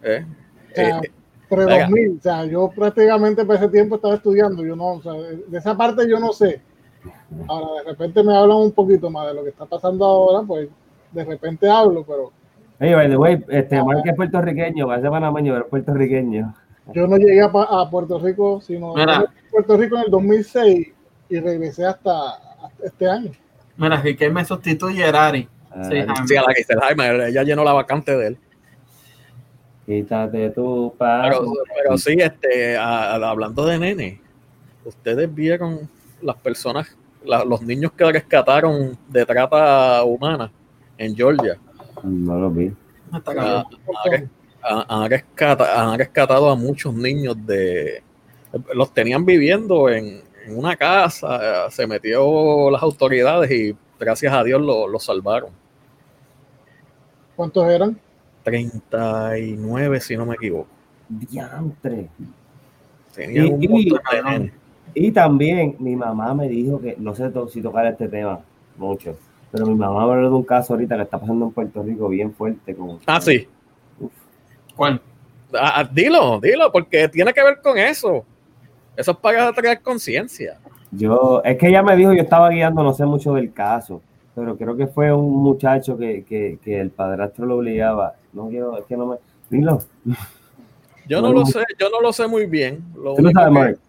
eh, 0.03 0.25
o 0.71 0.75
sea, 0.75 0.99
eh, 0.99 1.11
pre-2000. 1.49 2.17
O 2.17 2.21
sea, 2.21 2.45
yo 2.45 2.71
prácticamente 2.75 3.45
para 3.45 3.59
ese 3.59 3.69
tiempo 3.69 3.95
estaba 3.95 4.15
estudiando. 4.15 4.65
Yo 4.65 4.75
no, 4.75 4.93
o 4.93 5.01
sea, 5.01 5.13
de 5.13 5.57
esa 5.57 5.75
parte 5.75 6.09
yo 6.09 6.19
no 6.19 6.33
sé. 6.33 6.61
Ahora, 7.47 7.83
de 7.83 7.89
repente 7.91 8.23
me 8.23 8.35
hablan 8.35 8.57
un 8.57 8.71
poquito 8.71 9.09
más 9.09 9.27
de 9.27 9.33
lo 9.33 9.43
que 9.43 9.49
está 9.49 9.65
pasando 9.65 10.05
ahora, 10.05 10.45
pues 10.45 10.69
de 11.11 11.25
repente 11.25 11.69
hablo, 11.69 12.03
pero 12.05 12.31
Hey, 12.83 12.95
by 12.95 13.07
the 13.07 13.15
way, 13.15 13.43
este, 13.49 13.81
Mark 13.83 14.01
es 14.05 14.15
puertorriqueño, 14.15 14.87
parece 14.87 15.07
panameño, 15.07 15.53
pero 15.53 15.65
es 15.65 15.69
puertorriqueño. 15.69 16.53
yo 16.95 17.05
no 17.07 17.15
llegué 17.17 17.41
a, 17.41 17.45
a 17.45 17.89
Puerto 17.91 18.17
Rico, 18.17 18.59
sino 18.59 18.97
a 18.97 19.25
Puerto 19.51 19.77
Rico 19.77 19.97
en 19.97 20.05
el 20.05 20.09
2006 20.11 20.87
y 21.29 21.39
regresé 21.39 21.85
hasta, 21.85 22.29
hasta 22.63 22.85
este 22.85 23.07
año. 23.07 23.31
Mira, 23.77 24.01
que 24.01 24.29
me 24.31 24.43
sustituye 24.43 25.07
Erari. 25.07 25.47
Ah, 25.69 25.83
Sí, 25.89 25.95
sí, 26.27 26.35
a 26.35 26.41
la 26.41 26.53
Giselle 26.55 26.81
Jaime, 26.81 27.27
ella 27.29 27.43
llenó 27.43 27.63
la 27.63 27.73
vacante 27.73 28.17
de 28.17 28.27
él. 28.29 28.37
Quítate 29.85 30.49
tu 30.49 30.93
Pero, 30.97 31.37
paso. 31.37 31.53
pero 31.83 31.97
sí, 31.97 32.15
este, 32.17 32.77
a- 32.77 33.13
a- 33.15 33.29
hablando 33.29 33.65
de 33.65 33.77
nene, 33.79 34.21
ustedes 34.85 35.33
vieron 35.33 35.87
las 36.21 36.35
personas, 36.37 36.95
la- 37.23 37.43
los 37.45 37.61
niños 37.61 37.91
que 37.93 38.11
rescataron 38.11 38.97
de 39.07 39.25
trata 39.25 40.03
humana 40.03 40.51
en 40.97 41.15
Georgia. 41.15 41.57
No 42.03 42.39
lo 42.39 42.49
vi. 42.51 42.71
Está 43.13 43.33
Ah, 43.37 43.63
han, 44.05 44.11
res- 44.11 44.29
han- 44.63 44.85
han 44.87 45.09
rescata- 45.09 45.91
han 45.91 45.97
rescatado 45.99 46.49
a 46.49 46.55
muchos 46.55 46.93
niños 46.93 47.35
de. 47.45 48.03
Los 48.73 48.93
tenían 48.93 49.25
viviendo 49.25 49.89
en, 49.89 50.21
en 50.45 50.57
una 50.57 50.75
casa, 50.75 51.69
se 51.69 51.87
metió 51.87 52.69
las 52.69 52.81
autoridades 52.81 53.49
y 53.51 53.75
gracias 53.99 54.33
a 54.33 54.43
Dios 54.43 54.61
lo- 54.61 54.87
los 54.87 55.03
salvaron. 55.03 55.49
¿Cuántos 57.35 57.67
eran? 57.69 57.99
39, 58.43 59.99
si 59.99 60.17
no 60.17 60.25
me 60.25 60.35
equivoco. 60.35 60.67
Diantre. 61.09 62.09
Tenían 63.15 63.45
Y- 63.47 63.49
un 63.51 63.63
y- 63.63 63.67
montón 63.67 63.99
de 64.11 64.23
nenes. 64.23 64.53
Y 64.93 65.11
también 65.11 65.75
mi 65.79 65.95
mamá 65.95 66.33
me 66.33 66.49
dijo 66.49 66.79
que, 66.81 66.95
no 66.97 67.15
sé 67.15 67.29
to- 67.29 67.47
si 67.47 67.61
tocar 67.61 67.85
este 67.87 68.07
tema 68.09 68.39
mucho, 68.77 69.17
pero 69.51 69.65
mi 69.65 69.75
mamá 69.75 70.05
me 70.07 70.13
habló 70.13 70.29
de 70.29 70.35
un 70.35 70.43
caso 70.43 70.73
ahorita 70.73 70.95
que 70.95 71.03
está 71.03 71.19
pasando 71.19 71.45
en 71.45 71.51
Puerto 71.51 71.83
Rico 71.83 72.07
bien 72.09 72.33
fuerte. 72.33 72.75
Con, 72.75 72.99
Ah, 73.05 73.19
sí. 73.21 73.47
¿Cuál? 74.75 75.01
Ah, 75.53 75.73
ah, 75.81 75.83
dilo, 75.91 76.39
dilo, 76.39 76.71
porque 76.71 77.07
tiene 77.09 77.33
que 77.33 77.43
ver 77.43 77.59
con 77.61 77.77
eso. 77.77 78.23
Eso 78.95 79.11
es 79.11 79.17
para 79.17 79.51
traer 79.53 79.81
conciencia. 79.81 80.57
Yo, 80.91 81.41
es 81.43 81.57
que 81.57 81.67
ella 81.67 81.83
me 81.83 81.95
dijo, 81.95 82.13
yo 82.13 82.21
estaba 82.21 82.49
guiando, 82.49 82.83
no 82.83 82.93
sé 82.93 83.05
mucho 83.05 83.33
del 83.33 83.53
caso, 83.53 84.01
pero 84.35 84.57
creo 84.57 84.75
que 84.75 84.87
fue 84.87 85.11
un 85.13 85.43
muchacho 85.43 85.97
que, 85.97 86.23
que, 86.23 86.57
que 86.63 86.79
el 86.79 86.89
padrastro 86.89 87.45
lo 87.45 87.57
obligaba. 87.57 88.15
No 88.33 88.47
quiero, 88.49 88.77
es 88.77 88.85
que 88.85 88.95
no 88.97 89.05
me. 89.07 89.15
Dilo. 89.49 89.81
Yo 91.07 91.21
no 91.21 91.33
lo 91.33 91.45
sé, 91.45 91.59
yo 91.79 91.89
no 91.89 91.99
lo 91.99 92.13
sé 92.13 92.27
muy 92.27 92.45
bien. 92.45 92.83
Lo 92.95 93.15
Tú 93.15 93.23
lo 93.23 93.31
sabes, 93.31 93.47
que- 93.47 93.53
Mark. 93.59 93.79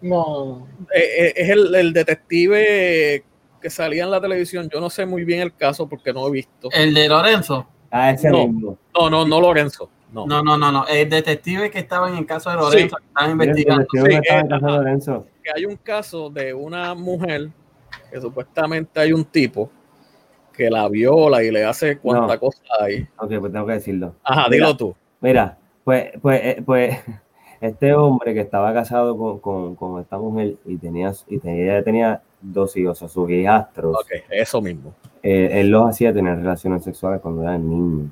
No, 0.00 0.44
no. 0.46 0.68
eh, 0.94 1.00
eh, 1.28 1.32
es 1.36 1.50
el, 1.50 1.74
el 1.74 1.92
detective 1.92 3.24
que 3.60 3.70
salía 3.70 4.04
en 4.04 4.10
la 4.10 4.20
televisión. 4.20 4.68
Yo 4.72 4.80
no 4.80 4.90
sé 4.90 5.06
muy 5.06 5.24
bien 5.24 5.40
el 5.40 5.54
caso 5.54 5.88
porque 5.88 6.12
no 6.12 6.26
he 6.28 6.30
visto. 6.30 6.68
El 6.72 6.94
de 6.94 7.08
Lorenzo. 7.08 7.66
Ah, 7.90 8.10
ese 8.10 8.30
No. 8.30 8.46
mismo. 8.46 8.78
No, 8.98 9.08
no, 9.10 9.26
no 9.26 9.40
Lorenzo. 9.40 9.90
No. 10.12 10.26
No, 10.26 10.42
no, 10.42 10.56
no, 10.56 10.72
no. 10.72 10.86
El 10.86 11.08
detective 11.10 11.70
que 11.70 11.78
estaba 11.80 12.08
en 12.08 12.16
el 12.16 12.26
caso 12.26 12.48
de 12.50 12.56
Lorenzo, 12.56 12.96
que 12.96 13.30
investigando. 13.30 13.86
que 13.92 14.00
Sí, 14.00 14.06
estaba 14.14 14.40
en 14.40 14.46
eh, 14.46 14.54
de. 14.54 14.60
Lorenzo. 14.60 15.26
Que 15.42 15.50
hay 15.54 15.66
un 15.66 15.76
caso 15.76 16.30
de 16.30 16.54
una 16.54 16.94
mujer 16.94 17.50
que 18.10 18.20
supuestamente 18.20 19.00
hay 19.00 19.12
un 19.12 19.24
tipo 19.24 19.70
que 20.54 20.70
la 20.70 20.88
viola 20.88 21.42
y 21.42 21.50
le 21.50 21.64
hace 21.64 21.98
cuanta 21.98 22.34
No. 22.34 22.40
cosa 22.40 22.62
hay. 22.80 23.06
Ok, 23.18 23.32
pues 23.38 23.52
tengo 23.52 23.66
que 23.66 23.72
decirlo. 23.74 24.14
Ajá, 24.24 24.48
Mira. 24.48 24.66
dilo 24.66 24.76
tú. 24.76 24.96
Mira, 25.20 25.58
pues, 25.84 26.10
pues, 26.20 26.40
eh, 26.42 26.62
pues, 26.64 26.98
este 27.60 27.94
hombre 27.94 28.34
que 28.34 28.40
estaba 28.40 28.72
casado 28.72 29.16
con, 29.16 29.38
con, 29.40 29.74
con 29.76 30.00
esta 30.00 30.18
mujer 30.18 30.56
y 30.64 30.76
tenía, 30.76 31.12
y 31.28 31.38
tenía, 31.38 31.64
ella 31.76 31.84
tenía 31.84 32.22
dos 32.40 32.76
hijos, 32.76 33.02
o 33.02 33.08
sus 33.08 33.30
hijastros, 33.30 33.96
Ok, 33.96 34.10
eso 34.30 34.60
mismo. 34.62 34.94
eh, 35.22 35.60
él 35.60 35.70
los 35.70 35.88
hacía 35.90 36.12
tener 36.14 36.38
relaciones 36.38 36.84
sexuales 36.84 37.20
cuando 37.20 37.42
eran 37.42 37.68
niños. 37.68 38.10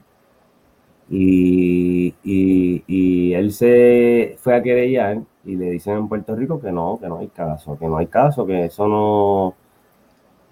Y, 1.09 2.15
y, 2.25 2.83
y 2.89 3.33
él 3.35 3.53
se 3.53 4.37
fue 4.41 4.57
a 4.57 4.63
querellar 4.63 5.19
y 5.45 5.55
le 5.55 5.71
dicen 5.71 5.97
en 5.97 6.09
Puerto 6.09 6.35
Rico 6.35 6.61
que 6.61 6.73
no, 6.73 6.99
que 7.01 7.07
no 7.09 7.19
hay 7.19 7.29
caso, 7.29 7.79
que 7.79 7.87
no 7.87 7.97
hay 7.99 8.09
caso, 8.09 8.45
que 8.45 8.65
eso 8.65 8.89
no 8.89 9.55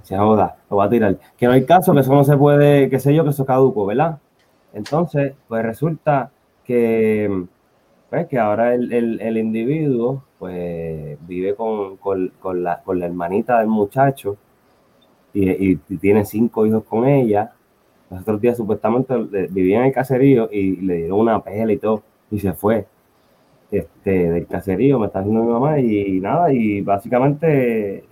se 0.02 0.16
joda, 0.16 0.56
lo 0.70 0.76
va 0.76 0.84
a 0.84 0.90
tirar, 0.90 1.18
que 1.36 1.46
no 1.46 1.52
hay 1.52 1.64
caso, 1.66 1.92
que 1.94 2.00
eso 2.00 2.14
no 2.14 2.24
se 2.24 2.36
puede, 2.36 2.88
qué 2.90 3.00
sé 3.00 3.14
yo, 3.14 3.24
que 3.24 3.30
eso 3.30 3.44
caduco, 3.46 3.86
¿verdad? 3.86 4.18
Entonces, 4.72 5.34
pues 5.48 5.64
resulta 5.64 6.30
que, 6.64 7.44
pues, 8.20 8.28
que 8.28 8.38
ahora 8.38 8.74
el, 8.74 8.92
el- 8.92 9.20
individuo 9.38 10.24
pues 10.38 11.18
vive 11.26 11.54
con, 11.54 11.96
con- 11.98 12.32
la, 12.62 12.82
con 12.82 12.98
la 13.00 13.06
hermanita 13.06 13.58
del 13.60 13.68
muchacho 13.68 14.36
y, 15.32 15.50
y- 15.72 15.76
tiene 15.98 16.24
cinco 16.24 16.66
hijos 16.66 16.84
con 16.84 17.06
ella. 17.08 17.52
Los 18.10 18.22
otros 18.22 18.40
días 18.40 18.56
supuestamente 18.56 19.16
le- 19.18 19.48
vivía 19.48 19.80
en 19.80 19.86
el 19.86 19.92
caserío 19.92 20.48
y 20.52 20.76
le 20.78 20.96
dieron 20.98 21.20
una 21.20 21.42
pela 21.42 21.72
y 21.72 21.78
todo, 21.78 22.02
y 22.30 22.40
se 22.40 22.52
fue. 22.54 22.86
Este, 23.70 24.30
del 24.30 24.46
caserío, 24.46 24.98
me 25.00 25.06
está 25.06 25.20
diciendo 25.20 25.42
mi 25.44 25.52
mamá, 25.52 25.80
y 25.80 26.20
nada, 26.20 26.52
y 26.52 26.80
básicamente 26.82 28.04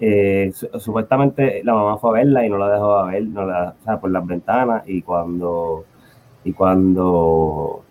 eh, 0.00 0.50
su- 0.54 0.68
supuestamente 0.80 1.62
la 1.64 1.74
mamá 1.74 1.98
fue 1.98 2.10
a 2.10 2.14
verla 2.24 2.46
y 2.46 2.50
no 2.50 2.58
la 2.58 2.70
dejó 2.72 3.06
ver, 3.06 3.24
no 3.28 3.46
la, 3.46 3.74
o 3.86 4.00
por 4.00 4.10
las 4.10 4.26
ventanas, 4.26 4.84
y 4.88 5.02
cuando, 5.02 5.84
y 6.44 6.52
cuando, 6.54 7.84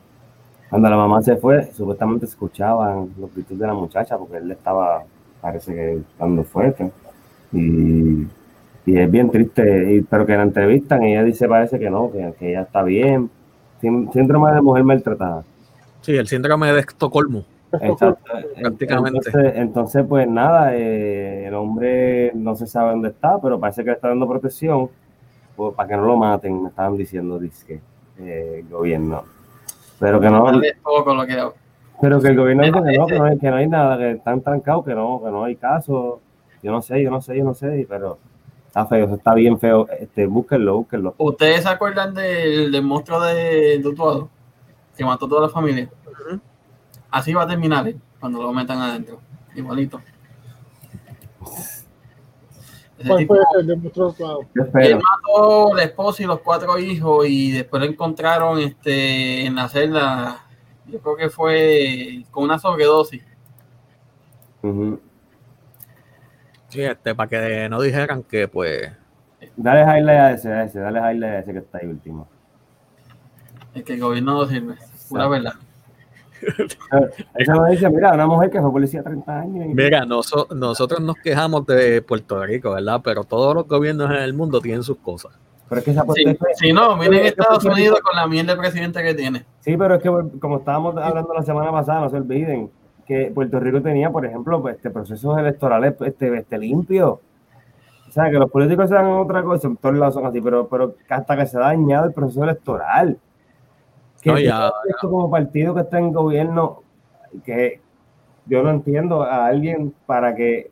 cuando 0.69 0.89
la 0.89 0.97
mamá 0.97 1.21
se 1.21 1.35
fue, 1.37 1.71
supuestamente 1.73 2.25
escuchaban 2.25 3.09
los 3.19 3.33
gritos 3.33 3.57
de 3.57 3.67
la 3.67 3.73
muchacha, 3.73 4.17
porque 4.17 4.37
él 4.37 4.47
le 4.47 4.53
estaba, 4.55 5.03
parece 5.41 5.73
que 5.73 5.99
dando 6.19 6.43
fuerte, 6.43 6.91
y, 7.51 8.23
y 8.85 8.97
es 8.97 9.09
bien 9.11 9.29
triste, 9.29 9.93
y- 9.93 10.01
pero 10.01 10.25
que 10.25 10.35
la 10.35 10.43
entrevistan 10.43 11.03
y 11.03 11.13
ella 11.13 11.23
dice, 11.23 11.47
parece 11.47 11.79
que 11.79 11.89
no, 11.89 12.11
que, 12.11 12.33
que 12.39 12.49
ella 12.51 12.61
está 12.61 12.83
bien, 12.83 13.29
Sínd- 13.81 14.11
síndrome 14.13 14.51
de 14.53 14.61
mujer 14.61 14.83
maltratada. 14.83 15.43
Sí, 16.01 16.15
el 16.15 16.27
síndrome 16.27 16.71
de 16.71 16.79
Estocolmo. 16.79 17.43
Exacto. 17.81 18.17
Prácticamente. 18.61 19.19
Entonces, 19.27 19.53
entonces, 19.57 20.05
pues 20.07 20.27
nada, 20.29 20.75
eh, 20.75 21.45
el 21.47 21.53
hombre 21.55 22.31
no 22.35 22.55
se 22.55 22.67
sabe 22.67 22.91
dónde 22.91 23.09
está, 23.09 23.39
pero 23.41 23.59
parece 23.59 23.83
que 23.83 23.89
le 23.89 23.95
está 23.95 24.07
dando 24.07 24.27
protección 24.27 24.89
pues, 25.55 25.73
para 25.75 25.89
que 25.89 25.97
no 25.97 26.05
lo 26.05 26.15
maten, 26.15 26.63
me 26.63 26.69
estaban 26.69 26.95
diciendo, 26.95 27.37
dice 27.37 27.81
eh, 28.19 28.61
el 28.63 28.69
gobierno. 28.69 29.23
Pero 29.99 30.19
que 30.19 30.29
no, 30.29 30.45
poco 30.83 31.15
lo 31.15 31.25
que 31.25 31.37
pero 32.01 32.21
que 32.21 32.27
el 32.27 32.35
gobierno 32.35 32.63
dice 32.63 32.83
que 32.83 32.97
no, 32.97 33.07
que 33.07 33.17
no 33.17 33.25
hay, 33.25 33.39
que 33.39 33.49
no 33.49 33.55
hay 33.55 33.67
nada, 33.67 33.97
que 33.97 34.11
están 34.11 34.41
trancados, 34.41 34.85
que 34.85 34.93
no, 34.93 35.21
que 35.23 35.31
no 35.31 35.45
hay 35.45 35.55
caso. 35.55 36.19
Yo 36.61 36.71
no 36.71 36.81
sé, 36.81 37.01
yo 37.01 37.09
no 37.09 37.21
sé, 37.21 37.37
yo 37.37 37.43
no 37.43 37.53
sé, 37.53 37.85
pero 37.87 38.17
está 38.67 38.85
feo, 38.85 39.15
está 39.15 39.33
bien 39.33 39.57
feo. 39.59 39.87
Este, 39.99 40.25
búsquenlo, 40.25 40.77
búsquenlo. 40.77 41.15
¿Ustedes 41.17 41.63
se 41.63 41.69
acuerdan 41.69 42.13
del, 42.13 42.71
del 42.71 42.83
monstruo 42.83 43.21
de 43.21 43.79
Dutuado? 43.79 44.29
Que 44.97 45.05
mató 45.05 45.25
a 45.25 45.29
toda 45.29 45.41
la 45.43 45.49
familia. 45.49 45.89
Así 47.11 47.33
va 47.33 47.43
a 47.43 47.47
terminar 47.47 47.87
¿eh? 47.87 47.95
cuando 48.19 48.43
lo 48.43 48.51
metan 48.51 48.79
adentro. 48.79 49.19
Igualito. 49.55 50.01
¿Cuál 53.05 53.27
fue 53.27 53.39
el 53.59 53.67
de 53.67 53.73
él 53.73 54.95
mató 54.95 55.73
la 55.75 55.83
esposa 55.83 56.23
y 56.23 56.25
los 56.25 56.39
cuatro 56.39 56.79
hijos 56.79 57.27
y 57.27 57.51
después 57.51 57.83
lo 57.83 57.89
encontraron 57.89 58.59
este, 58.59 59.45
en 59.45 59.55
la 59.55 59.67
celda. 59.67 60.45
Yo 60.87 60.99
creo 60.99 61.17
que 61.17 61.29
fue 61.29 62.23
con 62.31 62.45
una 62.45 62.57
sobredosis. 62.57 63.23
Sí, 66.69 66.81
este, 66.81 67.13
para 67.13 67.29
que 67.29 67.69
no 67.69 67.81
dijeran 67.81 68.23
que, 68.23 68.47
pues, 68.47 68.91
Dale 69.57 69.81
highlight 69.83 70.19
a 70.19 70.31
ese, 70.31 70.51
a 70.51 70.63
ese, 70.63 70.79
dale 70.79 70.99
highlight 70.99 71.33
a 71.33 71.39
ese 71.39 71.53
que 71.53 71.59
está 71.59 71.77
ahí 71.79 71.87
último. 71.87 72.27
Es 73.73 73.83
que 73.83 73.93
el 73.93 73.99
gobierno 73.99 74.33
no 74.33 74.45
sirve. 74.45 74.75
Pura 75.09 75.27
verdad. 75.27 75.53
Esa 77.35 77.59
me 77.61 77.71
dice, 77.71 77.89
mira, 77.89 78.13
una 78.13 78.27
mujer 78.27 78.49
que 78.49 78.61
fue 78.61 78.71
policía 78.71 79.03
30 79.03 79.39
años. 79.41 79.65
y- 79.65 79.73
mira, 79.73 80.05
noso- 80.05 80.47
nosotros 80.55 80.99
nos 81.01 81.15
quejamos 81.17 81.65
de 81.65 82.01
Puerto 82.01 82.43
Rico, 82.45 82.71
¿verdad? 82.71 83.01
Pero 83.03 83.23
todos 83.23 83.53
los 83.55 83.67
gobiernos 83.67 84.09
en 84.11 84.17
el 84.17 84.33
mundo 84.33 84.59
tienen 84.61 84.83
sus 84.83 84.97
cosas. 84.97 85.31
Pero 85.67 85.79
es 85.79 85.85
que 85.85 85.91
esa 85.91 86.01
Si, 86.13 86.23
puerta 86.23 86.45
si 86.55 86.73
no, 86.73 86.95
miren 86.95 87.13
Es 87.25 87.25
Estados 87.31 87.65
Unidos 87.65 87.99
con 88.01 88.15
la 88.15 88.27
miel 88.27 88.45
de 88.45 88.55
presidente 88.55 89.01
que 89.03 89.13
tiene. 89.15 89.45
Sí, 89.61 89.75
pero 89.75 89.95
es 89.95 90.03
que 90.03 90.09
como 90.39 90.57
estábamos 90.57 90.95
hablando 90.97 91.33
la 91.33 91.41
semana 91.43 91.71
pasada, 91.71 92.01
no 92.01 92.09
se 92.09 92.17
olviden 92.17 92.69
que 93.07 93.31
Puerto 93.33 93.59
Rico 93.59 93.81
tenía, 93.81 94.11
por 94.11 94.25
ejemplo, 94.25 94.61
pues, 94.61 94.75
este 94.75 94.89
procesos 94.91 95.37
electorales 95.37 95.95
este, 96.01 96.35
este 96.37 96.57
limpio. 96.57 97.19
O 98.07 98.11
sea, 98.11 98.29
que 98.29 98.37
los 98.37 98.49
políticos 98.49 98.87
se 98.89 98.95
dan 98.95 99.07
otra 99.07 99.43
cosa, 99.43 99.67
en 99.67 99.75
todos 99.77 99.95
lados 99.95 100.13
son 100.13 100.25
así, 100.25 100.39
pero, 100.39 100.67
pero 100.67 100.95
hasta 101.09 101.35
que 101.35 101.45
se 101.47 101.57
ha 101.57 101.61
dañado 101.61 102.05
el 102.05 102.13
proceso 102.13 102.43
electoral. 102.43 103.17
Que 104.25 104.31
No, 104.31 104.39
ya- 104.39 104.71
esto 104.89 105.07
como 105.09 105.29
partido 105.29 105.75
que 105.75 105.81
está 105.81 105.99
en 105.99 106.11
gobierno, 106.11 106.81
que 107.45 107.79
yo 108.47 108.63
no 108.63 108.71
entiendo 108.71 109.21
a 109.21 109.45
alguien 109.45 109.93
para 110.07 110.35
que, 110.35 110.71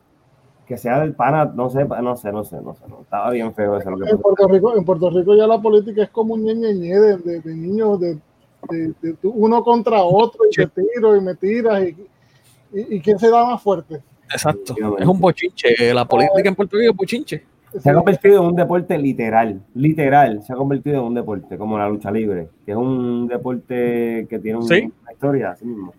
que 0.65 0.75
sea 0.75 0.99
del 1.01 1.13
pana, 1.13 1.45
no 1.45 1.69
sé, 1.69 1.85
no 1.85 2.15
sé, 2.15 2.31
no 2.31 2.43
sé, 2.43 2.59
no 2.61 2.73
sé, 2.73 2.83
no, 2.89 3.01
estaba 3.03 3.29
bien 3.29 3.53
feo 3.53 3.77
eso 3.77 3.91
En. 3.91 4.17
Puerto 4.17 4.47
Rico, 4.47 4.75
en 4.75 4.83
Puerto 4.83 5.11
Rico 5.11 5.35
ya 5.35 5.45
la 5.45 5.61
política 5.61 6.01
es 6.01 6.09
como 6.09 6.33
un 6.33 6.43
ñeñeñe 6.45 6.99
de, 6.99 7.17
de, 7.17 7.41
de 7.41 7.53
niños 7.55 7.99
de, 7.99 8.17
de- 8.69 8.93
de 8.99 9.13
tú- 9.21 9.33
uno 9.35 9.63
contra 9.63 10.01
otro 10.01 10.41
y 10.49 10.55
te 10.55 10.65
tiro 10.67 11.15
y 11.15 11.21
me 11.21 11.35
tiras 11.35 11.83
y, 11.83 12.07
y, 12.73 12.95
y 12.95 13.01
quién 13.01 13.19
se 13.19 13.29
da 13.29 13.45
más 13.45 13.61
fuerte. 13.61 14.01
Exacto. 14.31 14.73
Es 14.97 15.05
un 15.05 15.19
bochinche. 15.19 15.93
La 15.93 16.05
política 16.05 16.49
en 16.49 16.55
Puerto 16.55 16.75
Rico 16.77 16.91
es 16.91 16.97
bochinche. 16.97 17.43
Se 17.79 17.89
ha 17.89 17.93
convertido 17.93 18.41
en 18.41 18.47
un 18.49 18.55
deporte 18.55 18.97
literal, 18.97 19.61
literal, 19.73 20.41
se 20.43 20.53
ha 20.53 20.55
convertido 20.55 20.97
en 20.97 21.03
un 21.03 21.13
deporte, 21.13 21.57
como 21.57 21.77
la 21.77 21.87
lucha 21.89 22.11
libre, 22.11 22.49
que 22.65 22.71
es 22.71 22.77
un 22.77 23.27
deporte 23.27 24.27
que 24.29 24.39
tiene 24.39 24.59
un- 24.59 24.67
Sí. 24.67 24.91
una 25.01 25.11
historia 25.11 25.51
así 25.51 25.65
mismo. 25.65 25.93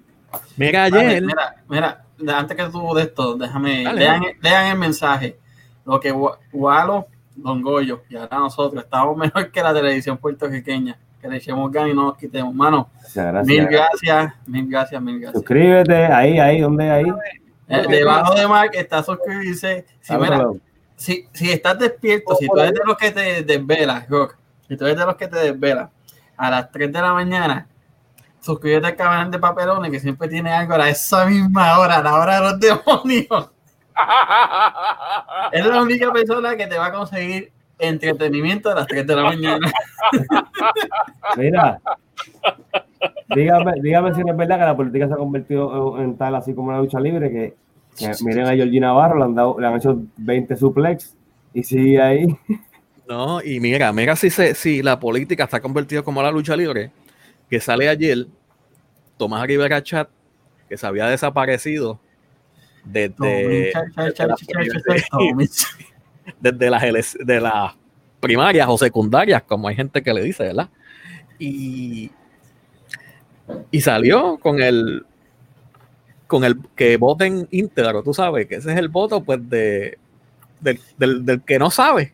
Mira, 0.56 0.88
Vale, 0.90 1.06
ayer. 1.06 1.22
mira, 1.22 1.54
mira, 1.68 2.04
antes 2.38 2.56
que 2.56 2.64
tú 2.70 2.94
de 2.94 3.02
esto, 3.02 3.36
déjame, 3.36 3.84
Dale, 3.84 4.00
lean, 4.00 4.22
lean 4.40 4.66
el 4.72 4.78
mensaje. 4.78 5.36
Lo 5.84 6.00
que 6.00 6.12
Walo, 6.52 7.06
Don 7.36 7.62
Goyo 7.62 8.02
y 8.08 8.16
ahora 8.16 8.38
nosotros 8.38 8.82
estamos 8.82 9.16
mejor 9.34 9.50
que 9.50 9.62
la 9.62 9.74
televisión 9.74 10.16
puertorriqueña. 10.18 10.96
Que 11.20 11.28
le 11.30 11.38
echemos 11.38 11.72
ganas 11.72 11.90
y 11.90 11.94
no 11.94 12.02
nos 12.08 12.18
quitemos. 12.18 12.54
Mano, 12.54 12.88
gracias. 13.14 13.46
mil 13.46 13.66
gracias, 13.66 14.34
mil 14.46 14.68
gracias, 14.68 15.00
mil 15.00 15.18
gracias. 15.20 15.40
Suscríbete, 15.40 16.04
ahí, 16.04 16.38
ahí, 16.38 16.60
¿dónde 16.60 16.90
ahí? 16.90 17.06
Eh, 17.66 17.82
debajo 17.88 18.34
de 18.34 18.46
Mark 18.46 18.72
está 18.74 19.02
suscribirse. 19.02 19.86
Mira. 20.10 20.48
Si, 20.96 21.28
si 21.32 21.50
estás 21.50 21.78
despierto, 21.78 22.34
si 22.36 22.46
tú 22.46 22.58
eres 22.58 22.72
de 22.72 22.80
los 22.84 22.96
que 22.96 23.10
te 23.10 23.42
desvelas, 23.42 24.08
Rock, 24.08 24.36
si 24.68 24.76
tú 24.76 24.84
eres 24.84 24.98
de 24.98 25.06
los 25.06 25.16
que 25.16 25.28
te 25.28 25.36
desvelas 25.36 25.90
a 26.36 26.50
las 26.50 26.70
3 26.70 26.92
de 26.92 27.00
la 27.00 27.12
mañana, 27.12 27.66
suscríbete 28.40 28.86
al 28.86 28.96
canal 28.96 29.30
de 29.30 29.38
Papelones 29.38 29.90
que 29.90 30.00
siempre 30.00 30.28
tiene 30.28 30.52
algo 30.52 30.74
a 30.74 30.88
esa 30.88 31.26
misma 31.26 31.78
hora, 31.78 31.98
a 31.98 32.02
la 32.02 32.14
hora 32.14 32.36
de 32.36 32.40
los 32.40 32.60
demonios. 32.60 33.50
Es 35.52 35.64
la 35.64 35.82
única 35.82 36.12
persona 36.12 36.56
que 36.56 36.66
te 36.66 36.76
va 36.76 36.86
a 36.86 36.92
conseguir 36.92 37.52
entretenimiento 37.78 38.70
a 38.70 38.74
las 38.74 38.86
3 38.86 39.06
de 39.06 39.16
la 39.16 39.22
mañana. 39.22 39.72
Mira, 41.36 41.80
dígame, 43.34 43.72
dígame 43.80 44.14
si 44.14 44.22
no 44.22 44.32
es 44.32 44.36
verdad 44.36 44.58
que 44.58 44.64
la 44.64 44.76
política 44.76 45.06
se 45.06 45.14
ha 45.14 45.16
convertido 45.16 45.96
en, 45.96 46.04
en 46.04 46.16
tal 46.16 46.34
así 46.34 46.54
como 46.54 46.72
la 46.72 46.78
lucha 46.78 46.98
libre, 46.98 47.30
que 47.30 47.56
miren 48.24 48.46
a 48.46 48.54
Georgie 48.54 48.80
Navarro, 48.80 49.18
le 49.18 49.24
han, 49.24 49.34
dado, 49.34 49.58
le 49.58 49.66
han 49.66 49.76
hecho 49.76 50.00
20 50.16 50.56
suplex 50.56 51.14
y 51.52 51.62
sigue 51.62 52.00
ahí. 52.00 52.36
No, 53.06 53.42
y 53.42 53.60
mira, 53.60 53.92
mira 53.92 54.16
si, 54.16 54.30
se, 54.30 54.54
si 54.54 54.82
la 54.82 54.98
política 54.98 55.44
está 55.44 55.60
convertida 55.60 56.00
como 56.00 56.22
la 56.22 56.30
lucha 56.30 56.56
libre, 56.56 56.90
que 57.50 57.60
sale 57.60 57.90
ayer 57.90 58.26
Tomás 59.18 59.46
Rivera 59.46 59.82
Chat, 59.82 60.08
que 60.70 60.78
se 60.78 60.86
había 60.86 61.06
desaparecido 61.08 62.00
desde, 62.82 63.14
desde 66.40 66.70
las, 66.70 67.16
de 67.20 67.40
las 67.42 67.74
primarias 68.20 68.66
o 68.70 68.78
secundarias, 68.78 69.42
como 69.42 69.68
hay 69.68 69.76
gente 69.76 70.02
que 70.02 70.14
le 70.14 70.22
dice, 70.22 70.44
¿verdad? 70.44 70.70
Y, 71.38 72.10
y 73.70 73.80
salió 73.82 74.38
con 74.38 74.62
el 74.62 75.04
con 76.34 76.42
el 76.44 76.56
que 76.74 76.96
voten 76.96 77.46
íntegro, 77.52 78.02
tú 78.02 78.12
sabes, 78.12 78.48
que 78.48 78.56
ese 78.56 78.72
es 78.72 78.76
el 78.78 78.88
voto 78.88 79.22
pues 79.22 79.48
de 79.48 79.98
del, 80.60 80.80
del, 80.98 81.24
del 81.24 81.42
que 81.42 81.60
no 81.60 81.70
sabe, 81.70 82.12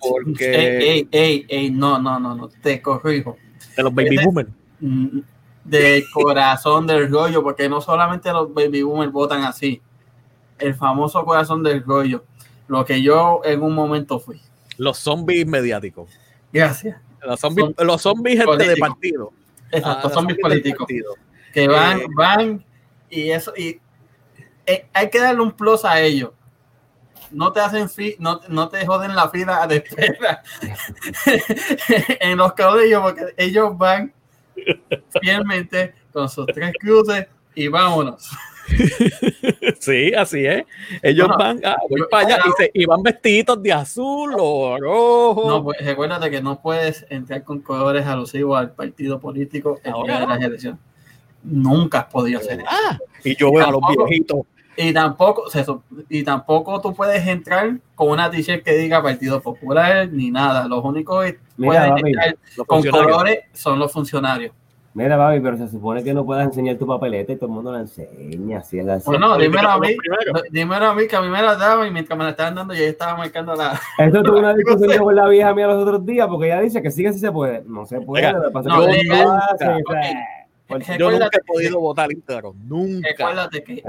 porque 0.00 0.54
Ey, 0.54 0.88
ey, 0.88 1.08
ey, 1.12 1.46
ey, 1.48 1.70
no, 1.70 2.00
no, 2.00 2.18
no, 2.18 2.34
no, 2.34 2.48
te 2.48 2.82
corrijo. 2.82 3.36
de 3.76 3.82
los 3.84 3.94
baby 3.94 4.16
boomers. 4.24 4.50
Mm, 4.80 5.20
Del 5.64 6.02
corazón 6.12 6.88
del 6.88 7.08
rollo, 7.08 7.44
porque 7.44 7.68
no 7.68 7.80
solamente 7.80 8.32
los 8.32 8.52
baby 8.52 8.82
boomers 8.82 9.12
votan 9.12 9.42
así. 9.44 9.80
El 10.58 10.74
famoso 10.74 11.24
corazón 11.24 11.62
del 11.62 11.84
rollo. 11.84 12.24
Lo 12.66 12.84
que 12.84 13.00
yo 13.00 13.40
en 13.44 13.62
un 13.62 13.72
momento 13.72 14.18
fui. 14.18 14.40
Los 14.78 14.98
zombies 14.98 15.46
mediáticos. 15.46 16.10
Gracias. 16.52 16.96
Los 17.24 17.38
zombies, 17.38 17.68
Son 17.76 17.86
los 17.86 18.02
zombies 18.02 18.44
gente 18.44 18.68
de 18.68 18.76
partido. 18.76 19.30
Exacto, 19.70 20.08
Ah, 20.08 20.10
zombies 20.10 20.38
políticos. 20.40 20.88
Que 21.54 21.68
van, 21.68 22.00
Eh, 22.00 22.06
van 22.16 22.64
y 23.12 23.30
eso. 23.30 23.52
Y 23.56 23.78
eh, 24.66 24.86
hay 24.92 25.10
que 25.10 25.20
darle 25.20 25.42
un 25.42 25.52
plus 25.52 25.84
a 25.84 26.00
ellos. 26.00 26.30
No 27.30 27.52
te 27.52 27.60
hacen 27.60 27.88
fi, 27.88 28.16
no, 28.18 28.40
no 28.48 28.68
te 28.68 28.84
joden 28.86 29.14
la 29.14 29.28
fila 29.28 29.66
de 29.66 29.76
espera 29.76 30.42
en 32.20 32.36
los 32.38 32.52
colegios 32.52 33.02
porque 33.02 33.34
ellos 33.36 33.76
van 33.78 34.12
fielmente 35.20 35.94
con 36.12 36.28
sus 36.28 36.46
tres 36.46 36.72
cruces 36.78 37.26
y 37.54 37.68
vámonos. 37.68 38.30
Sí, 39.80 40.14
así 40.14 40.46
es. 40.46 40.64
Ellos 41.02 41.26
Bueno, 41.28 41.44
van, 41.44 41.60
ah, 41.64 41.76
voy 41.90 42.00
yo- 42.00 42.08
para 42.08 42.26
allá 42.26 42.38
y, 42.46 42.50
se, 42.62 42.70
y 42.72 42.86
van 42.86 43.02
vestidos 43.02 43.60
de 43.62 43.72
azul 43.72 44.32
o 44.38 44.78
rojo. 44.78 45.48
No, 45.48 45.64
pues, 45.64 45.84
recuérdate 45.84 46.30
que 46.30 46.40
no 46.40 46.60
puedes 46.62 47.04
entrar 47.10 47.42
con 47.42 47.60
colores 47.60 48.06
alusivos 48.06 48.56
al 48.58 48.70
partido 48.70 49.18
político 49.18 49.80
día 49.82 49.92
de 50.20 50.26
no. 50.26 50.28
las 50.28 50.40
elecciones. 50.40 50.80
Nunca 51.44 52.00
has 52.00 52.04
podido 52.06 52.38
hacer 52.40 52.60
eso. 52.60 52.68
Ah, 52.70 52.98
y 53.24 53.36
yo 53.36 53.52
veo 53.52 53.66
a 53.66 53.70
los 53.70 53.80
viejitos, 53.96 54.40
Y 54.76 54.92
tampoco, 54.92 55.44
y 56.08 56.22
tampoco 56.22 56.80
tú 56.80 56.94
puedes 56.94 57.26
entrar 57.26 57.78
con 57.94 58.10
una 58.10 58.30
t-shirt 58.30 58.64
que 58.64 58.76
diga 58.76 59.02
Partido 59.02 59.40
Popular 59.40 60.08
ni 60.10 60.30
nada. 60.30 60.68
Los 60.68 60.84
únicos 60.84 61.24
que 61.24 61.38
Mira, 61.56 61.88
pueden 61.88 62.06
entrar 62.06 62.36
con 62.66 62.82
colores 62.82 63.40
son 63.52 63.78
los 63.78 63.92
funcionarios. 63.92 64.52
Mira, 64.94 65.16
papi, 65.16 65.40
pero 65.40 65.56
se 65.56 65.68
supone 65.68 66.04
que 66.04 66.12
no 66.12 66.26
puedas 66.26 66.44
enseñar 66.44 66.76
tu 66.76 66.86
papeleta 66.86 67.32
y 67.32 67.36
todo 67.36 67.46
el 67.46 67.52
mundo 67.52 67.72
la 67.72 67.80
enseña. 67.80 68.58
Así 68.58 68.78
es 68.78 68.86
así. 68.86 69.06
Bueno, 69.06 69.38
dímelo 69.38 69.70
a 69.70 69.78
mí, 69.78 69.96
Primero. 69.96 70.42
dímelo 70.50 70.86
a 70.86 70.94
mí 70.94 71.08
que 71.08 71.16
a 71.16 71.22
mí 71.22 71.28
me 71.28 71.40
la 71.40 71.56
daban 71.56 71.88
y 71.88 71.90
mientras 71.90 72.18
me 72.18 72.24
la 72.24 72.30
estaban 72.30 72.54
dando 72.54 72.74
yo 72.74 72.82
ya 72.82 72.90
estaba 72.90 73.16
marcando 73.16 73.54
la... 73.54 73.80
Esto 73.96 74.22
tuve 74.22 74.40
una 74.40 74.52
discusión 74.54 75.02
con 75.02 75.16
la 75.16 75.28
vieja 75.28 75.54
mía 75.54 75.66
los 75.68 75.82
otros 75.82 76.04
días 76.04 76.28
porque 76.28 76.46
ella 76.48 76.60
dice 76.60 76.82
que 76.82 76.90
sí 76.90 77.02
que 77.02 77.12
sí 77.14 77.20
se 77.20 77.32
puede. 77.32 77.62
No 77.66 77.86
se 77.86 78.02
puede. 78.02 78.26
Mira, 78.26 78.38
lo 78.38 78.44
que 78.44 78.50
pasa 78.50 78.68
no, 78.68 78.86
legal, 78.86 79.40
hace, 79.50 79.82
Yo 80.98 81.10
nunca 81.10 81.28
he 81.32 81.44
podido 81.44 81.80
votar 81.80 82.10
íntegro. 82.12 82.54
Nunca. 82.66 83.08
Recuérdate 83.10 83.62
que 83.64 83.82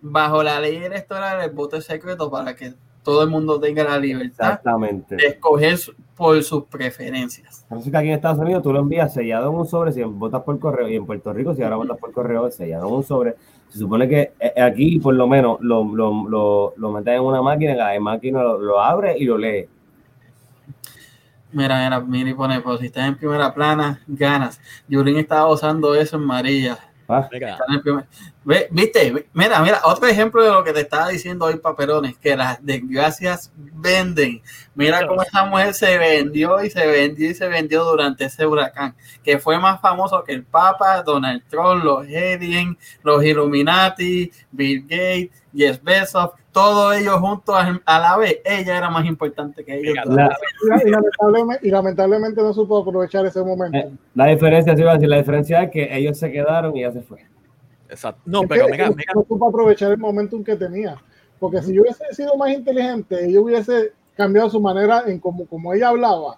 bajo 0.00 0.42
la 0.42 0.58
ley 0.60 0.76
electoral 0.76 1.42
el 1.42 1.50
voto 1.50 1.76
es 1.76 1.84
secreto 1.84 2.30
para 2.30 2.54
que 2.56 2.72
todo 3.02 3.22
el 3.24 3.30
mundo 3.30 3.58
tenga 3.60 3.82
la 3.84 3.98
libertad 3.98 4.48
Exactamente. 4.50 5.16
de 5.16 5.26
escoger 5.26 5.76
su- 5.76 5.92
por 6.16 6.40
sus 6.44 6.64
preferencias. 6.64 7.66
Es 7.70 7.90
que 7.90 7.96
aquí 7.96 8.08
en 8.08 8.14
Estados 8.14 8.38
Unidos 8.38 8.62
tú 8.62 8.72
lo 8.72 8.78
envías 8.80 9.12
sellado 9.12 9.50
en 9.50 9.56
un 9.56 9.66
sobre 9.66 9.92
si 9.92 10.02
votas 10.04 10.42
por 10.42 10.58
correo 10.60 10.88
y 10.88 10.94
en 10.96 11.04
Puerto 11.04 11.32
Rico 11.32 11.54
si 11.54 11.62
ahora 11.62 11.76
votas 11.76 11.98
por 11.98 12.12
correo 12.12 12.48
sellado 12.50 12.86
en 12.88 12.94
un 12.94 13.02
sobre. 13.02 13.34
Se 13.70 13.78
supone 13.78 14.08
que 14.08 14.32
eh, 14.38 14.60
aquí 14.60 14.98
por 15.00 15.14
lo 15.14 15.26
menos 15.26 15.58
lo, 15.60 15.82
lo, 15.84 16.28
lo, 16.28 16.74
lo 16.76 16.92
meten 16.92 17.14
en 17.14 17.20
una 17.22 17.42
máquina, 17.42 17.74
la 17.74 17.98
máquina 17.98 18.42
lo, 18.42 18.58
lo 18.58 18.80
abre 18.80 19.16
y 19.18 19.24
lo 19.24 19.36
lee. 19.38 19.66
Mira, 21.52 21.82
mira, 21.84 22.00
mira 22.00 22.30
y 22.30 22.34
pone, 22.34 22.60
pues 22.60 22.80
si 22.80 22.86
estás 22.86 23.06
en 23.06 23.16
primera 23.16 23.52
plana, 23.52 24.00
ganas. 24.06 24.60
Yulín 24.88 25.18
estaba 25.18 25.50
usando 25.52 25.94
eso 25.94 26.16
en 26.16 26.24
María. 26.24 26.78
Ah, 27.68 27.74
en 27.74 27.82
primer- 27.82 28.06
¿Viste? 28.44 29.26
Mira, 29.32 29.60
mira, 29.60 29.80
otro 29.84 30.08
ejemplo 30.08 30.42
de 30.42 30.50
lo 30.50 30.64
que 30.64 30.72
te 30.72 30.80
estaba 30.80 31.08
diciendo 31.08 31.44
hoy, 31.44 31.56
Paperones, 31.56 32.16
que 32.16 32.36
las 32.36 32.64
desgracias 32.64 33.52
venden. 33.56 34.42
Mira 34.74 35.06
cómo 35.06 35.22
esa 35.22 35.44
mujer 35.44 35.74
se 35.74 35.96
vendió 35.98 36.62
y 36.64 36.70
se 36.70 36.86
vendió 36.86 37.30
y 37.30 37.34
se 37.34 37.46
vendió 37.46 37.84
durante 37.84 38.24
ese 38.24 38.44
huracán, 38.46 38.96
que 39.22 39.38
fue 39.38 39.58
más 39.58 39.80
famoso 39.80 40.24
que 40.24 40.32
el 40.32 40.44
Papa, 40.44 41.02
Donald 41.02 41.42
Trump, 41.48 41.84
los 41.84 42.02
aliens, 42.06 42.76
los 43.02 43.24
Illuminati, 43.24 44.30
Bill 44.50 44.82
Gates, 44.82 45.42
Jeff 45.54 45.82
Bezos, 45.82 46.30
todos 46.50 46.96
ellos 46.96 47.16
juntos 47.16 47.54
a 47.54 47.80
a 47.84 47.98
la 47.98 48.16
vez. 48.16 48.40
Ella 48.44 48.76
era 48.76 48.90
más 48.90 49.06
importante 49.06 49.64
que 49.64 49.78
ellos. 49.78 49.94
La, 50.06 50.36
Y, 50.84 50.90
lamentablemente, 50.90 51.66
y 51.66 51.70
lamentablemente 51.70 52.42
no 52.42 52.52
supo 52.52 52.78
aprovechar 52.78 53.24
ese 53.26 53.42
momento. 53.42 53.76
Eh, 53.76 53.90
la 54.14 54.26
diferencia, 54.26 54.74
sí 54.74 54.82
iba 54.82 54.90
a 54.90 54.94
decir, 54.94 55.08
la 55.08 55.18
diferencia 55.18 55.62
es 55.62 55.70
que 55.70 55.96
ellos 55.96 56.18
se 56.18 56.30
quedaron 56.30 56.76
y 56.76 56.82
ya 56.82 56.92
se 56.92 57.02
fue. 57.02 57.31
Exacto. 57.92 58.20
No, 58.24 58.42
Es 58.42 58.48
pero 58.48 58.66
que 58.66 58.72
mira, 58.72 59.12
no- 59.14 59.24
supo 59.28 59.48
aprovechar 59.48 59.92
el 59.92 59.98
momentum 59.98 60.42
que 60.42 60.56
tenía. 60.56 60.96
Porque 61.38 61.62
si 61.62 61.74
yo 61.74 61.82
hubiese 61.82 62.04
sido 62.12 62.36
más 62.36 62.50
inteligente, 62.50 63.30
yo 63.32 63.42
hubiese 63.42 63.92
cambiado 64.16 64.50
su 64.50 64.60
manera 64.60 65.04
en 65.06 65.18
como, 65.18 65.46
como 65.46 65.72
ella 65.72 65.88
hablaba 65.88 66.36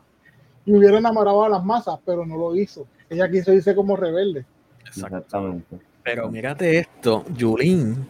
y 0.65 0.75
hubiera 0.75 0.99
enamorado 0.99 1.45
a 1.45 1.49
las 1.49 1.65
masas, 1.65 1.99
pero 2.07 2.25
no 2.25 2.37
lo 2.37 2.57
hizo. 2.57 2.87
Ella 3.11 3.31
quiso 3.31 3.53
irse 3.53 3.75
como 3.75 3.97
rebelde. 3.97 4.45
exacto. 4.87 5.17
Exactamente. 5.19 5.79
Pero 6.03 6.31
mírate 6.31 6.79
esto, 6.79 7.25
Yulín. 7.37 8.07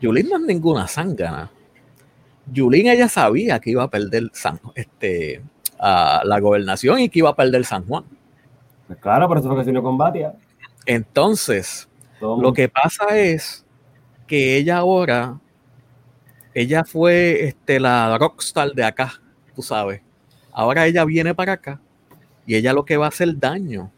Yulín 0.00 0.28
no 0.28 0.36
es 0.36 0.42
ninguna 0.42 0.86
zángana. 0.86 1.50
Yulín 2.52 2.86
ella 2.88 3.08
sabía 3.08 3.58
que 3.58 3.70
iba 3.70 3.82
a 3.82 3.88
perder 3.90 4.30
San, 4.32 4.60
este, 4.74 5.42
a 5.78 6.22
la 6.24 6.38
gobernación 6.40 7.00
y 7.00 7.08
que 7.08 7.18
iba 7.18 7.30
a 7.30 7.34
perder 7.36 7.64
San 7.64 7.84
Juan. 7.86 8.04
Pues 8.86 8.98
claro, 9.00 9.26
por 9.28 9.38
eso 9.38 9.48
fue 9.48 9.58
que 9.58 9.64
se 9.64 9.70
unió 9.70 9.82
con 9.82 9.98
Batia. 9.98 10.34
Entonces, 10.86 11.87
Lo 12.20 12.52
que 12.52 12.68
pasa 12.68 13.18
es 13.18 13.64
que 14.26 14.56
ella 14.56 14.78
ahora, 14.78 15.38
ella 16.54 16.84
fue 16.84 17.44
este, 17.44 17.80
la 17.80 18.18
rockstar 18.18 18.72
de 18.72 18.84
acá, 18.84 19.20
tú 19.54 19.62
sabes. 19.62 20.02
Ahora 20.52 20.86
ella 20.86 21.04
viene 21.04 21.34
para 21.34 21.52
acá 21.52 21.80
y 22.46 22.56
ella 22.56 22.72
lo 22.72 22.84
que 22.84 22.96
va 22.96 23.06
a 23.06 23.10
hacer 23.10 23.38
daño. 23.38 23.92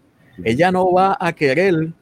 Ella 0.45 0.71
no 0.71 0.93
va 0.93 1.17
a 1.21 1.33
querer 1.33 1.93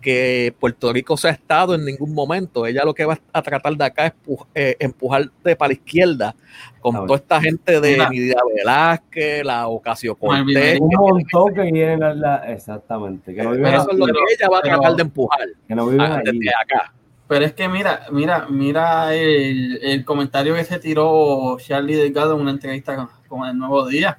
que 0.00 0.54
Puerto 0.58 0.92
Rico 0.92 1.16
sea 1.16 1.30
Estado 1.30 1.74
en 1.74 1.84
ningún 1.84 2.12
momento. 2.12 2.66
Ella 2.66 2.84
lo 2.84 2.94
que 2.94 3.04
va 3.04 3.18
a 3.32 3.42
tratar 3.42 3.76
de 3.76 3.84
acá 3.84 4.06
es 4.06 4.12
eh, 4.54 4.76
empujarte 4.80 5.56
para 5.56 5.68
la 5.68 5.74
izquierda 5.74 6.34
con 6.82 7.06
toda 7.06 7.16
esta 7.16 7.40
gente 7.40 7.80
de 7.80 7.92
Mira. 7.92 8.10
Nidia 8.10 8.36
Velázquez, 8.54 9.44
la 9.44 9.68
Ocasio 9.68 10.14
Cortés. 10.16 10.78
un 10.80 10.90
montón 10.90 11.54
que 11.54 11.70
quieren 11.70 12.00
la, 12.00 12.12
la- 12.12 12.52
exactamente, 12.52 13.34
que 13.34 13.42
no 13.42 13.52
viven, 13.52 13.72
Eso 13.72 13.90
es 13.92 13.96
lo 13.98 14.04
Pero- 14.04 14.18
que 14.26 14.34
ella 14.34 14.48
va 14.50 14.58
a 14.58 14.62
pero- 14.62 14.74
tratar 14.80 14.96
de 14.96 15.02
empujar 15.02 15.48
que 15.66 15.74
no 15.74 15.86
desde 15.88 16.48
acá. 16.60 16.92
Pero 17.28 17.44
es 17.46 17.52
que 17.54 17.66
mira, 17.68 18.02
mira, 18.10 18.46
mira 18.50 19.14
el, 19.14 19.78
el 19.82 20.04
comentario 20.04 20.54
que 20.54 20.64
se 20.64 20.78
tiró 20.78 21.56
Charlie 21.58 21.94
Delgado 21.94 22.34
en 22.34 22.40
una 22.42 22.50
entrevista 22.50 22.94
con, 22.96 23.08
con 23.28 23.48
el 23.48 23.56
Nuevo 23.56 23.86
Día. 23.86 24.18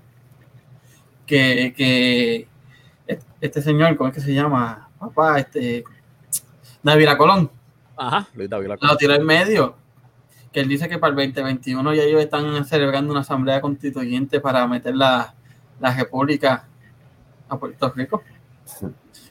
Que, 1.25 1.73
que 1.77 2.47
este 3.39 3.61
señor, 3.61 3.95
¿cómo 3.97 4.09
es 4.09 4.15
que 4.15 4.21
se 4.21 4.33
llama? 4.33 4.89
Papá, 4.99 5.39
este 5.39 5.83
David 6.81 7.09
Colón, 7.17 7.51
Ajá, 7.95 8.27
Luis 8.35 8.49
lo 8.49 8.97
tiró 8.97 9.13
en 9.13 9.25
medio. 9.25 9.75
Que 10.53 10.59
él 10.61 10.67
dice 10.69 10.87
que 10.87 10.99
para 10.99 11.09
el 11.09 11.15
2021 11.33 11.93
ya 11.95 12.03
ellos 12.03 12.21
están 12.21 12.63
celebrando 12.65 13.11
una 13.11 13.21
asamblea 13.21 13.59
constituyente 13.59 14.39
para 14.39 14.65
meter 14.67 14.95
la, 14.95 15.33
la 15.79 15.93
república 15.95 16.65
a 17.49 17.57
Puerto 17.57 17.91
Rico. 17.95 18.21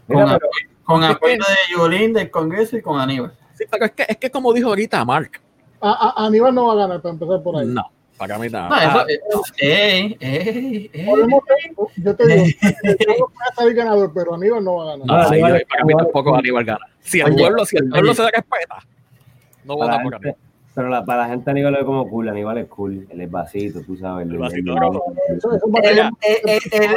Mira, 0.09 0.39
con 0.85 1.01
pero- 1.01 1.12
apoyo, 1.12 1.18
con 1.20 1.39
de 1.39 1.47
Yulín, 1.73 2.12
del 2.12 2.31
Congreso 2.31 2.77
y 2.77 2.83
con 2.83 3.01
Aníbal. 3.01 3.33
Sí, 3.55 3.64
pero 3.70 3.85
es 3.87 3.93
que, 3.93 4.05
es 4.09 4.16
que 4.16 4.31
como 4.31 4.53
dijo 4.53 4.68
ahorita 4.68 5.05
Mark, 5.05 5.41
A, 5.81 5.91
a- 6.20 6.27
Aníbal 6.27 6.55
no 6.55 6.66
va 6.66 6.73
a 6.73 6.77
ganar 6.77 7.01
para 7.01 7.12
empezar 7.12 7.43
por 7.43 7.57
ahí. 7.57 7.66
no, 7.68 7.83
para 8.18 8.37
mí 8.39 8.49
nada. 8.49 8.68
No, 8.68 8.77
eso, 8.77 8.99
Ah, 8.99 9.07
eh, 9.61 10.16
ey, 10.16 10.16
ey, 10.20 10.91
ey. 10.93 11.07
Podemos 11.07 11.41
ver, 11.49 11.87
yo 12.05 12.16
te 12.16 12.27
digo, 12.27 12.45
yo 13.07 13.14
voy 13.20 13.29
a 13.51 13.55
salir 13.55 13.75
ganador, 13.75 14.11
pero 14.12 14.35
Aníbal 14.35 14.64
no 14.64 14.75
va 14.77 14.83
a 14.83 14.97
ganar. 14.97 15.07
no, 15.07 15.29
sí, 15.29 15.35
Aníbal- 15.37 15.61
yo- 15.61 15.66
para 15.68 15.85
mí 15.85 15.95
tampoco 15.97 16.35
Aníbal 16.37 16.64
gana. 16.64 16.87
Si 17.01 17.20
el 17.20 17.27
Oye, 17.27 17.37
pueblo, 17.37 17.64
si 17.64 17.77
el 17.77 17.89
pueblo 17.89 18.11
oye. 18.11 18.16
se 18.16 18.23
respeta, 18.31 18.79
no 19.64 19.77
para 19.77 19.93
vota 19.93 20.03
por 20.03 20.14
Aníbal. 20.16 20.37
Pero 20.75 20.89
la- 20.89 21.05
para 21.05 21.23
la 21.23 21.29
gente 21.29 21.51
Aníbal 21.51 21.75
ve 21.75 21.85
como 21.85 22.09
cool, 22.09 22.29
Aníbal 22.29 22.59
es 22.59 22.68
cool, 22.68 23.07
él 23.11 23.20
es 23.20 23.31
vasito, 23.31 23.83
tú 23.83 23.97
sabes. 23.97 24.27
El 24.27 24.39
vasito, 24.39 24.75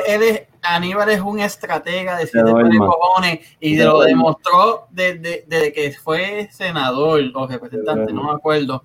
es, 0.08 0.44
Aníbal 0.62 1.10
es 1.10 1.20
un 1.20 1.40
estratega 1.40 2.18
de 2.18 2.28
siete 2.28 2.52
pares 2.52 2.72
de 2.72 2.78
cojones 2.78 3.40
y 3.60 3.78
lo 3.78 4.02
demostró 4.02 4.88
desde, 4.92 5.44
desde 5.48 5.74
que 5.74 5.92
fue 5.92 6.48
senador 6.52 7.22
o 7.34 7.48
representante, 7.48 8.06
Te 8.08 8.14
no 8.14 8.24
me 8.24 8.32
acuerdo. 8.32 8.84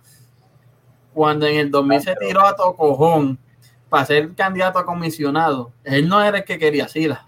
Cuando 1.14 1.46
en 1.46 1.56
el 1.56 1.70
2000 1.70 2.00
se 2.00 2.16
tiró 2.16 2.40
a 2.46 2.56
Tocojón 2.56 3.38
para 3.88 4.04
ser 4.06 4.34
candidato 4.34 4.78
a 4.78 4.84
comisionado, 4.86 5.72
él 5.84 6.08
no 6.08 6.22
era 6.22 6.38
el 6.38 6.44
que 6.44 6.58
quería 6.58 6.88
Sila. 6.88 7.26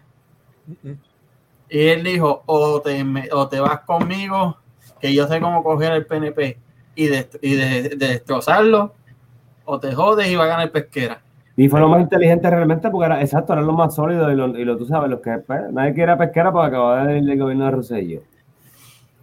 Y 1.69 1.89
él 1.89 2.05
dijo, 2.05 2.43
o 2.47 2.81
te, 2.81 3.05
o 3.33 3.49
te 3.49 3.61
vas 3.61 3.81
conmigo, 3.81 4.57
que 5.01 5.13
yo 5.15 5.27
sé 5.27 5.41
cómo 5.41 5.63
coger 5.63 5.93
el 5.93 6.07
PNP 6.07 6.59
y, 6.95 7.09
dest- 7.09 7.39
y 7.41 7.55
de- 7.55 7.89
de 7.97 8.09
destrozarlo, 8.09 8.95
o 9.65 9.79
te 9.81 9.95
jodes 9.95 10.29
y 10.29 10.37
va 10.37 10.45
a 10.45 10.49
ganar 10.49 10.71
pesquera. 10.73 11.23
Y 11.57 11.69
fue 11.69 11.81
lo 11.81 11.89
más 11.89 12.01
inteligente 12.01 12.49
realmente 12.49 12.89
porque 12.91 13.07
era, 13.07 13.21
exacto, 13.21 13.53
era 13.53 13.63
lo 13.63 13.73
más 13.73 13.95
sólido 13.95 14.33
y 14.33 14.37
lo, 14.37 14.49
y 14.59 14.65
lo 14.65 14.77
tú 14.77 14.87
sabes, 14.87 15.11
los 15.11 15.21
que 15.21 15.39
pues, 15.47 15.61
nadie 15.73 15.93
quiere 15.95 16.17
pesquera 16.17 16.51
para 16.53 16.69
acabar 16.69 17.07
del 17.09 17.27
del 17.27 17.39
gobierno 17.39 17.67
de 17.67 17.71
Rosello. 17.71 18.23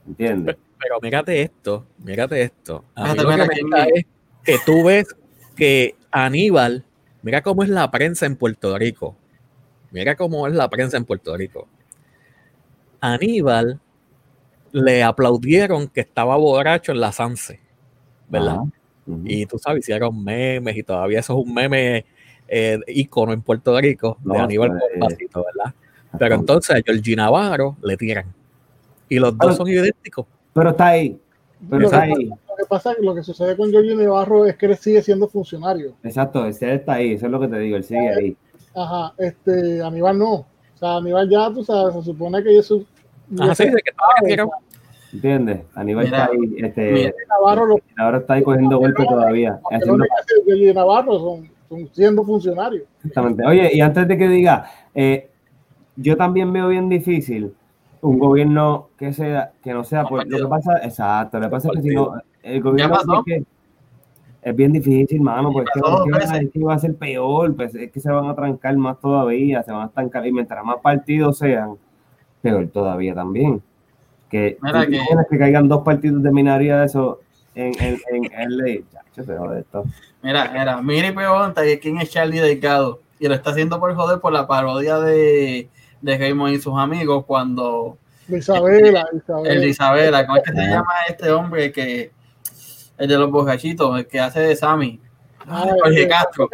¿Entiendes? 0.07 0.55
Pero 0.79 0.99
mírate 1.01 1.41
esto, 1.41 1.85
mírate 1.97 2.41
esto. 2.41 2.85
A 2.95 3.03
mí 3.03 3.09
Espérate, 3.19 3.37
lo 3.37 3.49
que 3.49 3.63
me 3.65 3.99
es 3.99 4.05
que 4.43 4.57
tú 4.65 4.83
ves 4.85 5.07
que 5.55 5.95
Aníbal, 6.11 6.85
mira 7.21 7.41
cómo 7.41 7.63
es 7.63 7.69
la 7.69 7.89
prensa 7.91 8.25
en 8.25 8.35
Puerto 8.35 8.77
Rico. 8.77 9.15
Mira 9.91 10.15
cómo 10.15 10.47
es 10.47 10.53
la 10.53 10.69
prensa 10.69 10.97
en 10.97 11.05
Puerto 11.05 11.35
Rico. 11.35 11.67
Aníbal 13.01 13.79
le 14.71 15.03
aplaudieron 15.03 15.87
que 15.87 16.01
estaba 16.01 16.35
borracho 16.37 16.91
en 16.91 16.99
la 16.99 17.11
Sanse, 17.11 17.59
¿verdad? 18.27 18.59
Y 19.25 19.45
tú 19.47 19.57
sabes, 19.57 19.79
hicieron 19.83 20.23
memes 20.23 20.77
y 20.77 20.83
todavía 20.83 21.19
eso 21.19 21.39
es 21.39 21.45
un 21.47 21.53
meme 21.53 22.05
eh, 22.47 22.79
ícono 22.87 23.33
en 23.33 23.41
Puerto 23.41 23.79
Rico 23.79 24.17
de 24.23 24.37
Aníbal 24.37 24.79
vasito, 24.97 25.43
¿verdad? 25.43 25.73
Pero 26.17 26.35
entonces 26.35 26.75
a 26.75 26.81
Georgie 26.85 27.15
Navarro 27.15 27.75
le 27.81 27.97
tiran. 27.97 28.25
Y 29.07 29.17
los 29.17 29.31
dos 29.31 29.39
Pero- 29.39 29.53
son 29.55 29.67
idénticos. 29.67 30.25
Pero 30.53 30.69
está 30.71 30.87
ahí, 30.87 31.19
pero 31.69 31.79
lo, 31.81 31.85
está 31.87 32.05
que, 32.05 32.11
ahí. 32.11 32.25
lo 32.25 32.55
que 32.57 32.65
pasa, 32.67 32.93
lo 32.99 33.15
que 33.15 33.23
sucede 33.23 33.55
con 33.55 33.69
Giorgio 33.71 33.95
Navarro 33.95 34.45
es 34.45 34.55
que 34.57 34.65
él 34.67 34.77
sigue 34.77 35.01
siendo 35.01 35.27
funcionario. 35.27 35.93
Exacto, 36.03 36.45
ese 36.45 36.73
está 36.75 36.93
ahí, 36.93 37.13
eso 37.13 37.27
es 37.27 37.31
lo 37.31 37.39
que 37.39 37.47
te 37.47 37.59
digo, 37.59 37.77
él 37.77 37.83
sigue 37.83 38.13
ahí. 38.13 38.37
Ajá, 38.75 39.13
este, 39.17 39.81
Aníbal 39.81 40.17
no. 40.17 40.33
O 40.33 40.45
sea, 40.77 40.97
Aníbal 40.97 41.29
ya, 41.29 41.51
tú 41.53 41.63
sabes, 41.63 41.95
se 41.95 42.03
supone 42.03 42.43
que 42.43 42.57
eso. 42.57 42.83
Ajá, 43.39 43.55
sí, 43.55 43.65
de 43.65 43.81
que 43.81 43.91
estaba. 43.91 44.49
¿Entiendes? 45.11 45.61
Aníbal 45.73 46.05
Mira, 46.05 46.17
está 46.23 46.31
ahí, 46.31 46.55
este, 46.57 46.91
mira, 46.91 47.13
Navarro, 47.29 47.65
lo 47.65 47.77
ahora 47.97 48.17
está 48.19 48.33
ahí 48.35 48.43
cogiendo 48.43 48.77
golpe 48.77 49.05
todavía. 49.05 49.59
haciendo- 49.71 50.05
Navarro 50.75 51.19
son, 51.19 51.49
son 51.67 51.89
siendo 51.93 52.23
funcionarios. 52.23 52.83
Exactamente. 52.97 53.43
Oye, 53.45 53.71
y 53.73 53.81
antes 53.81 54.07
de 54.07 54.17
que 54.17 54.27
diga, 54.27 54.65
eh, 54.93 55.29
yo 55.95 56.15
también 56.15 56.53
veo 56.53 56.67
bien 56.67 56.89
difícil 56.89 57.53
un 58.01 58.19
gobierno 58.19 58.89
que 58.97 59.11
sea, 59.11 59.51
que 59.63 59.73
no 59.73 59.83
sea, 59.83 60.05
pues, 60.05 60.27
lo 60.27 60.37
que 60.37 60.45
pasa, 60.47 60.77
exacto, 60.83 61.39
lo 61.39 61.47
que 61.47 61.51
pasa 61.51 61.69
es 61.69 61.75
que 61.77 61.81
si 61.89 61.95
no, 61.95 62.13
el 62.43 62.61
gobierno 62.61 62.95
es, 62.95 63.23
que 63.25 63.43
es 64.43 64.55
bien 64.55 64.71
difícil, 64.71 65.21
mano, 65.21 65.51
pues 65.51 65.65
es 65.67 65.71
que, 65.73 65.79
pasó 65.81 65.91
dos 65.91 65.99
es 65.99 66.05
que 66.05 66.11
va- 66.11 66.17
veces. 66.33 66.41
es 66.47 66.51
que 66.53 66.59
va 66.63 66.73
a 66.75 66.79
ser 66.79 66.95
peor, 66.95 67.55
pues 67.55 67.75
es 67.75 67.91
que 67.91 67.99
se 67.99 68.11
van 68.11 68.25
a 68.29 68.35
trancar 68.35 68.77
más 68.77 68.99
todavía, 68.99 69.63
se 69.63 69.71
van 69.71 69.81
a 69.81 69.85
estancar, 69.87 70.25
y 70.27 70.31
mientras 70.31 70.63
más 70.63 70.77
partidos 70.81 71.39
sean, 71.39 71.75
peor 72.41 72.67
todavía 72.67 73.13
también. 73.13 73.61
Que, 74.29 74.57
Mira 74.61 74.85
¿tú 74.85 74.91
que- 75.31 75.37
caigan 75.37 75.67
dos 75.67 75.83
partidos 75.83 76.21
de 76.21 76.31
minoría 76.31 76.79
de 76.79 76.85
eso 76.85 77.19
en, 77.55 77.73
en, 77.81 77.99
en, 78.11 78.31
en 78.31 78.57
ley, 78.57 78.85
Chacho, 78.93 79.23
se 79.23 79.35
jode 79.37 79.61
esto. 79.61 79.83
Mira, 80.21 80.81
mira, 80.83 81.07
y 81.07 81.11
pregunta 81.11 81.63
que 81.63 81.79
quién 81.79 81.97
es 81.99 82.09
Charlie 82.09 82.39
Delgado. 82.39 82.99
Y 83.19 83.27
lo 83.27 83.33
está 83.33 83.49
haciendo 83.51 83.79
por 83.79 83.93
joder 83.95 84.19
por 84.19 84.31
la 84.31 84.47
parodia 84.47 84.99
de, 84.99 85.67
de 86.01 86.17
Raymond 86.17 86.53
y 86.53 86.59
sus 86.59 86.77
amigos 86.77 87.25
cuando 87.25 87.97
Isabela, 88.29 89.05
el 89.43 89.61
de 89.61 89.67
Isabela. 89.67 90.21
Isabela, 90.21 90.27
¿cómo 90.27 90.37
es 90.37 90.43
que 90.43 90.51
se 90.53 90.67
llama 90.67 90.93
este 91.09 91.31
hombre 91.31 91.71
que 91.71 92.11
el 92.97 93.07
de 93.07 93.17
los 93.17 93.31
borrachitos, 93.31 93.97
el 93.97 94.07
que 94.07 94.19
hace 94.19 94.39
de 94.41 94.55
Sammy? 94.55 95.01
Ah, 95.47 95.67
Jorge 95.81 96.03
eh, 96.03 96.07
Castro. 96.07 96.49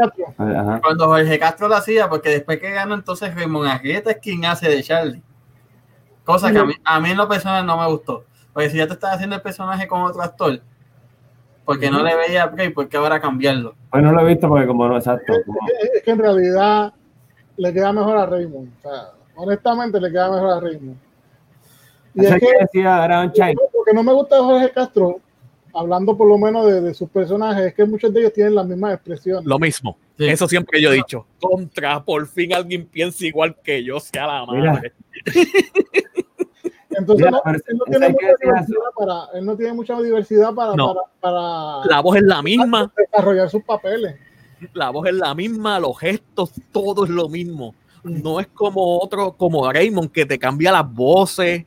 Cuando 0.81 1.07
Jorge 1.07 1.37
Castro 1.37 1.67
lo 1.67 1.75
hacía, 1.75 2.07
porque 2.09 2.29
después 2.29 2.59
que 2.59 2.71
ganó, 2.71 2.95
entonces 2.95 3.35
Raymond 3.35 3.67
Arrieta 3.67 4.11
es 4.11 4.17
quien 4.17 4.45
hace 4.45 4.69
de 4.69 4.81
Charlie. 4.81 5.21
Cosa 6.25 6.51
que 6.51 6.57
a 6.57 6.65
mí, 6.65 6.73
a 6.83 6.99
mí 6.99 7.11
en 7.11 7.17
lo 7.17 7.29
personal 7.29 7.65
no 7.65 7.77
me 7.77 7.87
gustó. 7.87 8.25
Porque 8.51 8.69
si 8.69 8.77
ya 8.77 8.87
te 8.87 8.93
estás 8.93 9.13
haciendo 9.15 9.35
el 9.35 9.41
personaje 9.41 9.87
con 9.87 10.01
otro 10.01 10.21
actor, 10.21 10.59
porque 11.63 11.89
no 11.89 12.03
le 12.03 12.15
veía 12.15 12.45
break, 12.47 12.73
¿por 12.73 12.87
qué 12.89 12.97
ahora 12.97 13.19
cambiarlo? 13.19 13.75
Pues 13.91 14.03
no 14.03 14.11
lo 14.11 14.21
he 14.21 14.25
visto 14.33 14.47
porque 14.47 14.67
como 14.67 14.87
no, 14.87 14.97
exacto. 14.97 15.33
como- 15.45 15.59
Es 15.81 15.89
es 15.95 16.03
que 16.03 16.11
en 16.11 16.19
realidad 16.19 16.93
le 17.57 17.73
queda 17.73 17.93
mejor 17.93 18.17
a 18.17 18.25
Raymond. 18.25 18.69
O 18.77 18.81
sea, 18.81 19.11
honestamente 19.35 19.99
le 19.99 20.11
queda 20.11 20.31
mejor 20.31 20.51
a 20.51 20.59
Raymond. 20.59 20.97
Y 22.15 22.25
es 22.25 22.33
que 22.33 22.39
que 22.39 22.53
decía 22.61 23.07
lo 23.07 23.31
que 23.85 23.93
no 23.93 24.03
me 24.03 24.13
gusta 24.13 24.35
de 24.37 24.41
Jorge 24.41 24.71
Castro, 24.71 25.19
hablando 25.73 26.15
por 26.15 26.27
lo 26.29 26.37
menos 26.37 26.65
de, 26.65 26.79
de 26.81 26.93
sus 26.93 27.09
personajes, 27.09 27.65
es 27.65 27.73
que 27.73 27.83
muchos 27.85 28.13
de 28.13 28.21
ellos 28.21 28.33
tienen 28.33 28.55
las 28.55 28.65
mismas 28.65 28.93
expresiones. 28.93 29.43
Lo 29.45 29.59
mismo. 29.59 29.97
Sí. 30.17 30.25
Eso 30.27 30.47
siempre 30.47 30.81
yo 30.81 30.91
he 30.91 30.95
dicho. 30.95 31.25
Contra, 31.41 32.01
por 32.01 32.25
fin 32.27 32.53
alguien 32.53 32.85
piensa 32.85 33.25
igual 33.25 33.53
que 33.61 33.83
yo, 33.83 33.99
sea 33.99 34.27
la 34.27 34.45
Mira. 34.49 34.73
madre. 34.73 34.93
Entonces 36.97 37.25
Mira, 37.27 37.41
no, 37.43 37.51
él, 37.51 37.77
no 37.77 37.85
tiene 37.85 38.09
mucha 38.09 38.27
diversidad 38.41 38.79
para, 38.97 39.39
él 39.39 39.45
no 39.45 39.55
tiene 39.57 39.73
mucha 39.73 40.01
diversidad 40.01 40.53
para, 40.53 40.75
No. 40.75 40.93
para, 40.93 41.01
para 41.83 41.85
La 41.95 42.01
voz 42.01 42.17
es 42.17 42.23
la 42.23 42.41
misma, 42.41 42.91
desarrollar 42.95 43.49
sus 43.49 43.63
papeles. 43.63 44.15
la 44.73 44.89
voz 44.89 45.07
es 45.07 45.13
la 45.15 45.33
misma, 45.35 45.79
los 45.79 45.97
gestos, 45.99 46.51
todo 46.71 47.03
es 47.05 47.09
lo 47.09 47.29
mismo. 47.29 47.75
No 48.03 48.39
es 48.39 48.47
como 48.47 48.99
otro, 48.99 49.33
como 49.33 49.71
Raymond, 49.71 50.11
que 50.11 50.25
te 50.25 50.37
cambia 50.37 50.71
las 50.71 50.91
voces, 50.93 51.65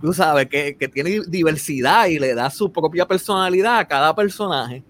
tú 0.00 0.12
sabes, 0.12 0.46
que, 0.48 0.76
que 0.76 0.88
tiene 0.88 1.20
diversidad 1.28 2.06
y 2.06 2.18
le 2.18 2.34
da 2.34 2.48
su 2.50 2.72
propia 2.72 3.06
personalidad 3.06 3.78
a 3.78 3.84
cada 3.86 4.14
personaje. 4.14 4.82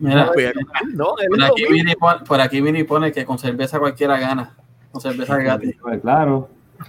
Mira, 0.00 0.32
Pero 0.34 0.60
no, 0.94 1.14
por 1.14 1.44
aquí, 1.44 1.64
pone, 1.94 2.18
por 2.26 2.40
aquí 2.40 2.60
Miri 2.60 2.82
pone 2.82 3.12
que 3.12 3.24
con 3.24 3.38
cerveza 3.38 3.78
cualquiera 3.78 4.18
gana. 4.18 4.56
Con 4.90 5.00
cerveza 5.00 5.36
gratis. 5.36 5.76
Pues 5.80 6.00
claro. 6.00 6.48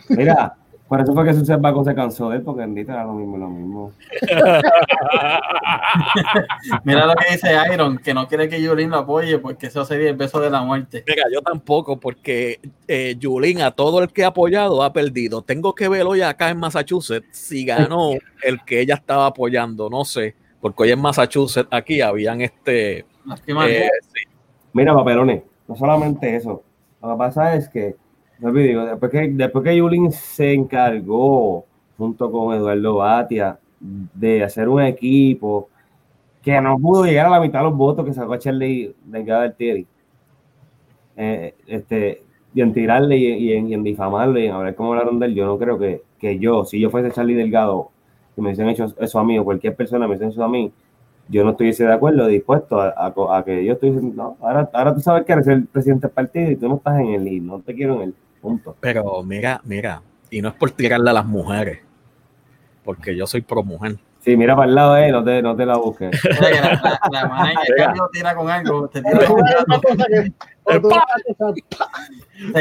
Mira, 0.10 0.56
por 0.94 1.02
eso 1.02 1.12
fue 1.12 1.26
que 1.26 1.34
su 1.34 1.60
Baco 1.60 1.84
se 1.84 1.96
cansó 1.96 2.30
de 2.30 2.38
él, 2.38 2.44
porque 2.44 2.62
bendito 2.62 2.92
era 2.92 3.04
lo 3.04 3.14
mismo, 3.14 3.36
lo 3.36 3.50
mismo. 3.50 3.92
Mira 6.84 7.08
lo 7.08 7.16
que 7.16 7.32
dice 7.32 7.52
Iron, 7.74 7.98
que 7.98 8.14
no 8.14 8.28
quiere 8.28 8.48
que 8.48 8.62
Yulín 8.62 8.92
lo 8.92 8.98
apoye 8.98 9.40
porque 9.40 9.66
eso 9.66 9.84
sería 9.86 10.12
el 10.12 10.16
beso 10.16 10.40
de 10.40 10.52
la 10.52 10.62
muerte. 10.62 11.04
Mira, 11.08 11.24
yo 11.34 11.42
tampoco, 11.42 12.00
porque 12.00 12.60
eh, 12.88 13.16
Yulín, 13.18 13.64
a 13.64 13.72
todo 13.72 14.04
el 14.04 14.10
que 14.10 14.24
ha 14.24 14.28
apoyado, 14.28 14.84
ha 14.84 14.94
perdido. 14.94 15.42
Tengo 15.42 15.74
que 15.74 15.90
ver 15.90 16.04
hoy 16.04 16.22
acá 16.22 16.52
en 16.52 16.60
Massachusetts 16.60 17.26
si 17.32 17.66
ganó 17.66 18.12
el 18.44 18.64
que 18.64 18.80
ella 18.80 18.94
estaba 18.94 19.26
apoyando, 19.26 19.90
no 19.90 20.06
sé, 20.06 20.36
porque 20.62 20.84
hoy 20.84 20.92
en 20.92 21.02
Massachusetts, 21.02 21.70
aquí 21.72 22.02
habían 22.02 22.42
este. 22.42 23.00
Eh, 23.00 23.06
sí, 23.48 23.54
Mira, 24.74 24.94
papelones, 24.94 25.42
no 25.68 25.76
solamente 25.76 26.36
eso. 26.36 26.62
Lo 27.02 27.14
que 27.14 27.18
pasa 27.18 27.56
es 27.56 27.68
que, 27.68 27.96
después 28.52 29.12
que, 29.12 29.28
después 29.30 29.64
que 29.64 29.78
Yulín 29.78 30.12
se 30.12 30.54
encargó, 30.54 31.66
junto 31.98 32.32
con 32.32 32.56
Eduardo 32.56 32.96
Batia, 32.98 33.60
de 33.80 34.44
hacer 34.44 34.68
un 34.70 34.82
equipo 34.82 35.70
que 36.42 36.60
no 36.62 36.78
pudo 36.80 37.06
llegar 37.06 37.28
a 37.28 37.32
la 37.32 37.42
mitad 37.42 37.60
de 37.62 37.66
los 37.66 37.78
votos 37.78 38.06
que 38.06 38.14
sacó 38.14 38.38
Charlie 38.38 38.96
Delgado 39.06 39.44
del 39.44 39.56
Tieri. 39.56 39.88
Eh, 41.16 41.54
este, 41.68 42.24
y 42.56 42.62
en 42.62 42.74
tirarle 42.74 43.18
y, 43.18 43.28
y 43.34 43.54
en, 43.54 43.68
y 43.70 43.74
en 43.76 43.84
difamarle 43.84 44.42
y 44.44 44.46
en 44.48 44.54
hablar 44.54 44.76
cómo 44.76 44.94
hablaron 44.94 45.20
de 45.20 45.28
él, 45.28 45.36
yo 45.36 45.46
no 45.46 45.58
creo 45.58 45.78
que, 45.78 46.02
que 46.20 46.40
yo, 46.40 46.66
si 46.66 46.80
yo 46.80 46.90
fuese 46.90 47.12
Charlie 47.12 47.36
Delgado, 47.36 47.90
que 48.36 48.42
me 48.42 48.48
hubiesen 48.50 48.70
hecho 48.70 48.88
eso 49.00 49.20
a 49.20 49.24
mí 49.24 49.38
o 49.38 49.44
cualquier 49.44 49.76
persona 49.76 50.08
me 50.08 50.12
hubiesen 50.12 50.30
hecho 50.30 50.38
eso 50.40 50.44
a 50.46 50.50
mí, 50.50 50.72
yo 51.30 51.44
no 51.44 51.52
estuviese 51.52 51.86
de 51.86 51.94
acuerdo, 51.94 52.28
dispuesto 52.28 52.80
a, 52.82 52.90
a- 52.90 53.38
a 53.38 53.44
que 53.46 53.64
yo 53.66 53.74
estuviese, 53.74 54.02
no, 54.02 54.38
ahora, 54.42 54.70
ahora 54.74 54.94
tú 54.96 55.02
sabes 55.02 55.26
que 55.26 55.34
eres 55.34 55.48
el 55.48 55.66
presidente 55.68 56.08
del 56.08 56.14
partido 56.14 56.52
y 56.52 56.56
tú 56.56 56.68
no 56.68 56.76
estás 56.78 57.00
en 57.00 57.08
el 57.10 57.28
y 57.28 57.40
no 57.40 57.60
te 57.62 57.76
quiero 57.76 57.96
en 57.98 58.02
el 58.10 58.16
punto. 58.44 58.76
pero 58.80 59.24
mira, 59.24 59.60
mira, 59.64 60.02
y 60.30 60.42
no 60.42 60.50
es 60.50 60.56
por 60.56 60.70
tirarle 60.72 61.10
a 61.10 61.14
las 61.14 61.26
mujeres, 61.26 61.80
porque 62.84 63.16
yo 63.16 63.26
soy 63.26 63.42
pro 63.42 63.64
mujer. 63.64 63.98
Sí, 64.20 64.38
mira 64.38 64.56
para 64.56 64.70
el 64.70 64.76
lado, 64.76 64.98
eh, 64.98 65.12
no 65.12 65.24
te, 65.24 65.42
no 65.42 65.56
te 65.56 65.66
la 65.66 65.78
busques. 65.78 66.12
La, 67.12 67.12
la, 67.12 68.10
tira 68.12 68.36
con 68.36 68.50
algo, 68.50 68.88
te 68.88 69.02
tira 69.02 69.26
con 69.26 69.42
se 69.46 70.32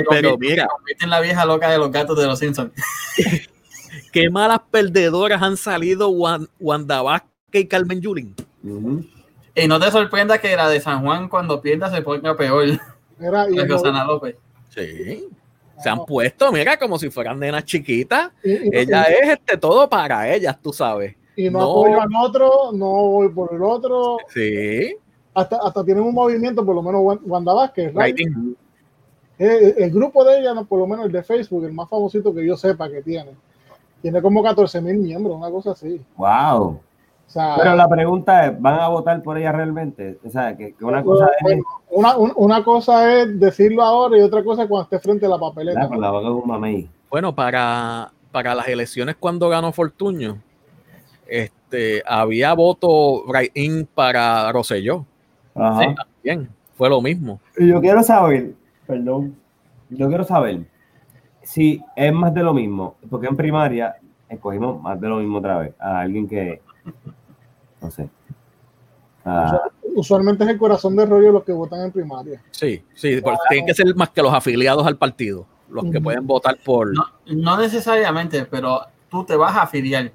Pero 0.09 0.39
mira, 0.39 0.63
se 0.65 0.69
convierte 0.69 1.05
en 1.05 1.11
la 1.11 1.21
vieja 1.21 1.45
loca 1.45 1.71
de 1.71 1.79
los 1.79 1.91
gatos 1.93 2.19
de 2.19 2.27
los 2.27 2.39
Simpsons. 2.39 2.73
qué 4.13 4.31
malas 4.31 4.61
perdedoras 4.71 5.43
han 5.43 5.57
salido 5.57 6.09
Wan- 6.11 6.49
Wanda 6.59 7.03
Vázquez 7.03 7.31
y 7.53 7.67
Carmen 7.67 8.01
Yulín. 8.01 8.35
Y 9.55 9.69
no 9.69 9.79
te 9.79 9.91
sorprenda 9.91 10.39
que 10.39 10.57
la 10.57 10.69
de 10.69 10.81
San 10.81 11.03
Juan 11.03 11.29
cuando 11.29 11.61
pierda 11.61 11.91
se 11.91 12.03
ponga 12.03 12.37
peor. 12.37 12.67
Mira, 13.19 13.47
y 13.51 13.59
Rosana 13.67 14.05
López. 14.05 14.37
Sí. 14.71 15.29
Se 15.83 15.89
han 15.91 16.05
puesto, 16.05 16.53
mira, 16.53 16.79
como 16.79 16.99
si 16.99 17.11
fueran 17.11 17.39
nenas 17.39 17.65
chiquitas. 17.65 18.31
y- 18.45 18.53
y- 18.53 18.71
Ella 18.73 19.03
es 19.05 19.29
este 19.31 19.57
todo 19.57 19.89
para 19.89 20.33
ellas, 20.35 20.57
tú 20.61 20.73
sabes. 20.73 21.15
y 21.37 21.49
no, 21.51 21.59
no. 21.61 21.71
apoyo 21.71 22.01
al 22.03 22.09
otro, 22.25 22.51
no 22.73 22.87
voy 22.87 23.29
por 23.31 23.55
el 23.55 23.63
otro. 23.63 24.19
Sí. 24.29 24.95
Hasta, 25.35 25.57
hasta 25.57 25.83
tienen 25.85 26.05
un 26.05 26.13
movimiento, 26.15 26.65
por 26.65 26.75
lo 26.75 26.83
menos 26.83 27.01
Wan- 27.03 27.21
Wanda 27.25 27.55
Vázquez, 27.55 27.87
¿right? 27.95 27.97
Rating. 28.19 28.55
Eh, 29.39 29.75
el, 29.79 29.91
grupo 29.91 30.25
de 30.25 30.39
ella, 30.41 30.53
no, 30.55 30.65
por 30.67 30.79
lo 30.79 30.87
menos 30.87 31.07
el 31.07 31.13
de 31.13 31.23
Facebook, 31.23 31.65
el 31.65 31.73
más 31.73 31.89
famosito 31.89 32.35
que 32.35 32.47
yo 32.47 32.57
sepa 32.57 32.89
que 32.91 33.01
tiene, 33.03 33.31
tiene 34.03 34.21
como 34.21 34.43
14 34.43 34.81
mil 34.83 34.99
miembros, 34.99 35.35
una 35.37 35.51
cosa 35.51 35.71
así. 35.73 36.01
Wow. 36.17 36.81
Sea, 37.33 37.55
Pero 37.57 37.75
la 37.75 37.89
pregunta 37.89 38.45
es, 38.47 38.61
¿van 38.61 38.79
a 38.79 38.89
votar 38.89 39.23
por 39.23 39.39
ella 39.39 39.53
realmente? 39.53 40.19
O 40.23 40.29
sea, 40.29 40.55
que, 40.55 40.75
que 40.75 40.85
una 40.85 41.03
cosa 41.03 41.31
es 41.49 41.59
una, 41.89 42.15
un- 42.19 42.33
una 42.37 42.63
cosa 42.63 43.11
es 43.23 43.41
decirlo 43.41 43.83
ahora 43.83 44.19
y 44.19 44.21
otra 44.21 44.45
cosa 44.45 44.65
es 44.65 44.69
cuando 44.69 44.83
esté 44.85 44.99
frente 44.99 45.25
a 45.25 45.31
la 45.31 45.39
papeleta. 45.39 45.79
¿verdad? 45.81 45.89
con 45.91 46.01
la 46.03 46.11
boca 46.11 46.27
de 46.27 46.31
un 46.35 46.47
mamey. 46.47 46.91
Bueno, 47.11 47.35
para, 47.35 48.11
para 48.31 48.55
las 48.55 48.69
elecciones 48.69 49.17
cuando 49.19 49.49
ganó 49.49 49.73
Fortuño, 49.73 50.43
este, 51.27 52.03
había 52.07 52.53
voto 52.53 53.25
write-in 53.27 53.87
para 53.95 54.53
Rosselló. 54.53 55.07
Ajá. 55.55 55.81
Sí. 55.81 55.87
Bien, 56.23 56.49
fue 56.75 56.91
lo 56.91 57.01
mismo. 57.01 57.41
Y 57.57 57.69
yo 57.69 57.81
quiero 57.81 58.03
saber, 58.03 58.53
perdón, 58.87 59.35
yo 59.89 60.09
quiero 60.09 60.25
saber 60.25 60.61
si 61.43 61.83
es 61.97 62.13
más 62.13 62.35
de 62.35 62.43
lo 62.43 62.53
mismo, 62.53 62.97
porque 63.09 63.27
en 63.27 63.37
primaria 63.37 63.97
escogimos 64.29 64.81
más 64.83 65.01
de 65.01 65.09
lo 65.09 65.17
mismo 65.17 65.39
otra 65.39 65.59
vez, 65.59 65.75
a 65.81 66.01
alguien 66.01 66.29
que, 66.29 66.61
no 67.83 67.91
sé, 67.91 68.09
a- 69.25 69.61
Usualmente 69.95 70.43
es 70.45 70.49
el 70.51 70.59
corazón 70.59 70.97
de 70.97 71.05
rollo 71.05 71.33
los 71.33 71.45
que 71.45 71.53
votan 71.53 71.83
en 71.83 71.93
primaria. 71.93 72.43
Sí, 72.51 72.83
sí, 72.95 73.21
porque 73.21 73.39
tienen 73.51 73.67
que 73.67 73.75
ser 73.75 73.95
más 73.95 74.09
que 74.09 74.23
los 74.23 74.33
afiliados 74.33 74.87
al 74.87 74.97
partido, 74.97 75.45
los 75.69 75.85
que 75.91 76.01
pueden 76.01 76.27
votar 76.27 76.57
por... 76.65 76.95
No, 76.95 77.05
no 77.27 77.59
necesariamente, 77.59 78.47
pero 78.47 78.81
tú 79.11 79.23
te 79.25 79.37
vas 79.37 79.55
a 79.55 79.63
afiliar. 79.65 80.11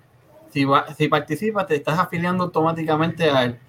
Si, 0.51 0.65
va- 0.65 0.91
si 0.95 1.07
participas, 1.09 1.68
te 1.68 1.76
estás 1.76 1.99
afiliando 1.99 2.45
automáticamente 2.45 3.30
al, 3.30 3.59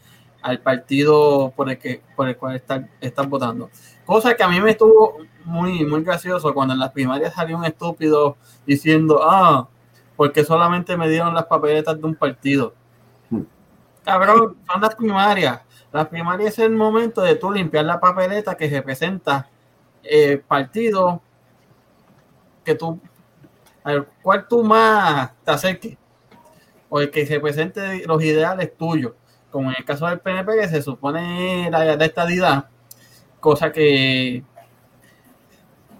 al 0.40 0.60
partido 0.60 1.52
por 1.54 1.68
el, 1.68 1.76
que, 1.78 2.00
por 2.16 2.26
el 2.28 2.38
cual 2.38 2.56
estás, 2.56 2.84
estás 3.02 3.28
votando. 3.28 3.68
Cosa 4.06 4.34
que 4.34 4.42
a 4.42 4.48
mí 4.48 4.58
me 4.62 4.70
estuvo 4.70 5.18
muy, 5.44 5.84
muy 5.84 6.02
gracioso 6.04 6.54
cuando 6.54 6.72
en 6.72 6.80
las 6.80 6.92
primarias 6.92 7.34
salió 7.34 7.58
un 7.58 7.66
estúpido 7.66 8.38
diciendo, 8.66 9.20
ah, 9.22 9.68
porque 10.16 10.42
solamente 10.42 10.96
me 10.96 11.06
dieron 11.10 11.34
las 11.34 11.44
papeletas 11.44 12.00
de 12.00 12.06
un 12.06 12.14
partido. 12.14 12.72
Cabrón, 14.08 14.56
son 14.66 14.80
las 14.80 14.94
primarias. 14.94 15.60
Las 15.92 16.08
primarias 16.08 16.54
es 16.54 16.60
el 16.60 16.70
momento 16.70 17.20
de 17.20 17.34
tú 17.34 17.52
limpiar 17.52 17.84
la 17.84 18.00
papeleta 18.00 18.56
que 18.56 18.66
representa 18.66 19.50
el 20.02 20.40
partido 20.40 21.20
que 22.64 22.74
tú, 22.74 22.98
al 23.84 24.06
cual 24.22 24.48
tú 24.48 24.64
más 24.64 25.32
te 25.44 25.50
acerques, 25.50 25.98
o 26.88 27.02
el 27.02 27.10
que 27.10 27.26
represente 27.26 28.06
los 28.06 28.24
ideales 28.24 28.74
tuyos, 28.78 29.12
como 29.50 29.68
en 29.68 29.76
el 29.78 29.84
caso 29.84 30.06
del 30.06 30.20
PNP, 30.20 30.58
que 30.58 30.68
se 30.68 30.80
supone 30.80 31.70
la, 31.70 31.84
la 31.96 32.04
estadidad, 32.06 32.64
cosa 33.40 33.70
que 33.70 34.42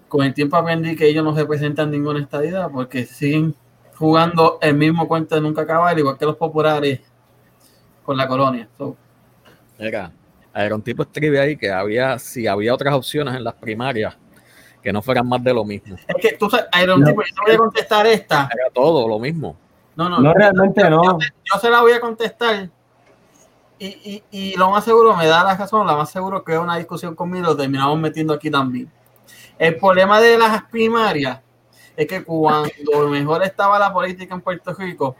con 0.09 0.25
el 0.25 0.33
tiempo 0.33 0.57
aprendí 0.57 0.97
que 0.97 1.09
ellos 1.09 1.23
no 1.23 1.33
representan 1.35 1.91
ninguna 1.91 2.21
estadidad 2.21 2.71
porque 2.71 3.05
siguen 3.05 3.55
jugando 3.97 4.59
el 4.63 4.77
mismo 4.77 5.07
cuento 5.07 5.35
de 5.35 5.43
nunca 5.43 5.61
acabar, 5.61 5.99
igual 5.99 6.17
que 6.17 6.25
los 6.25 6.37
populares 6.37 7.01
con 8.09 8.17
la 8.17 8.27
colonia. 8.27 8.67
So, 8.79 8.97
Era, 9.79 10.11
era 10.55 10.75
un 10.75 10.81
tipo 10.81 11.03
escribe 11.03 11.39
ahí 11.39 11.59
que 11.59 11.71
había, 11.71 12.19
si 12.19 12.47
había 12.47 12.73
otras 12.73 12.95
opciones 12.95 13.35
en 13.35 13.45
las 13.45 13.53
primarias 13.53 14.17
que 14.83 14.91
no 14.91 15.03
fueran 15.03 15.29
más 15.29 15.45
de 15.45 15.53
lo 15.53 15.63
mismo. 15.63 15.95
es 16.07 16.17
que 16.19 16.33
tú 16.39 16.49
sabes, 16.49 16.69
era 16.75 16.95
un 16.95 17.03
No. 17.03 17.07
tipo, 17.09 17.21
yo 17.21 17.35
te 17.35 17.41
voy 17.45 17.55
a 17.55 17.59
contestar 17.59 18.07
esta. 18.07 18.49
Era 18.51 18.71
todo 18.73 19.07
lo 19.07 19.19
mismo. 19.19 19.59
No, 19.95 20.09
no, 20.09 20.21
No, 20.21 20.33
realmente 20.33 20.89
no. 20.89 21.05
Yo, 21.05 21.19
yo 21.21 21.61
se 21.61 21.69
la 21.69 21.83
voy 21.83 21.93
a 21.93 22.01
contestar. 22.01 22.71
Y, 23.79 23.87
y, 23.87 24.23
y 24.31 24.57
lo 24.57 24.71
más 24.71 24.87
seguro, 24.87 25.15
me 25.15 25.27
da 25.27 25.45
la 25.45 25.55
razón, 25.55 25.87
lo 25.87 25.95
más 25.99 26.11
seguro 26.11 26.43
que 26.43 26.55
es 26.55 26.59
una 26.59 26.79
discusión 26.79 27.15
conmigo, 27.15 27.49
lo 27.49 27.57
terminamos 27.59 27.99
metiendo 27.99 28.33
aquí 28.33 28.51
también. 28.51 28.91
El 29.59 29.77
problema 29.77 30.19
de 30.19 30.39
las 30.39 30.63
primarias 30.63 31.41
es 31.95 32.07
que 32.07 32.25
cuando 32.25 32.71
mejor 33.11 33.43
estaba 33.43 33.79
la 33.79 33.93
política 33.93 34.35
en 34.35 34.41
Puerto 34.41 34.73
Rico, 34.73 35.15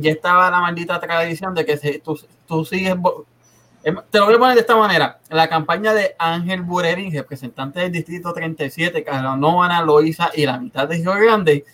ya 0.00 0.12
estaba 0.12 0.50
la 0.50 0.60
maldita 0.60 1.00
tradición 1.00 1.54
de 1.54 1.64
que 1.64 2.00
tú, 2.02 2.18
tú 2.46 2.64
sigues. 2.64 2.94
Em, 3.82 3.96
Te 4.10 4.18
lo 4.18 4.26
voy 4.26 4.34
a 4.34 4.38
poner 4.38 4.54
de 4.54 4.60
esta 4.60 4.76
manera. 4.76 5.18
La 5.30 5.48
campaña 5.48 5.94
de 5.94 6.14
Ángel 6.18 6.62
Burerín, 6.62 7.12
representante 7.12 7.80
del 7.80 7.92
Distrito 7.92 8.32
37, 8.32 9.04
Caranóvana, 9.04 9.82
Loíza 9.82 10.30
y 10.34 10.46
la 10.46 10.58
mitad 10.58 10.88
de 10.88 10.96
Río 10.96 11.12
Grande, 11.14 11.64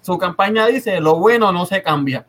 su 0.00 0.18
campaña 0.18 0.66
dice, 0.66 1.00
lo 1.00 1.16
bueno 1.16 1.50
no 1.52 1.64
se 1.64 1.82
cambia. 1.82 2.26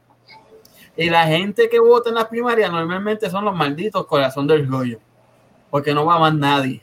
Y 0.97 1.09
la 1.09 1.27
gente 1.27 1.69
que 1.69 1.79
vota 1.79 2.09
en 2.09 2.15
las 2.15 2.25
primarias 2.25 2.71
normalmente 2.71 3.29
son 3.29 3.43
los 3.43 3.55
malditos 3.55 4.05
corazón 4.05 4.47
del 4.47 4.67
rollo. 4.67 4.99
Porque 5.69 5.93
no 5.93 6.05
va 6.05 6.19
más 6.19 6.33
nadie. 6.33 6.81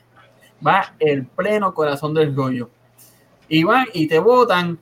Va 0.65 0.95
el 0.99 1.27
pleno 1.27 1.73
corazón 1.73 2.13
del 2.13 2.37
rollo. 2.37 2.69
Y 3.49 3.65
van 3.65 3.87
y 3.95 4.07
te 4.07 4.19
votan 4.19 4.79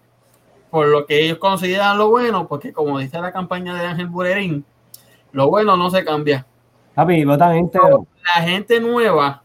por 0.70 0.86
lo 0.86 1.06
que 1.06 1.24
ellos 1.24 1.38
consideran 1.38 1.98
lo 1.98 2.08
bueno, 2.08 2.46
porque 2.46 2.72
como 2.72 2.98
dice 2.98 3.20
la 3.20 3.32
campaña 3.32 3.74
de 3.74 3.86
Ángel 3.86 4.06
Burerín, 4.06 4.64
lo 5.32 5.48
bueno 5.48 5.76
no 5.76 5.90
se 5.90 6.04
cambia. 6.04 6.46
Papi, 6.94 7.24
votan. 7.24 7.68
La 8.34 8.42
gente 8.42 8.80
nueva 8.80 9.42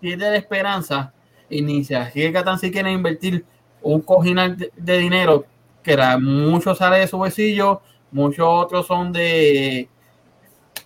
pierde 0.00 0.30
la 0.30 0.36
esperanza 0.36 1.12
y 1.48 1.62
ni 1.62 1.84
se 1.84 1.96
arriesga 1.96 2.44
tan 2.44 2.58
siquiera 2.58 2.88
a 2.88 2.92
invertir 2.92 3.44
un 3.82 4.00
cojinal 4.00 4.56
de, 4.56 4.70
de 4.76 4.98
dinero 4.98 5.44
que 5.82 5.92
era, 5.92 6.18
mucho 6.18 6.74
sale 6.74 6.98
de 6.98 7.06
su 7.06 7.16
bolsillo, 7.16 7.80
muchos 8.10 8.46
otros 8.46 8.86
son 8.86 9.12
de 9.12 9.88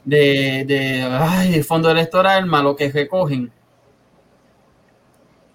de, 0.04 0.64
de 0.66 1.02
ay, 1.02 1.62
fondo 1.62 1.90
electoral, 1.90 2.46
más 2.46 2.62
lo 2.62 2.74
que 2.74 2.90
recogen 2.90 3.52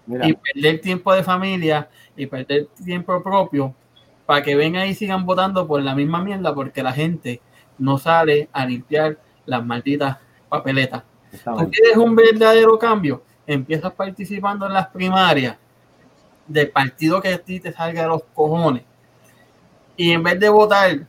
Mira, 0.06 0.26
y 0.26 0.32
perder 0.32 0.80
tiempo 0.80 1.12
de 1.12 1.22
familia 1.22 1.88
y 2.18 2.26
perder 2.26 2.66
tiempo 2.84 3.22
propio 3.22 3.74
para 4.26 4.42
que 4.42 4.54
vengan 4.54 4.86
y 4.86 4.94
sigan 4.94 5.24
votando 5.24 5.66
por 5.66 5.80
la 5.82 5.94
misma 5.94 6.22
mierda 6.22 6.54
porque 6.54 6.82
la 6.82 6.92
gente 6.92 7.40
no 7.78 7.96
sale 7.96 8.48
a 8.52 8.66
limpiar 8.66 9.16
las 9.46 9.64
malditas 9.64 10.18
papeletas. 10.48 11.02
¿Tú 11.44 11.70
quieres 11.70 11.96
un 11.96 12.14
verdadero 12.14 12.78
cambio? 12.78 13.22
Empiezas 13.46 13.92
participando 13.92 14.66
en 14.66 14.74
las 14.74 14.88
primarias 14.88 15.56
del 16.46 16.70
partido 16.70 17.20
que 17.20 17.28
a 17.28 17.38
ti 17.38 17.60
te 17.60 17.72
salga 17.72 18.02
de 18.02 18.08
los 18.08 18.22
cojones. 18.34 18.82
Y 19.96 20.12
en 20.12 20.22
vez 20.22 20.38
de 20.38 20.48
votar 20.48 21.06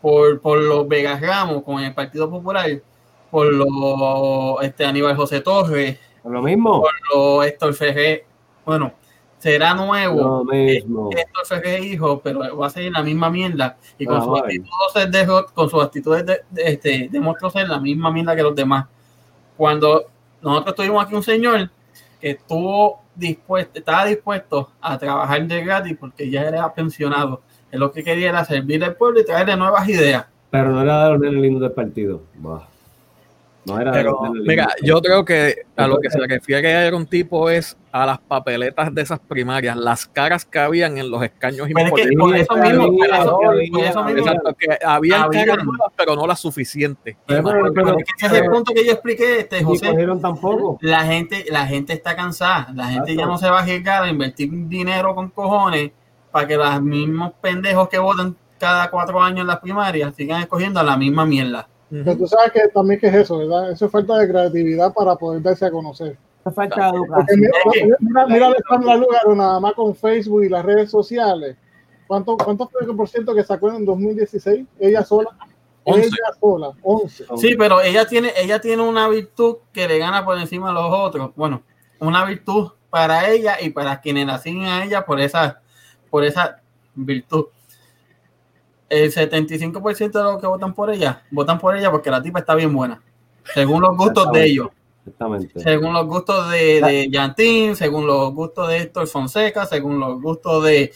por, 0.00 0.40
por 0.40 0.58
los 0.58 0.88
Vegas 0.88 1.20
Ramos 1.20 1.62
con 1.62 1.80
el 1.80 1.94
Partido 1.94 2.30
Popular, 2.30 2.68
por 3.30 3.46
los 3.52 4.62
este, 4.62 4.84
Aníbal 4.84 5.16
José 5.16 5.40
Torres, 5.40 5.98
Lo 6.24 6.42
mismo. 6.42 6.80
por 6.80 6.92
los 7.14 7.46
Héctor 7.46 7.74
Ferrer, 7.74 8.24
bueno, 8.64 8.92
será 9.42 9.74
nuevo. 9.74 10.44
Lo 10.44 10.44
mismo. 10.44 11.10
Hijo, 11.82 12.20
pero 12.22 12.56
va 12.56 12.66
a 12.68 12.70
ser 12.70 12.92
la 12.92 13.02
misma 13.02 13.28
mierda. 13.28 13.76
Y 13.98 14.06
con 14.06 14.20
Vamos 14.20 14.38
sus 14.38 14.46
actitudes, 14.46 15.10
de, 15.10 15.44
con 15.52 15.68
sus 15.68 15.82
actitudes 15.82 16.24
de, 16.24 16.40
de- 16.48 16.62
este, 16.62 17.08
demostró 17.10 17.50
ser 17.50 17.68
la 17.68 17.80
misma 17.80 18.12
mierda 18.12 18.36
que 18.36 18.42
los 18.44 18.54
demás. 18.54 18.86
Cuando 19.56 20.04
nosotros 20.40 20.76
tuvimos 20.76 21.04
aquí 21.04 21.16
un 21.16 21.24
señor 21.24 21.68
que 22.20 22.30
estuvo 22.30 23.02
dispuesto, 23.16 23.80
estaba 23.80 24.04
dispuesto 24.04 24.70
a 24.80 24.96
trabajar 24.96 25.44
de 25.44 25.64
gratis 25.64 25.96
porque 25.98 26.30
ya 26.30 26.42
era 26.42 26.72
pensionado. 26.72 27.42
Él 27.72 27.80
lo 27.80 27.90
que 27.90 28.04
quería 28.04 28.28
era 28.28 28.44
servir 28.44 28.84
al 28.84 28.94
pueblo 28.94 29.20
y 29.20 29.24
traerle 29.24 29.56
nuevas 29.56 29.88
ideas. 29.88 30.24
Pero 30.50 30.70
no 30.70 30.82
era 30.82 31.04
de 31.06 31.10
los 31.10 31.20
nenes 31.20 31.42
lindos 31.42 31.62
del 31.62 31.72
partido. 31.72 32.22
Bah. 32.36 32.68
No 33.64 33.78
era 33.80 33.92
Pero 33.92 34.20
mira, 34.44 34.68
yo 34.82 35.00
creo 35.00 35.24
que 35.24 35.54
a 35.76 35.86
lo 35.86 35.98
que 36.00 36.10
se 36.10 36.18
refiere 36.26 36.88
a 36.88 36.96
un 36.96 37.06
tipo 37.06 37.48
es 37.48 37.76
a 37.92 38.04
las 38.06 38.18
papeletas 38.18 38.92
de 38.92 39.02
esas 39.02 39.20
primarias, 39.20 39.76
las 39.76 40.06
caras 40.06 40.44
que 40.44 40.58
habían 40.58 40.98
en 40.98 41.10
los 41.10 41.22
escaños 41.22 41.68
Pero 41.72 41.86
es 41.86 41.92
que 41.92 42.12
importantes. 42.12 42.46
por 42.48 42.60
eso 42.60 42.68
mismo, 42.68 42.96
por 42.98 43.06
eso, 43.06 43.36
Había, 43.50 43.70
por 43.70 43.84
eso 43.84 44.04
mismo, 44.04 44.18
Exacto, 44.20 44.54
que 44.58 44.66
habían 44.84 45.22
Habían. 45.22 45.46
caras 45.46 45.64
nuevas, 45.64 45.92
pero 45.96 46.16
no 46.16 46.26
las 46.26 46.40
suficientes. 46.40 47.16
Pero- 47.24 47.44
pero- 47.44 47.72
pero- 47.72 47.98
es 47.98 48.04
que 48.04 48.26
ese 48.26 48.36
es 48.36 48.42
el 48.42 48.50
punto 48.50 48.72
que 48.74 48.84
yo 48.84 48.92
expliqué, 48.92 49.38
este, 49.40 49.62
José. 49.62 49.92
tampoco. 50.20 50.78
La 50.80 51.04
gente, 51.04 51.44
la 51.48 51.64
gente 51.66 51.92
está 51.92 52.16
cansada. 52.16 52.68
La 52.74 52.86
gente 52.86 53.08
ya 53.14 53.22
Exacto. 53.22 53.30
no 53.32 53.38
se 53.38 53.48
va 53.50 53.58
a 53.60 53.62
arriesgar 53.62 54.02
a 54.02 54.08
invertir 54.08 54.50
dinero 54.68 55.14
con 55.14 55.28
cojones 55.30 55.92
para 56.32 56.48
que 56.48 56.56
los 56.56 56.82
mismos 56.82 57.32
pendejos 57.40 57.88
que 57.88 57.98
votan 57.98 58.36
cada 58.58 58.90
cuatro 58.90 59.20
años 59.22 59.40
en 59.42 59.46
las 59.48 59.60
primarias 59.60 60.14
sigan 60.16 60.40
escogiendo 60.40 60.80
a 60.80 60.82
la 60.82 60.96
misma 60.96 61.24
mierda. 61.26 61.68
Pero 61.92 62.16
tú 62.16 62.26
sabes 62.26 62.52
que 62.52 62.68
también 62.68 62.98
que 62.98 63.08
es 63.08 63.14
eso, 63.14 63.36
¿verdad? 63.36 63.70
Eso 63.70 63.84
es 63.84 63.92
falta 63.92 64.16
de 64.16 64.26
creatividad 64.26 64.94
para 64.94 65.14
poder 65.14 65.42
darse 65.42 65.66
a 65.66 65.70
conocer. 65.70 66.16
Falta 66.42 66.90
de 66.90 66.98
Porque 66.98 67.34
educación. 67.34 67.40
mira, 67.40 67.56
mira, 68.00 68.26
mira 68.26 68.46
a 68.46 68.48
Alejandra 68.48 68.96
Lugaro 68.96 69.34
nada 69.34 69.60
más 69.60 69.74
con 69.74 69.94
Facebook 69.94 70.44
y 70.44 70.48
las 70.48 70.64
redes 70.64 70.90
sociales. 70.90 71.56
¿Cuánto, 72.06 72.36
cuánto 72.38 72.66
fue 72.68 72.82
el 72.82 72.96
por 72.96 73.08
ciento 73.08 73.34
que 73.34 73.44
sacó 73.44 73.70
en 73.70 73.84
2016? 73.84 74.66
Ella 74.80 75.04
sola. 75.04 75.30
Ella 75.84 76.08
sola, 76.40 76.72
11. 76.82 77.26
Sí, 77.36 77.56
pero 77.56 77.80
ella 77.82 78.06
tiene, 78.06 78.32
ella 78.36 78.60
tiene 78.60 78.82
una 78.82 79.08
virtud 79.08 79.56
que 79.72 79.86
le 79.86 79.98
gana 79.98 80.24
por 80.24 80.38
encima 80.38 80.68
de 80.68 80.74
los 80.74 80.86
otros. 80.90 81.32
Bueno, 81.34 81.62
una 81.98 82.24
virtud 82.24 82.70
para 82.88 83.28
ella 83.28 83.56
y 83.60 83.70
para 83.70 84.00
quienes 84.00 84.26
la 84.26 84.38
siguen 84.38 84.66
a 84.66 84.84
ella 84.84 85.04
por 85.04 85.20
esa, 85.20 85.60
por 86.08 86.24
esa 86.24 86.60
virtud. 86.94 87.46
El 88.92 89.10
75% 89.10 90.12
de 90.12 90.22
los 90.22 90.38
que 90.38 90.46
votan 90.46 90.74
por 90.74 90.90
ella, 90.90 91.22
votan 91.30 91.58
por 91.58 91.74
ella 91.74 91.90
porque 91.90 92.10
la 92.10 92.20
tipa 92.20 92.40
está 92.40 92.54
bien 92.54 92.74
buena. 92.74 93.00
Según 93.54 93.80
los 93.80 93.96
gustos 93.96 94.30
de 94.32 94.44
ellos. 94.44 94.68
Exactamente. 95.06 95.58
según 95.58 95.94
los 95.94 96.06
gustos 96.06 96.50
de, 96.50 96.80
de 96.80 97.08
Yantín, 97.10 97.74
según 97.74 98.06
los 98.06 98.34
gustos 98.34 98.68
de 98.68 98.82
Héctor 98.82 99.06
Fonseca, 99.06 99.64
según 99.64 99.98
los 99.98 100.20
gustos 100.20 100.62
de. 100.64 100.92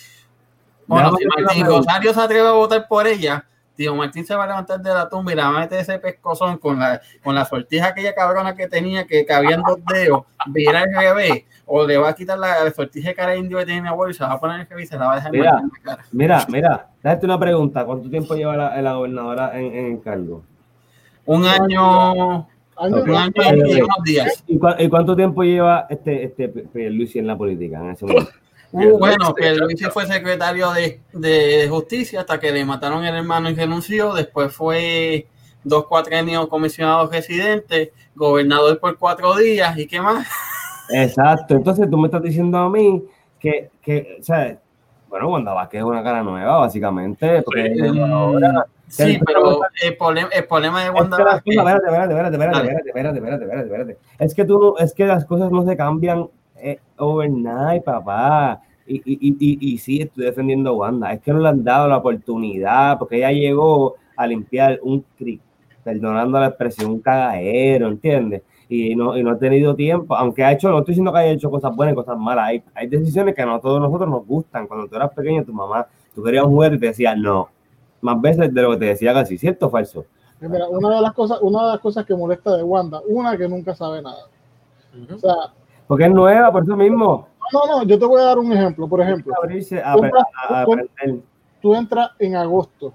Bueno, 0.86 1.16
si 1.16 1.24
Martín. 1.24 1.64
Rosario 1.64 2.12
se 2.12 2.20
atreve 2.20 2.47
a 2.47 2.53
votar 2.53 2.86
por 2.86 3.07
ella, 3.07 3.47
tío 3.77 3.95
Martín 3.95 4.24
se 4.27 4.35
va 4.35 4.45
a 4.45 4.47
levantar 4.49 4.81
de 4.81 4.91
la 4.93 5.09
tumba 5.09 5.33
y 5.33 5.37
le 5.37 5.43
va 5.43 5.49
a 5.49 5.61
meter 5.61 5.81
ese 5.81 5.99
pescozón 5.99 6.59
con 6.59 6.79
la, 6.79 7.01
con 7.22 7.35
la 7.35 7.45
sortija 7.45 7.89
aquella 7.89 8.14
cabrona 8.14 8.55
que 8.57 8.66
tenía, 8.66 9.07
que 9.07 9.24
cabían 9.24 9.62
dos 9.62 9.79
dedos, 9.85 10.22
virar 10.47 10.89
al 10.89 10.95
revés, 10.95 11.45
o 11.66 11.87
le 11.87 11.97
va 11.99 12.09
a 12.09 12.14
quitar 12.14 12.39
la, 12.39 12.64
la 12.64 12.70
sortija 12.72 13.11
de 13.11 13.14
cara 13.14 13.37
indio 13.37 13.59
que 13.59 13.66
tiene 13.66 13.83
mi 13.83 13.89
abuelo 13.89 14.11
y 14.11 14.14
se 14.14 14.22
la 14.22 14.31
va 14.31 14.35
a 14.35 14.41
poner 14.41 14.61
el 14.61 14.66
revés 14.66 14.85
y 14.85 14.89
se 14.89 14.99
la 14.99 15.07
va 15.07 15.12
a 15.12 15.16
dejar 15.16 15.33
Mira. 15.33 15.51
en 15.51 15.57
la 15.68 15.83
cara. 15.83 16.05
Mira, 16.12 16.47
mira, 16.49 16.87
déjate 17.03 17.27
una 17.27 17.39
pregunta. 17.39 17.85
¿Cuánto 17.85 18.09
tiempo 18.11 18.35
lleva 18.35 18.57
la, 18.57 18.81
la 18.83 18.93
gobernadora 18.95 19.59
en, 19.61 19.74
en 19.74 19.99
cargo? 19.99 20.43
Un 21.27 21.45
año, 21.45 22.47
Año- 22.79 23.03
un 23.05 23.11
año 23.14 23.33
Ay, 23.43 23.61
y 24.05 24.11
días. 24.11 24.45
¿Y, 24.47 24.59
cuánto 24.89 25.16
tiempo 25.16 25.43
lleva 25.43 25.87
este, 25.89 26.24
este 26.24 26.49
Pierluisi 26.49 27.18
en 27.18 27.27
la 27.27 27.37
política 27.37 27.79
en 27.81 27.91
ese 27.91 28.05
momento? 28.07 28.31
Uh, 28.72 28.98
bueno, 28.98 29.34
que 29.34 29.54
Luis 29.54 29.80
fue 29.92 30.06
secretario 30.06 30.70
de, 30.72 31.00
de 31.12 31.66
justicia 31.68 32.20
hasta 32.20 32.38
que 32.40 32.50
le 32.52 32.64
mataron 32.64 33.04
el 33.04 33.14
hermano 33.14 33.48
y 33.50 33.54
renunció. 33.54 34.12
Después 34.14 34.52
fue 34.54 35.26
dos 35.64 35.86
cuatrenios 35.86 36.46
comisionado 36.48 37.10
residente, 37.10 37.92
gobernador 38.14 38.78
por 38.78 38.98
cuatro 38.98 39.34
días 39.36 39.76
y 39.78 39.86
qué 39.86 40.00
más. 40.00 40.26
Exacto. 40.90 41.54
Entonces 41.54 41.88
tú 41.90 41.96
me 41.98 42.06
estás 42.06 42.22
diciendo 42.22 42.58
a 42.58 42.70
mí 42.70 43.02
que, 43.40 43.70
que 43.82 44.18
o 44.20 44.22
sea, 44.22 44.58
bueno, 45.08 45.28
Wanda 45.30 45.52
Vázquez 45.54 45.78
es 45.80 45.84
una 45.84 46.02
cara 46.02 46.22
nueva, 46.22 46.58
básicamente. 46.58 47.42
Porque 47.42 47.66
ella 47.66 47.86
es 47.86 47.98
ahora- 47.98 48.66
Sí, 48.88 49.18
pero 49.26 49.62
el 49.82 49.96
problema, 49.96 50.28
el 50.32 50.44
problema 50.44 50.84
de 50.84 50.90
Wanda 50.90 51.16
Vázquez- 51.18 51.58
espérate, 51.58 51.86
espérate, 51.86 52.12
espérate, 52.14 52.34
espérate, 52.36 52.88
espérate, 53.18 53.18
espérate, 53.18 53.62
espérate. 53.64 53.98
Es 54.20 54.34
que 54.34 54.44
tú 54.44 54.76
es 54.78 54.92
que 54.94 55.06
las 55.06 55.24
cosas 55.24 55.50
no 55.50 55.64
se 55.66 55.76
cambian 55.76 56.28
eh, 56.61 56.78
overnight, 56.98 57.84
papá. 57.84 58.62
Y, 58.86 58.96
y, 58.96 59.28
y, 59.28 59.36
y, 59.38 59.74
y 59.74 59.78
sí, 59.78 60.00
estoy 60.00 60.24
defendiendo 60.24 60.70
a 60.70 60.72
Wanda. 60.74 61.12
Es 61.12 61.20
que 61.20 61.32
no 61.32 61.40
le 61.40 61.48
han 61.48 61.64
dado 61.64 61.88
la 61.88 61.98
oportunidad, 61.98 62.98
porque 62.98 63.16
ella 63.16 63.32
llegó 63.32 63.96
a 64.16 64.26
limpiar 64.26 64.78
un 64.82 65.04
cri, 65.16 65.40
perdonando 65.82 66.38
la 66.40 66.48
expresión, 66.48 66.90
un 66.90 67.00
cagadero, 67.00 67.88
¿entiendes? 67.88 68.42
Y 68.68 68.96
no, 68.96 69.16
y 69.16 69.22
no 69.22 69.32
ha 69.32 69.38
tenido 69.38 69.76
tiempo, 69.76 70.16
aunque 70.16 70.42
ha 70.42 70.50
hecho, 70.50 70.70
no 70.70 70.78
estoy 70.78 70.92
diciendo 70.92 71.12
que 71.12 71.18
haya 71.18 71.30
hecho 71.30 71.50
cosas 71.50 71.74
buenas 71.76 71.92
y 71.92 71.96
cosas 71.96 72.18
malas, 72.18 72.48
hay, 72.48 72.62
hay 72.74 72.88
decisiones 72.88 73.34
que 73.34 73.44
no 73.44 73.54
a 73.54 73.61
todos 73.61 73.80
nosotros 73.80 74.11
nos 74.11 74.26
gustan. 74.26 74.66
Cuando 74.66 74.88
tú 74.88 74.96
eras 74.96 75.12
pequeño, 75.12 75.44
tu 75.44 75.52
mamá, 75.52 75.86
tú 76.14 76.22
querías 76.22 76.44
un 76.44 76.50
juguete 76.50 76.76
y 76.76 76.78
te 76.80 76.86
decía 76.86 77.14
no, 77.14 77.48
más 78.00 78.20
veces 78.20 78.52
de 78.52 78.62
lo 78.62 78.72
que 78.72 78.78
te 78.78 78.84
decía 78.86 79.14
casi, 79.14 79.38
¿cierto 79.38 79.66
o 79.66 79.70
falso? 79.70 80.04
Mira, 80.40 80.68
una 80.68 80.96
de 80.96 81.00
las 81.00 81.12
cosas, 81.12 81.38
una 81.42 81.64
de 81.64 81.72
las 81.72 81.80
cosas 81.80 82.04
que 82.04 82.14
molesta 82.14 82.57
de 82.57 82.62
Wanda, 82.62 83.00
una 83.09 83.36
que 83.36 83.48
nunca 83.48 83.74
sabe 83.74 84.02
nada. 84.02 84.26
O 85.14 85.18
sea, 85.18 85.52
Porque 85.89 86.05
es 86.05 86.11
nueva, 86.11 86.51
por 86.53 86.62
eso 86.64 86.76
mismo. 86.76 87.28
no, 87.53 87.66
no, 87.66 87.82
yo 87.84 87.99
te 87.99 88.05
voy 88.05 88.20
a 88.20 88.24
dar 88.24 88.39
un 88.39 88.53
ejemplo. 88.53 88.89
Por 88.89 89.01
ejemplo, 89.01 89.32
abrirse 89.43 89.80
a, 89.82 89.95
Compra- 89.95 90.26
a- 90.49 90.61
a 90.62 90.64
com- 90.64 90.78
aprender. 90.80 91.22
tú 91.62 91.74
entras 91.74 92.11
en 92.18 92.37
agosto, 92.37 92.93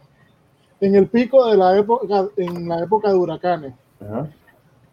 en 0.82 0.96
el 0.96 1.08
pico 1.08 1.46
de 1.50 1.58
la 1.58 1.78
época, 1.78 2.26
en 2.38 2.68
la 2.68 2.80
época 2.84 3.10
de 3.10 3.16
huracanes. 3.16 3.74
Ajá. 4.02 4.28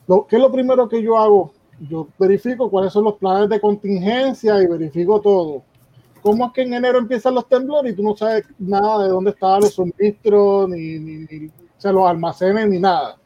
Lo, 0.07 0.27
¿Qué 0.27 0.37
es 0.37 0.43
lo 0.43 0.51
primero 0.53 0.89
que 0.89 1.03
yo 1.03 1.19
hago? 1.19 1.53
Yo 1.89 2.09
verifico 2.19 2.71
cuáles 2.71 2.93
son 2.93 3.05
los 3.05 3.15
planes 3.15 3.49
de 3.49 3.61
contingencia 3.61 4.61
y 4.63 4.67
verifico 4.67 5.21
todo. 5.21 5.63
¿Cómo 6.23 6.47
es 6.47 6.53
que 6.53 6.63
en 6.63 6.75
enero 6.75 6.99
empiezan 6.99 7.35
los 7.35 7.47
temblores 7.49 7.93
y 7.93 7.97
tú 7.97 8.03
no 8.03 8.17
sabes 8.17 8.45
nada 8.59 9.05
de 9.05 9.11
dónde 9.11 9.31
estaban 9.31 9.61
los 9.61 9.75
suministros, 9.75 10.69
ni, 10.69 10.99
ni, 10.99 11.19
ni 11.31 11.47
o 11.47 11.51
sea, 11.81 11.93
los 11.93 12.09
almacenes, 12.09 12.69
ni 12.69 12.81
nada? 12.81 13.17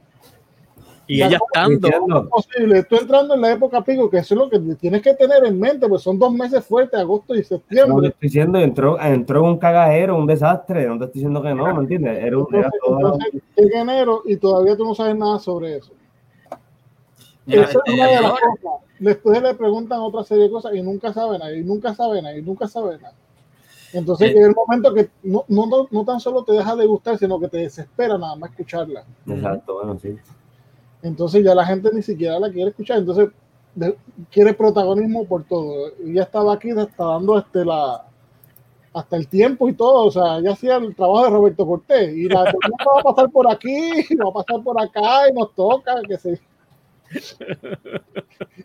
Y 1.13 1.19
Ya 1.19 1.27
ella 1.27 1.39
no- 1.39 1.45
estando, 1.79 1.89
es 2.23 2.29
posible. 2.31 2.83
Tú 2.85 2.97
entrando 2.97 3.35
en 3.35 3.41
la 3.43 3.53
época 3.53 3.83
pico, 3.83 4.09
que 4.09 4.19
eso 4.19 4.35
es 4.35 4.39
lo 4.41 4.49
que 4.49 4.59
tienes 4.77 5.03
que 5.03 5.13
tener 5.15 5.45
en 5.45 5.59
mente, 5.61 5.87
pues 5.89 6.01
son 6.03 6.19
dos 6.19 6.33
meses 6.33 6.65
fuertes, 6.65 6.99
agosto 6.99 7.35
y 7.35 7.39
No 7.39 7.43
te 7.43 7.49
septiembre. 7.49 8.09
estoy 8.09 8.29
diciendo, 8.29 8.59
entró, 8.59 8.99
entró 9.01 9.41
en 9.41 9.47
un 9.47 9.59
cagadero, 9.59 10.17
un 10.17 10.27
desastre. 10.27 10.87
No 10.87 10.99
te 10.99 11.05
estoy 11.07 11.19
diciendo 11.21 11.43
que 11.43 11.55
no, 11.55 11.75
¿me 11.75 11.81
entiendes? 11.83 12.19
Era 12.25 12.39
un, 12.39 12.47
era 12.55 12.71
Entonces, 12.73 12.81
todo- 12.83 12.99
entonces, 12.99 13.43
en 13.57 13.73
enero 13.79 14.23
y 14.25 14.37
todavía 14.37 14.77
tú 14.77 14.85
no 14.87 14.95
sabes 14.95 15.17
nada 15.17 15.39
sobre 15.39 15.77
eso. 15.77 15.93
Mira, 17.45 17.63
Esa 17.65 17.81
es 17.85 17.93
una 17.95 18.07
de 18.07 18.21
las 18.23 18.31
cosas. 18.33 18.81
Después 19.01 19.43
le 19.43 19.55
preguntan 19.55 20.01
otra 20.01 20.23
serie 20.23 20.45
de 20.45 20.51
cosas 20.51 20.75
y 20.75 20.81
nunca 20.83 21.13
saben 21.13 21.41
y 21.59 21.63
nunca 21.63 21.95
saben 21.95 22.25
y 22.39 22.41
nunca 22.43 22.69
saben 22.69 23.03
nada. 23.03 23.15
Entonces 23.93 24.31
Eh. 24.31 24.35
llega 24.35 24.47
el 24.47 24.55
momento 24.55 24.95
que 24.95 25.11
no, 25.25 25.45
no, 25.49 25.67
no, 25.67 25.89
no 25.91 26.05
tan 26.05 26.21
solo 26.21 26.45
te 26.45 26.53
deja 26.53 26.75
de 26.77 26.87
gustar, 26.87 27.19
sino 27.19 27.39
que 27.39 27.49
te 27.49 27.59
desespera 27.59 28.17
nada 28.17 28.37
más 28.37 28.51
escucharla. 28.51 29.05
Exacto, 29.27 29.75
bueno, 29.75 29.99
sí. 30.01 30.17
Entonces 31.03 31.45
ya 31.45 31.55
la 31.55 31.67
gente 31.67 31.91
ni 31.93 32.03
siquiera 32.03 32.39
la 32.39 32.51
quiere 32.51 32.71
escuchar. 32.71 32.99
Entonces 32.99 33.29
de- 33.75 33.97
quiere 34.31 34.55
protagonismo 34.55 35.25
por 35.27 35.45
todo. 35.45 35.93
Y 36.05 36.15
ya 36.15 36.23
estaba 36.23 36.55
aquí, 36.55 36.71
está 36.71 37.05
dando 37.05 37.39
este 37.39 37.65
la 37.65 38.05
hasta 38.95 39.17
el 39.17 39.27
tiempo 39.27 39.69
y 39.69 39.73
todo. 39.73 40.05
O 40.07 40.11
sea, 40.11 40.41
ya 40.41 40.53
hacía 40.53 40.77
el 40.77 40.95
trabajo 40.95 41.25
de 41.25 41.31
Roberto 41.31 41.67
Cortés. 41.67 42.15
Y 42.17 42.29
la 42.29 42.43
va 42.45 43.01
a 43.01 43.03
pasar 43.03 43.31
por 43.31 43.51
aquí, 43.51 43.91
va 44.17 44.29
a 44.31 44.33
pasar 44.45 44.63
por 44.63 44.81
acá 44.81 45.29
y 45.31 45.33
nos 45.33 45.55
toca, 45.55 45.95
que 46.07 46.19
se. 46.19 46.41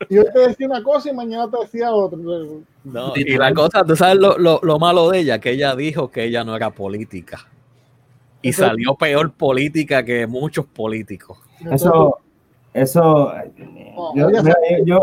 Y 0.10 0.18
hoy 0.18 0.26
te 0.34 0.40
decía 0.48 0.68
una 0.68 0.82
cosa 0.84 1.10
y 1.10 1.14
mañana 1.14 1.50
te 1.50 1.58
decía 1.60 1.92
otra. 1.94 2.18
no, 2.18 3.14
y 3.16 3.38
la 3.38 3.54
cosa, 3.54 3.84
tú 3.84 3.96
sabes 3.96 4.18
lo, 4.18 4.38
lo, 4.38 4.60
lo 4.64 4.80
malo 4.80 5.10
de 5.10 5.20
ella, 5.20 5.40
que 5.40 5.52
ella 5.52 5.76
dijo 5.76 6.10
que 6.12 6.24
ella 6.26 6.44
no 6.44 6.56
era 6.56 6.70
política. 6.72 7.40
Y 8.42 8.50
Entonces- 8.50 8.66
salió 8.68 8.96
peor 8.96 9.32
política 9.34 10.04
que 10.06 10.28
muchos 10.28 10.66
políticos. 10.66 11.38
Eso, 11.72 12.20
eso. 12.78 13.34
No, 13.96 14.16
yo, 14.16 14.28
mira, 14.30 14.56
yo, 14.86 15.00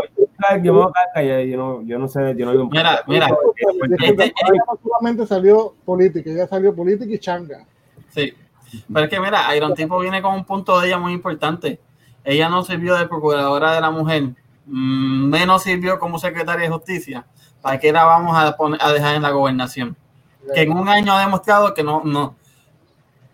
yo, 0.63 1.57
no, 1.57 1.81
yo 1.81 1.99
no 1.99 2.07
sé, 2.07 2.35
yo 2.37 2.45
no 2.45 2.51
vivo 2.53 2.69
Mira, 2.71 3.03
mira, 3.07 3.27
este- 4.03 4.33
no 4.67 4.79
solamente 4.81 5.27
salió 5.27 5.73
política, 5.83 6.29
ella 6.29 6.47
salió 6.47 6.73
política 6.73 7.13
y 7.13 7.19
changa. 7.19 7.65
Sí. 8.09 8.33
Pero 8.91 9.05
es 9.05 9.09
que 9.09 9.19
mira, 9.19 9.55
Iron 9.55 9.73
Tipo 9.73 9.99
viene 9.99 10.21
con 10.21 10.33
un 10.33 10.45
punto 10.45 10.79
de 10.79 10.87
ella 10.87 10.97
muy 10.97 11.13
importante. 11.13 11.79
Ella 12.23 12.49
no 12.49 12.63
sirvió 12.63 12.95
de 12.95 13.07
procuradora 13.07 13.73
de 13.73 13.81
la 13.81 13.91
mujer, 13.91 14.29
mm, 14.65 15.29
menos 15.29 15.63
sirvió 15.63 15.99
como 15.99 16.17
secretaria 16.17 16.63
de 16.63 16.71
justicia. 16.71 17.25
¿Para 17.61 17.79
qué 17.79 17.91
la 17.91 18.05
vamos 18.05 18.37
a, 18.37 18.55
poner, 18.55 18.81
a 18.81 18.91
dejar 18.93 19.15
en 19.15 19.21
la 19.21 19.31
gobernación? 19.31 19.95
Que 20.53 20.61
en 20.61 20.71
un 20.71 20.87
año 20.87 21.13
ha 21.13 21.19
demostrado 21.21 21.73
que 21.73 21.83
no, 21.83 22.01
no, 22.03 22.35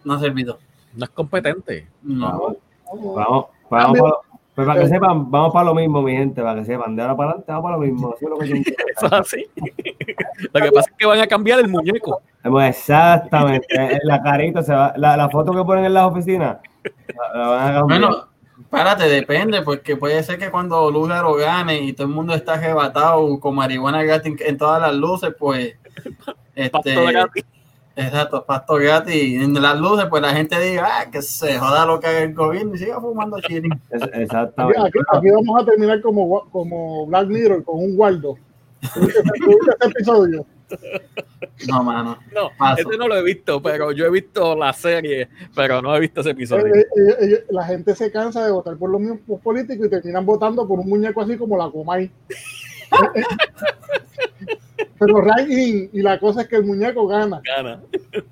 no 0.03 0.13
ha 0.13 0.19
servido. 0.19 0.59
No 0.93 1.05
es 1.05 1.11
competente. 1.11 1.87
No. 2.01 2.55
Vamos, 2.85 3.47
vamos, 3.69 3.99
vamos 3.99 4.30
pues 4.55 4.67
para 4.67 4.81
que 4.81 4.87
sepan, 4.87 5.31
vamos 5.31 5.53
para 5.53 5.65
lo 5.65 5.73
mismo, 5.75 6.01
mi 6.01 6.11
gente, 6.15 6.41
para 6.41 6.59
que 6.59 6.65
sepan, 6.65 6.95
de 6.95 7.01
ahora 7.01 7.15
para 7.15 7.29
adelante 7.31 7.51
vamos 7.51 7.63
para 7.63 7.77
lo 7.77 7.81
mismo. 7.83 8.15
Eso 8.15 8.25
es 8.25 8.29
lo 8.29 8.37
que 8.37 8.45
Eso 8.97 9.05
es 9.05 9.11
así. 9.13 9.45
Lo 10.53 10.61
que 10.61 10.71
pasa 10.71 10.89
es 10.91 10.97
que 10.97 11.05
van 11.05 11.19
a 11.19 11.27
cambiar 11.27 11.59
el 11.59 11.67
muñeco. 11.69 12.21
Hemos- 12.43 12.63
Exactamente, 12.63 13.67
eh, 13.69 13.99
la 14.03 14.21
carita 14.21 14.61
se 14.63 14.73
va, 14.73 14.93
la, 14.97 15.15
la 15.15 15.29
foto 15.29 15.53
que 15.53 15.63
ponen 15.63 15.85
en 15.85 15.93
las 15.93 16.05
oficinas, 16.05 16.57
la, 17.33 17.39
la 17.39 17.47
van 17.49 17.61
a 17.61 17.79
cambiar. 17.79 17.99
Bueno, 18.01 18.17
párate, 18.69 19.03
depende, 19.07 19.61
porque 19.61 19.95
puede 19.95 20.21
ser 20.23 20.37
que 20.39 20.49
cuando 20.51 20.89
Lugaro 20.91 21.35
gane 21.35 21.79
y 21.79 21.93
todo 21.93 22.07
el 22.07 22.13
mundo 22.13 22.33
está 22.33 22.53
arrebatado 22.53 23.39
con 23.39 23.55
marihuana 23.55 24.03
gratis 24.03 24.33
en 24.41 24.57
todas 24.57 24.81
las 24.81 24.93
luces, 24.93 25.33
pues. 25.37 25.75
Este. 26.55 26.93
Exacto, 27.95 28.45
pasto 28.45 28.75
gratis. 28.75 29.41
En 29.41 29.53
las 29.61 29.77
luces, 29.79 30.05
pues 30.09 30.21
la 30.21 30.29
gente 30.33 30.59
diga, 30.59 30.87
ah, 31.01 31.11
que 31.11 31.21
se 31.21 31.57
joda 31.59 31.85
lo 31.85 31.99
que 31.99 32.07
haga 32.07 32.19
el 32.23 32.33
gobierno 32.33 32.73
y 32.75 32.77
siga 32.77 32.99
fumando 33.01 33.37
Aquí, 33.37 33.61
exactamente. 34.13 34.79
aquí- 34.81 34.99
aquí 35.13 35.29
vamos 35.29 35.61
a 35.61 35.65
terminar 35.65 36.01
como, 36.01 36.49
como 36.49 37.05
Black 37.07 37.27
Mirror 37.27 37.63
con 37.63 37.79
un 37.79 37.93
Waldo. 37.97 38.35
¿Tuviste 38.93 39.21
tuviste 39.23 39.71
ese 39.79 39.89
episodio? 39.89 40.45
No, 41.67 41.83
mano. 41.83 42.17
No, 42.33 42.49
Paso. 42.57 42.87
ese 42.89 42.97
no 42.97 43.07
lo 43.09 43.17
he 43.17 43.23
visto, 43.23 43.61
pero 43.61 43.91
yo 43.91 44.05
he 44.05 44.09
visto 44.09 44.55
la 44.55 44.71
serie, 44.71 45.27
pero 45.53 45.81
no 45.81 45.93
he 45.93 45.99
visto 45.99 46.21
ese 46.21 46.29
episodio. 46.29 46.73
Eh, 46.73 46.79
eh, 46.79 47.15
eh, 47.19 47.45
la 47.49 47.65
gente 47.65 47.93
se 47.93 48.09
cansa 48.09 48.45
de 48.45 48.51
votar 48.53 48.77
por 48.77 48.89
los 48.89 49.01
mismos 49.01 49.41
políticos 49.41 49.87
y 49.87 49.89
terminan 49.89 50.25
votando 50.25 50.65
por 50.65 50.79
un 50.79 50.87
muñeco 50.89 51.21
así 51.21 51.37
como 51.37 51.57
la 51.57 51.69
Comay. 51.69 52.09
Pero 54.99 55.21
ranking, 55.21 55.89
y 55.91 56.01
la 56.01 56.19
cosa 56.19 56.41
es 56.41 56.47
que 56.47 56.57
el 56.57 56.65
muñeco 56.65 57.07
gana, 57.07 57.41
Gana. 57.43 57.81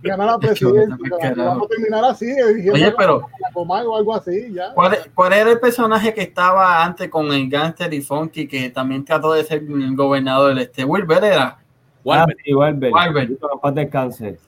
gana 0.01 0.25
la 0.25 0.37
presidencia. 0.39 0.97
Vamos 1.35 1.65
a 1.65 1.67
terminar 1.67 2.03
así, 2.05 2.25
eligiendo 2.29 2.73
Oye, 2.73 2.93
pero 2.97 3.27
o 3.53 3.75
algo 3.75 4.15
así, 4.15 4.53
ya. 4.53 4.73
¿cuál, 4.73 4.97
cuál 5.13 5.33
era 5.33 5.51
el 5.51 5.59
personaje 5.59 6.13
que 6.13 6.21
estaba 6.21 6.83
antes 6.83 7.09
con 7.09 7.27
el 7.33 7.49
gangster 7.49 7.93
y 7.93 8.01
Funky 8.01 8.47
que 8.47 8.69
también 8.69 9.03
trató 9.03 9.33
de 9.33 9.43
ser 9.43 9.59
el 9.63 9.95
gobernador? 9.95 10.57
Este 10.59 10.85
Wilber 10.85 11.23
era. 11.23 11.43
Ah, 11.47 11.59
Walber. 12.03 12.37
sí, 12.43 12.53
Walber. 12.53 12.91
Walber. 12.93 13.29
Paz 13.61 13.75
descanse. 13.75 14.39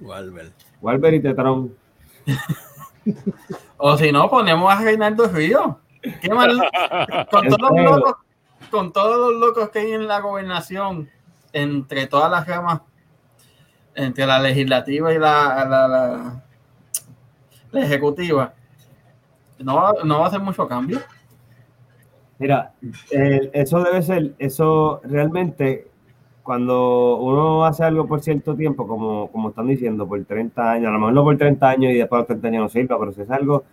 Walber. 0.00 0.52
Walber 0.82 1.14
y 1.14 1.20
Tetrón. 1.20 1.74
O 3.78 3.96
si 3.96 4.10
no, 4.10 4.28
ponemos 4.28 4.72
a 4.72 4.80
Reinaldo 4.80 5.28
Río. 5.28 5.78
¿Qué 6.20 6.28
mal? 6.28 6.48
Con 7.30 7.48
todos, 7.48 7.60
los 7.60 7.70
Entero. 7.70 7.96
locos, 7.98 8.14
con 8.70 8.92
todos 8.92 9.32
los 9.32 9.40
locos 9.40 9.70
que 9.70 9.80
hay 9.80 9.92
en 9.92 10.06
la 10.06 10.20
gobernación, 10.20 11.08
entre 11.52 12.06
todas 12.06 12.30
las 12.30 12.46
ramas, 12.46 12.82
entre 13.94 14.26
la 14.26 14.38
legislativa 14.38 15.12
y 15.12 15.18
la, 15.18 16.42
la, 17.72 17.82
ejecutiva, 17.82 18.54
no, 19.58 19.92
no 20.04 20.20
va 20.20 20.26
a 20.26 20.30
ser 20.30 20.40
mucho 20.40 20.66
cambio. 20.68 21.00
Mira, 22.38 22.72
eso 23.10 23.82
debe 23.82 24.02
ser, 24.02 24.34
eso 24.38 25.00
realmente, 25.04 25.88
cuando 26.42 27.16
uno 27.16 27.64
hace 27.64 27.84
algo 27.84 28.06
por 28.06 28.20
cierto 28.20 28.54
tiempo, 28.54 28.86
como, 28.86 29.30
como 29.32 29.48
están 29.48 29.66
diciendo, 29.66 30.06
por 30.06 30.22
30 30.22 30.72
años, 30.72 30.88
a 30.88 30.92
lo 30.92 30.98
mejor 30.98 31.14
no 31.14 31.24
por 31.24 31.38
30 31.38 31.68
años 31.68 31.92
y 31.92 31.96
después 31.96 32.18
de 32.18 32.20
los 32.20 32.26
30 32.26 32.48
años 32.48 32.62
no 32.62 32.68
sirva, 32.68 32.98
pero 32.98 33.12
si 33.12 33.22
es 33.22 33.30
algo 33.30 33.64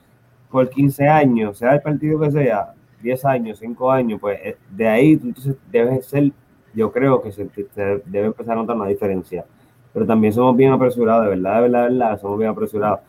por 0.49 0.69
15 0.69 1.07
años, 1.09 1.57
sea 1.57 1.73
el 1.73 1.81
partido 1.81 2.19
que 2.19 2.31
sea, 2.31 2.73
10 3.03 3.25
años, 3.25 3.59
5 3.59 3.91
años, 3.91 4.19
pues 4.19 4.39
eh, 4.43 4.57
de 4.71 4.87
ahí 4.87 5.11
entonces 5.21 5.55
debes 5.71 6.05
ser, 6.07 6.31
yo 6.73 6.91
creo 6.91 7.21
que 7.21 7.31
se, 7.31 7.47
se 7.47 8.01
debe 8.05 8.27
empezar 8.27 8.53
a 8.53 8.61
notar 8.61 8.75
una 8.75 8.87
diferencia. 8.87 9.45
Pero 9.93 10.07
también 10.07 10.33
somos 10.33 10.57
bien 10.57 10.71
apresurados, 10.71 11.25
de 11.25 11.29
verdad, 11.29 11.55
de 11.57 11.61
verdad, 11.61 11.83
de 11.83 11.89
verdad, 11.89 12.19
somos 12.19 12.39
bien 12.39 12.49
apresurados. 12.49 13.01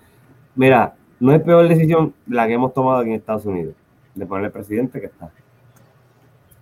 Mira, 0.54 0.94
no 1.18 1.32
es 1.32 1.40
peor 1.40 1.66
decisión 1.66 2.12
la 2.26 2.46
que 2.46 2.52
hemos 2.52 2.74
tomado 2.74 2.98
aquí 2.98 3.08
en 3.08 3.16
Estados 3.16 3.46
Unidos, 3.46 3.74
de 4.14 4.26
poner 4.26 4.44
el 4.44 4.52
presidente 4.52 5.00
que 5.00 5.06
está 5.06 5.30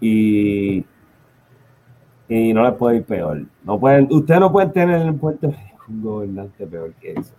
y, 0.03 0.85
y 2.29 2.53
no 2.53 2.65
les 2.65 2.75
puede 2.75 2.97
ir 2.97 3.05
peor. 3.05 3.47
No 3.63 3.79
pueden, 3.79 4.09
ustedes 4.11 4.41
no 4.41 4.51
pueden 4.51 4.73
tener 4.73 5.01
en 5.01 5.17
Puerto 5.17 5.47
Rico 5.47 5.85
un 5.89 6.03
gobernante 6.03 6.67
peor 6.67 6.93
que 6.95 7.13
eso. 7.13 7.35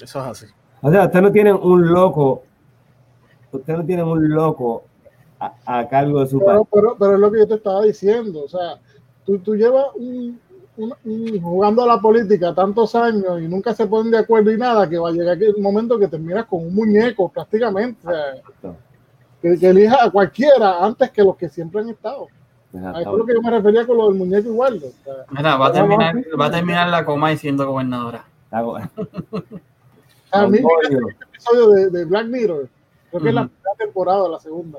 Eso 0.00 0.20
es 0.20 0.26
así. 0.26 0.46
O 0.82 0.90
sea, 0.92 1.06
ustedes 1.06 1.22
no 1.22 1.32
tienen 1.32 1.56
un 1.60 1.88
loco, 1.88 2.44
ustedes 3.52 3.78
no 3.78 3.84
tienen 3.86 4.06
un 4.06 4.28
loco 4.28 4.84
a, 5.40 5.52
a 5.66 5.88
cargo 5.88 6.20
de 6.20 6.26
su 6.26 6.38
Pero, 6.38 6.50
país. 6.64 6.68
pero, 6.72 6.96
pero 6.98 7.14
es 7.14 7.20
lo 7.20 7.30
que 7.32 7.38
yo 7.38 7.48
te 7.48 7.54
estaba 7.54 7.82
diciendo. 7.82 8.44
O 8.44 8.48
sea, 8.48 8.78
tú, 9.24 9.38
tú 9.38 9.54
llevas 9.56 9.86
un- 9.96 10.38
un- 10.76 10.94
un- 11.04 11.40
jugando 11.40 11.82
a 11.82 11.86
la 11.86 12.00
política 12.00 12.54
tantos 12.54 12.94
años 12.94 13.40
y 13.40 13.48
nunca 13.48 13.74
se 13.74 13.86
ponen 13.86 14.10
de 14.12 14.18
acuerdo 14.18 14.50
y 14.52 14.56
nada, 14.58 14.88
que 14.88 14.98
va 14.98 15.08
a 15.08 15.12
llegar 15.12 15.40
el 15.42 15.56
momento 15.58 15.98
que 15.98 16.08
terminas 16.08 16.46
con 16.46 16.64
un 16.66 16.74
muñeco 16.74 17.28
prácticamente. 17.28 18.06
Que, 19.40 19.56
que 19.56 19.68
elija 19.68 20.04
a 20.04 20.10
cualquiera 20.10 20.84
antes 20.84 21.10
que 21.10 21.22
los 21.22 21.36
que 21.36 21.48
siempre 21.48 21.80
han 21.80 21.88
estado. 21.90 22.26
A 22.74 23.00
eso 23.00 23.12
es 23.12 23.18
lo 23.18 23.24
que 23.24 23.34
yo 23.34 23.40
me 23.40 23.50
refería 23.50 23.86
con 23.86 23.96
lo 23.96 24.08
del 24.08 24.18
muñeco 24.18 24.48
igual. 24.48 24.76
O 24.76 25.04
sea, 25.04 25.14
Mira, 25.30 25.56
va 25.56 25.68
a 25.68 25.72
terminar, 25.72 26.14
va 26.38 26.46
a 26.46 26.50
terminar 26.50 26.88
la 26.88 27.04
coma 27.04 27.32
y 27.32 27.38
siendo 27.38 27.64
gobernadora. 27.66 28.24
Hago- 28.50 28.76
a 30.30 30.46
mí 30.46 30.58
este 30.58 30.96
episodio 31.30 31.68
de, 31.70 31.90
de 31.90 32.04
Black 32.04 32.26
Mirror, 32.26 32.68
creo 33.10 33.22
que 33.22 33.28
es 33.28 33.34
la 33.34 33.46
primera 33.46 33.74
temporada, 33.78 34.28
la 34.28 34.38
segunda. 34.40 34.78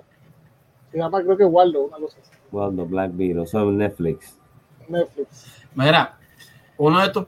Se 0.91 0.97
llama, 0.97 1.21
creo 1.21 1.37
que 1.37 1.45
Waldo, 1.45 1.81
una 1.85 1.97
cosa 1.97 2.17
así. 2.21 2.31
Cuando 2.51 2.85
Black 2.85 3.11
Beetle, 3.13 3.45
son 3.47 3.77
Netflix. 3.77 4.37
Netflix. 4.87 5.63
Mira, 5.75 6.17
uno 6.77 6.99
de 6.99 7.05
estos, 7.07 7.27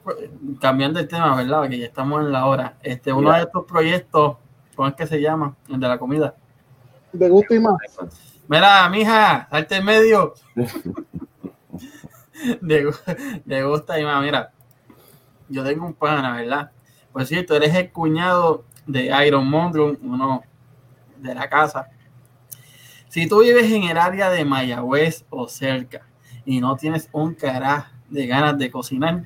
cambiando 0.60 0.98
el 0.98 1.06
tema, 1.06 1.36
¿verdad? 1.36 1.68
Que 1.68 1.78
ya 1.78 1.86
estamos 1.86 2.20
en 2.22 2.32
la 2.32 2.46
hora. 2.46 2.76
Este, 2.82 3.12
uno 3.12 3.28
Mira. 3.28 3.36
de 3.36 3.42
estos 3.44 3.64
proyectos, 3.64 4.36
¿cómo 4.74 4.88
es 4.88 4.94
que 4.94 5.06
se 5.06 5.20
llama? 5.20 5.54
El 5.68 5.78
de 5.78 5.88
la 5.88 5.98
comida. 5.98 6.34
De 7.12 7.28
gusto 7.28 7.54
y 7.54 7.60
más. 7.60 7.76
Mira, 8.48 8.88
mija, 8.88 9.46
salte 9.50 9.76
en 9.76 9.84
medio. 9.84 10.34
Gu- 12.62 13.42
le 13.44 13.64
gusta 13.64 14.00
y 14.00 14.04
más, 14.04 14.22
mira, 14.22 14.52
yo 15.48 15.62
tengo 15.64 15.86
un 15.86 15.94
pana, 15.94 16.34
¿verdad? 16.36 16.70
Por 17.12 17.24
cierto, 17.26 17.54
eres 17.54 17.74
el 17.74 17.90
cuñado 17.92 18.64
de 18.86 19.10
Iron 19.26 19.46
Mondrum, 19.48 19.96
uno 20.02 20.42
de 21.22 21.34
la 21.34 21.48
casa. 21.48 21.88
Si 23.08 23.26
tú 23.28 23.40
vives 23.40 23.70
en 23.70 23.84
el 23.84 23.98
área 23.98 24.30
de 24.30 24.44
Mayagüez 24.44 25.24
o 25.30 25.46
cerca 25.48 26.02
y 26.44 26.60
no 26.60 26.76
tienes 26.76 27.08
un 27.12 27.34
carajo 27.34 27.90
de 28.08 28.26
ganas 28.26 28.58
de 28.58 28.70
cocinar, 28.70 29.24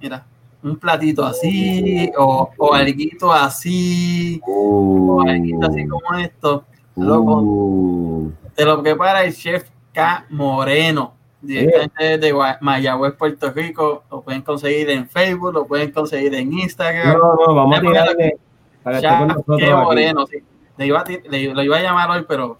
mira, 0.00 0.26
un 0.62 0.76
platito 0.76 1.24
así 1.24 2.10
o, 2.18 2.50
o 2.56 2.74
alguito 2.74 3.32
así 3.32 4.40
o 4.46 5.22
alguito 5.26 5.66
así 5.66 5.86
como 5.86 6.14
esto, 6.18 6.64
Uh, 6.96 8.30
te 8.54 8.64
lo 8.64 8.82
prepara 8.82 9.24
el 9.24 9.34
chef 9.34 9.70
K. 9.94 10.26
Moreno, 10.28 11.14
directamente 11.40 12.18
de 12.18 12.34
Gua- 12.34 12.58
Mayagüez, 12.60 13.14
Puerto 13.14 13.50
Rico. 13.52 14.02
Lo 14.10 14.20
pueden 14.20 14.42
conseguir 14.42 14.90
en 14.90 15.08
Facebook, 15.08 15.54
lo 15.54 15.66
pueden 15.66 15.92
conseguir 15.92 16.34
en 16.34 16.52
Instagram. 16.52 17.16
no, 17.16 17.34
no, 17.46 17.54
vamos 17.54 17.78
a 17.78 17.80
tirarle 17.80 18.36
para 18.82 19.00
K. 19.00 19.22
aquí. 19.24 19.70
Moreno, 19.70 20.26
sí. 20.26 20.38
Le 20.76 20.86
iba, 20.86 21.00
a 21.00 21.04
le- 21.04 21.54
lo 21.54 21.62
iba 21.62 21.76
a 21.76 21.80
llamar 21.82 22.10
hoy, 22.10 22.24
pero 22.28 22.58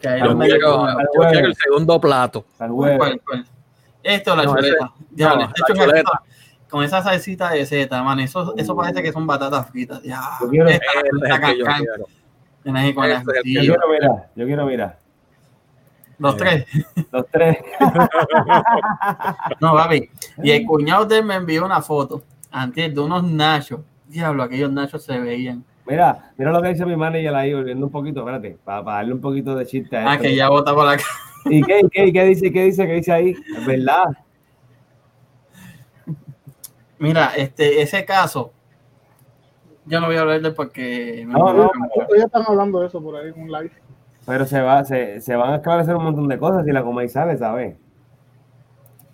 que 0.00 0.08
Yo 0.18 0.36
quiero, 0.38 0.88
yo 1.14 1.20
quiero 1.30 1.46
el 1.48 1.54
segundo 1.54 2.00
plato. 2.00 2.44
Esto 4.02 4.34
la 4.34 4.42
No, 4.44 4.54
chuleta. 4.56 4.92
Diablo, 5.10 5.36
no, 5.44 5.46
este 5.46 5.60
la 5.60 5.66
chuleta, 5.66 5.84
chuleta. 5.90 6.22
Con 6.68 6.82
esa 6.84 7.02
salsita 7.02 7.50
de 7.50 7.64
seta, 7.66 8.02
man. 8.02 8.18
Eso, 8.20 8.54
eso 8.56 8.74
parece 8.74 9.02
que 9.02 9.12
son 9.12 9.26
batatas 9.26 9.70
fritas. 9.70 10.02
Ya, 10.02 10.20
Yo 10.40 10.48
quiero- 10.48 10.68
esta, 10.68 10.84
esta 11.24 11.52
yo 11.54 11.64
quiero. 11.66 12.06
Yo 12.64 12.72
mirar, 13.88 14.30
yo 14.34 14.46
quiero 14.46 14.66
mirar. 14.66 14.98
Los 16.18 16.36
tres. 16.36 16.66
Los 17.12 17.26
tres. 17.30 17.58
No, 19.60 19.72
papi. 19.74 20.10
Y 20.42 20.50
el 20.50 20.64
cuñado 20.66 21.04
de 21.04 21.18
él 21.18 21.24
me 21.24 21.34
envió 21.34 21.64
una 21.64 21.80
foto 21.80 22.22
antes 22.50 22.92
de 22.94 23.00
unos 23.00 23.22
nachos. 23.24 23.80
Diablo, 24.12 24.42
aquellos 24.42 24.70
nachos 24.70 25.02
se 25.04 25.18
veían. 25.18 25.64
Mira, 25.86 26.32
mira 26.36 26.52
lo 26.52 26.60
que 26.60 26.68
dice 26.68 26.84
mi 26.84 26.94
manager 26.96 27.34
ahí, 27.34 27.54
volviendo 27.54 27.86
un 27.86 27.92
poquito, 27.92 28.20
espérate, 28.20 28.58
para, 28.62 28.82
darle 28.82 29.14
un 29.14 29.20
poquito 29.20 29.54
de 29.56 29.64
chiste 29.66 29.96
a 29.96 30.10
Ah, 30.10 30.12
esto. 30.14 30.24
que 30.24 30.36
ya 30.36 30.48
bota 30.50 30.74
por 30.74 30.84
la 30.84 30.96
cara. 30.96 31.08
¿Y 31.46 31.62
qué, 31.62 31.80
qué, 31.90 32.06
y 32.06 32.12
qué 32.12 32.24
dice, 32.24 32.52
qué 32.52 32.64
dice, 32.64 32.86
qué 32.86 32.92
dice 32.92 33.10
ahí? 33.12 33.30
Es 33.56 33.66
verdad. 33.66 34.04
Mira, 36.98 37.32
este, 37.36 37.82
ese 37.82 38.04
caso, 38.04 38.52
yo 39.86 40.00
no 40.00 40.06
voy 40.06 40.16
a 40.16 40.20
hablar 40.20 40.40
de 40.40 40.52
porque 40.52 41.24
me- 41.26 41.32
No, 41.32 41.52
no. 41.52 41.70
Ya 42.16 42.24
están 42.24 42.44
hablando 42.46 42.80
de 42.80 42.86
eso 42.86 43.02
por 43.02 43.16
ahí 43.16 43.28
en 43.34 43.40
un 43.42 43.50
live. 43.50 43.72
Pero 44.24 44.46
se 44.46 44.60
va, 44.60 44.84
se, 44.84 45.20
se 45.20 45.34
van 45.34 45.52
a 45.52 45.56
esclarecer 45.56 45.96
un 45.96 46.04
montón 46.04 46.28
de 46.28 46.38
cosas 46.38 46.64
si 46.64 46.70
la 46.70 46.84
coma 46.84 47.02
y 47.02 47.08
sale, 47.08 47.36
¿sabes? 47.38 47.76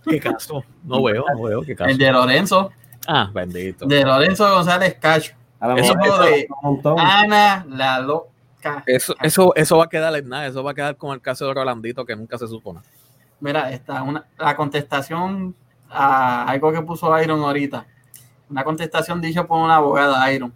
¿Qué 0.05 0.21
caso? 0.21 0.63
No 0.85 1.03
veo, 1.03 1.25
no 1.35 1.43
veo 1.45 1.63
qué 1.63 1.75
caso. 1.75 1.89
el 1.91 1.97
de 1.99 2.13
Lorenzo, 2.13 2.73
Ah, 3.11 3.31
bendito. 3.33 3.87
de 3.87 4.05
Lorenzo 4.05 4.49
González 4.55 4.97
Cacho, 5.01 5.33
A 5.61 5.75
Eso- 5.79 5.95
eso- 5.99 6.55
montón. 6.63 7.01
Ana 7.01 7.65
la 7.69 7.99
loca. 8.01 8.85
Eso, 8.87 9.15
eso, 9.23 9.53
eso 9.57 9.79
va 9.79 9.85
a 9.85 9.89
quedar 9.89 10.15
en 10.15 10.29
nada, 10.29 10.47
eso 10.47 10.63
va 10.63 10.73
a 10.73 10.75
quedar 10.75 10.97
con 10.97 11.13
el 11.15 11.21
caso 11.23 11.47
de 11.47 11.55
Rolandito 11.55 12.05
que 12.05 12.15
nunca 12.15 12.37
se 12.39 12.47
supone. 12.47 12.81
Mira, 13.41 13.71
está 13.73 14.03
una, 14.03 14.27
la 14.37 14.55
contestación 14.55 15.55
a 15.89 16.45
algo 16.45 16.71
que 16.71 16.83
puso 16.83 17.19
Iron 17.23 17.41
ahorita. 17.41 17.87
Una 18.51 18.63
contestación 18.63 19.21
dicha 19.21 19.47
por 19.47 19.59
una 19.59 19.77
abogada 19.77 20.31
Iron. 20.33 20.53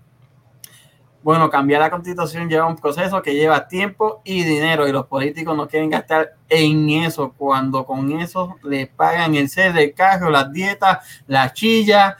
Bueno, 1.23 1.49
cambiar 1.49 1.81
la 1.81 1.91
constitución 1.91 2.49
lleva 2.49 2.67
un 2.67 2.75
proceso 2.77 3.23
que 3.23 3.35
lleva 3.35 3.69
tiempo 3.69 4.21
y 4.25 4.43
dinero 4.43 4.89
y 4.89 4.93
los 4.93 5.07
políticos 5.07 5.57
no 5.57 5.69
quieren 5.69 5.89
gastar 5.89 6.35
en 6.49 6.91
eso 6.91 7.33
cuando 7.39 7.87
con 7.87 8.11
eso 8.21 8.57
le 8.65 8.89
pagan 8.89 9.37
el 9.37 9.49
ser 9.49 9.73
del 9.73 9.95
carro, 9.95 10.31
las 10.31 10.53
dietas, 10.53 10.99
la 11.29 11.53
chilla 11.53 12.17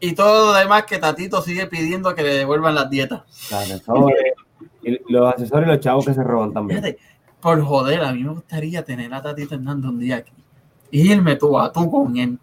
y 0.00 0.14
todo 0.14 0.52
lo 0.52 0.58
demás 0.58 0.84
que 0.84 0.98
Tatito 0.98 1.42
sigue 1.42 1.66
pidiendo 1.66 2.14
que 2.14 2.22
le 2.22 2.34
devuelvan 2.34 2.74
las 2.74 2.88
dietas. 2.88 3.22
Los 3.50 3.60
asesores, 3.60 4.16
y 4.82 5.12
los 5.12 5.34
asesores 5.34 5.68
y 5.68 5.70
los 5.70 5.80
chavos 5.80 6.06
que 6.06 6.14
se 6.14 6.24
roban 6.24 6.52
también. 6.54 6.82
Fíjate, 6.82 6.98
por 7.40 7.60
joder, 7.62 8.02
a 8.02 8.12
mí 8.12 8.24
me 8.24 8.32
gustaría 8.32 8.82
tener 8.82 9.12
a 9.12 9.20
Tatito 9.20 9.54
Hernández 9.54 9.90
un 9.90 9.98
día 9.98 10.16
aquí. 10.16 10.32
Y 10.90 11.12
irme 11.12 11.36
tú 11.36 11.58
a 11.58 11.70
tú 11.70 11.90
con 11.90 12.16
él. 12.16 12.38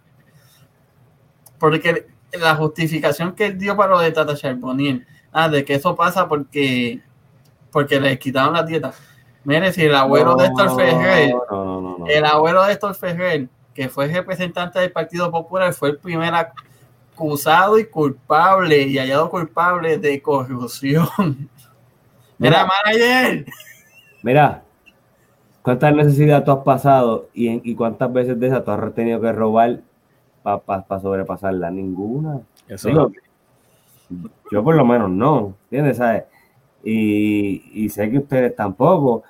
Porque 1.59 2.07
la 2.39 2.55
justificación 2.55 3.33
que 3.33 3.47
él 3.47 3.57
dio 3.57 3.75
para 3.75 3.93
lo 3.93 3.99
de 3.99 4.11
Tata 4.11 4.35
Charbonnier, 4.35 5.05
ah, 5.31 5.49
de 5.49 5.65
que 5.65 5.73
eso 5.73 5.95
pasa 5.95 6.27
porque, 6.27 7.01
porque 7.71 7.99
le 7.99 8.19
quitaron 8.19 8.53
las 8.53 8.67
dietas. 8.67 9.01
Mire, 9.43 9.73
si 9.73 9.85
el 9.85 9.95
abuelo 9.95 10.35
de 10.35 10.45
Héctor 10.45 10.75
Ferrer, 10.75 11.33
no, 11.49 11.81
no. 11.81 12.05
el 12.07 12.25
abuelo 12.25 12.63
de 12.63 12.73
Héctor 12.73 12.93
Ferrer, 12.93 13.47
que 13.73 13.89
fue 13.89 14.07
representante 14.07 14.79
del 14.79 14.91
Partido 14.91 15.31
Popular, 15.31 15.73
fue 15.73 15.89
el 15.89 15.97
primer 15.97 16.33
acusado 17.17 17.79
y 17.79 17.85
culpable 17.85 18.83
y 18.83 18.97
hallado 18.99 19.29
culpable 19.31 19.97
de 19.97 20.21
corrupción. 20.21 21.09
Mira, 22.37 22.63
Mira. 22.63 22.67
manager. 22.67 23.45
Mira, 24.21 24.63
¿cuántas 25.63 25.95
necesidades 25.95 26.45
tú 26.45 26.51
has 26.51 26.63
pasado 26.63 27.29
y, 27.33 27.47
en- 27.47 27.61
y 27.63 27.73
cuántas 27.73 28.13
veces 28.13 28.39
de 28.39 28.47
esas 28.47 28.63
tú 28.63 28.69
has 28.71 28.93
tenido 28.93 29.19
que 29.19 29.31
robar 29.31 29.81
para 30.43 31.01
sobrepasarla? 31.01 31.71
Ninguna. 31.71 32.41
Eso 32.67 32.87
Digo, 32.89 33.11
yo 34.51 34.63
por 34.63 34.75
lo 34.75 34.85
menos 34.85 35.09
no, 35.09 35.55
¿entiendes? 35.63 35.97
¿Sabes? 35.97 36.23
Y, 36.83 37.63
y 37.73 37.89
sé 37.89 38.09
que 38.11 38.19
ustedes 38.19 38.55
tampoco, 38.55 39.23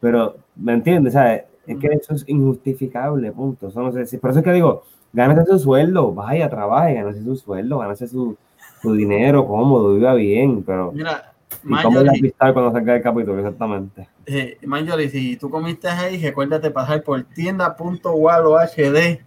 pero 0.00 0.36
¿me 0.56 0.74
entiendes? 0.74 1.14
¿Sabes? 1.14 1.44
Es 1.66 1.78
que 1.78 1.86
eso 1.88 2.14
es 2.14 2.24
injustificable, 2.28 3.32
punto. 3.32 3.68
Eso 3.68 3.80
no 3.80 3.90
sé 3.90 4.04
si- 4.06 4.18
por 4.18 4.30
eso 4.30 4.40
es 4.40 4.44
que 4.44 4.52
digo, 4.52 4.84
gánese 5.16 5.44
su 5.46 5.58
sueldo, 5.58 6.12
vaya, 6.12 6.48
trabaje, 6.50 6.94
gánese 6.94 7.24
su 7.24 7.36
sueldo, 7.36 7.78
gánese 7.78 8.06
su, 8.06 8.36
su 8.82 8.92
dinero 8.92 9.46
cómodo, 9.46 9.94
viva 9.94 10.12
bien, 10.14 10.62
pero 10.62 10.92
Mira, 10.92 11.32
¿y 11.64 11.82
cómo 11.82 12.00
la 12.00 12.12
cristal 12.12 12.52
cuando 12.52 12.72
salga 12.72 12.92
del 12.92 13.02
capítulo? 13.02 13.38
Exactamente. 13.38 14.08
eh, 14.26 14.58
Marjorie, 14.66 15.08
si 15.08 15.36
tú 15.36 15.48
comiste 15.48 15.88
ahí, 15.88 16.22
recuérdate 16.22 16.70
pasar 16.70 17.02
por 17.02 17.22
tienda.walo.hd 17.24 19.18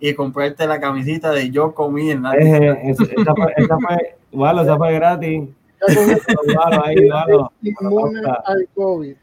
y 0.00 0.14
comprarte 0.14 0.66
la 0.66 0.80
camisita 0.80 1.30
de 1.30 1.50
Yo 1.50 1.74
comí 1.74 2.10
en 2.10 2.22
la 2.22 2.34
Eh, 2.34 2.90
esa, 2.90 3.04
esa 3.04 3.34
fue, 3.34 3.52
esa 3.56 3.78
fue, 3.78 4.16
bueno, 4.32 4.62
esa 4.62 4.76
fue 4.76 4.94
gratis. 4.94 5.48
Ahí, 6.82 6.96
inmune 7.62 8.20
al 8.46 8.66
COVID. 8.74 9.14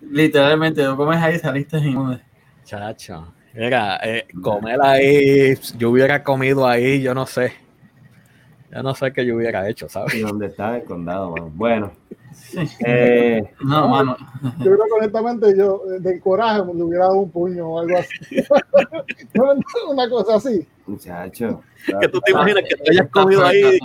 Literalmente, 0.00 0.84
tú 0.84 0.96
comes 0.96 1.22
ahí 1.22 1.36
y 1.36 1.38
saliste 1.38 1.78
inmune. 1.78 2.20
Chacho. 2.64 3.32
Mira, 3.54 3.98
eh, 4.02 4.26
comer 4.42 4.78
ahí, 4.82 5.54
yo 5.76 5.90
hubiera 5.90 6.22
comido 6.22 6.66
ahí, 6.66 7.02
yo 7.02 7.14
no 7.14 7.26
sé. 7.26 7.52
Yo 8.72 8.82
no 8.82 8.94
sé 8.94 9.12
qué 9.12 9.26
yo 9.26 9.36
hubiera 9.36 9.68
hecho, 9.68 9.88
¿sabes? 9.88 10.14
¿Y 10.14 10.20
dónde 10.20 10.46
está 10.46 10.76
el 10.76 10.84
condado, 10.84 11.32
mano? 11.32 11.50
Bueno, 11.54 11.92
eh, 12.86 13.42
No, 13.64 13.88
mano. 13.88 14.16
Yo 14.58 14.64
creo 14.64 14.76
que 14.76 14.92
honestamente 14.98 15.56
yo 15.56 15.82
eh, 15.86 16.00
del 16.00 16.20
coraje 16.20 16.62
le 16.74 16.82
hubiera 16.82 17.06
dado 17.06 17.16
un 17.16 17.30
puño 17.30 17.68
o 17.68 17.80
algo 17.80 17.98
así. 17.98 18.36
Una 19.90 20.08
cosa 20.08 20.36
así. 20.36 20.66
Muchacho. 20.90 21.62
Que 22.00 22.08
tú 22.08 22.20
te 22.20 22.32
imaginas 22.32 22.64
que 22.68 22.76
te 22.76 22.90
hayas 22.90 23.08
comido 23.10 23.44
ahí 23.44 23.78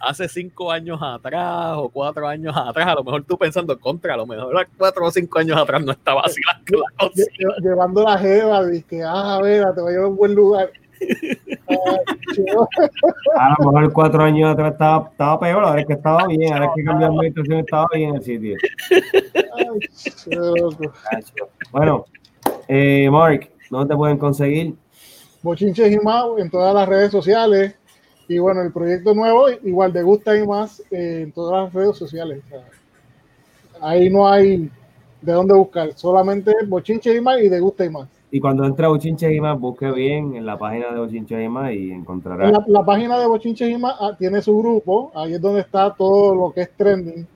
hace 0.00 0.28
cinco 0.28 0.70
años 0.72 0.98
atrás 1.00 1.74
o 1.76 1.88
cuatro 1.88 2.26
años 2.26 2.54
atrás, 2.56 2.88
a 2.88 2.94
lo 2.94 3.04
mejor 3.04 3.22
tú 3.24 3.36
pensando 3.38 3.78
contra, 3.78 4.14
a 4.14 4.16
lo 4.16 4.26
mejor 4.26 4.66
cuatro 4.76 5.06
o 5.06 5.10
cinco 5.10 5.38
años 5.38 5.56
atrás 5.56 5.84
no 5.84 5.92
estaba 5.92 6.22
así 6.22 6.40
la, 6.46 6.60
la 6.98 7.08
lle- 7.10 7.62
Llevando 7.62 8.02
la 8.02 8.18
jeva, 8.18 8.62
que, 8.88 9.02
ah, 9.02 9.36
a 9.36 9.42
ver, 9.42 9.64
te 9.74 9.80
voy 9.80 9.90
a 9.90 9.92
llevar 9.92 10.06
a 10.06 10.08
un 10.08 10.16
buen 10.16 10.34
lugar. 10.34 10.70
A 13.36 13.56
lo 13.58 13.72
mejor 13.72 13.92
cuatro 13.92 14.22
años 14.22 14.50
atrás 14.52 14.72
estaba, 14.72 15.08
estaba 15.10 15.40
peor, 15.40 15.64
ahora 15.64 15.80
es 15.80 15.86
que 15.86 15.92
estaba 15.94 16.26
bien, 16.28 16.52
ahora 16.52 16.66
es 16.66 16.70
que 16.76 16.84
cambió 16.84 17.06
de 17.08 17.12
administración 17.14 17.58
estaba 17.58 17.86
bien 17.92 18.10
en 18.10 18.16
el 18.16 18.22
sitio. 18.22 18.56
Ay. 19.56 19.90
Bueno, 21.70 22.04
eh, 22.68 23.08
Mark, 23.10 23.50
¿dónde 23.70 23.92
te 23.92 23.96
pueden 23.96 24.18
conseguir? 24.18 24.74
Bochinches 25.42 25.92
y 25.92 25.98
más 25.98 26.24
en 26.38 26.50
todas 26.50 26.74
las 26.74 26.88
redes 26.88 27.10
sociales. 27.10 27.74
Y 28.28 28.38
bueno, 28.38 28.62
el 28.62 28.72
proyecto 28.72 29.14
nuevo, 29.14 29.50
igual 29.50 29.92
de 29.92 30.02
gusta 30.02 30.36
y 30.36 30.46
más 30.46 30.80
eh, 30.90 31.22
en 31.24 31.32
todas 31.32 31.64
las 31.64 31.72
redes 31.72 31.96
sociales. 31.96 32.40
O 32.46 32.48
sea, 32.48 32.64
ahí 33.80 34.08
no 34.08 34.28
hay 34.28 34.70
de 35.20 35.32
dónde 35.32 35.54
buscar, 35.54 35.92
solamente 35.94 36.52
Bochinches 36.66 37.16
y 37.16 37.20
más 37.20 37.40
y 37.40 37.48
de 37.48 37.60
gusta 37.60 37.84
y 37.84 37.90
más. 37.90 38.08
Y 38.30 38.40
cuando 38.40 38.64
entre 38.64 38.86
a 38.86 38.88
Bochinches 38.88 39.30
y 39.32 39.40
más, 39.40 39.58
busque 39.60 39.90
bien 39.90 40.34
en 40.36 40.46
la 40.46 40.58
página 40.58 40.90
de 40.92 40.98
Bochinches 41.00 41.44
y 41.44 41.48
más 41.48 41.72
y 41.72 41.90
encontrará. 41.90 42.50
La, 42.50 42.64
la 42.66 42.84
página 42.84 43.18
de 43.18 43.26
Bochinches 43.26 43.68
y 43.68 43.76
más 43.76 43.94
ah, 44.00 44.16
tiene 44.18 44.40
su 44.40 44.56
grupo, 44.58 45.12
ahí 45.14 45.34
es 45.34 45.40
donde 45.40 45.60
está 45.60 45.92
todo 45.94 46.34
lo 46.34 46.52
que 46.52 46.62
es 46.62 46.70
trending. 46.76 47.26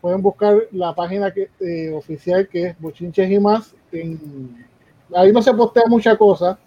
Pueden 0.00 0.20
buscar 0.22 0.56
la 0.72 0.94
página 0.94 1.32
que, 1.32 1.48
eh, 1.60 1.90
oficial 1.94 2.46
que 2.48 2.66
es 2.66 2.80
Bochinches 2.80 3.30
y 3.30 3.38
más. 3.40 3.74
en- 3.92 4.66
ahí 5.14 5.32
no 5.32 5.40
se 5.40 5.54
postea 5.54 5.84
mucha 5.88 6.16
cosa. 6.16 6.58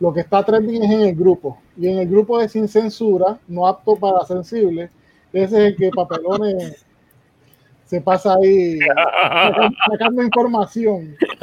Lo 0.00 0.12
que 0.12 0.20
está 0.20 0.44
trending 0.44 0.82
es 0.84 0.90
en 0.90 1.00
el 1.02 1.14
grupo. 1.14 1.58
Y 1.76 1.88
en 1.88 1.98
el 1.98 2.08
grupo 2.08 2.38
de 2.38 2.48
Sin 2.48 2.68
Censura, 2.68 3.38
no 3.48 3.66
apto 3.66 3.96
para 3.96 4.24
sensibles, 4.26 4.90
ese 5.32 5.44
es 5.44 5.52
el 5.52 5.76
que 5.76 5.90
papelones 5.90 6.84
se 7.86 8.00
pasa 8.00 8.34
ahí 8.34 8.78
sacando, 8.80 9.68
sacando 9.90 10.22
información. 10.22 11.16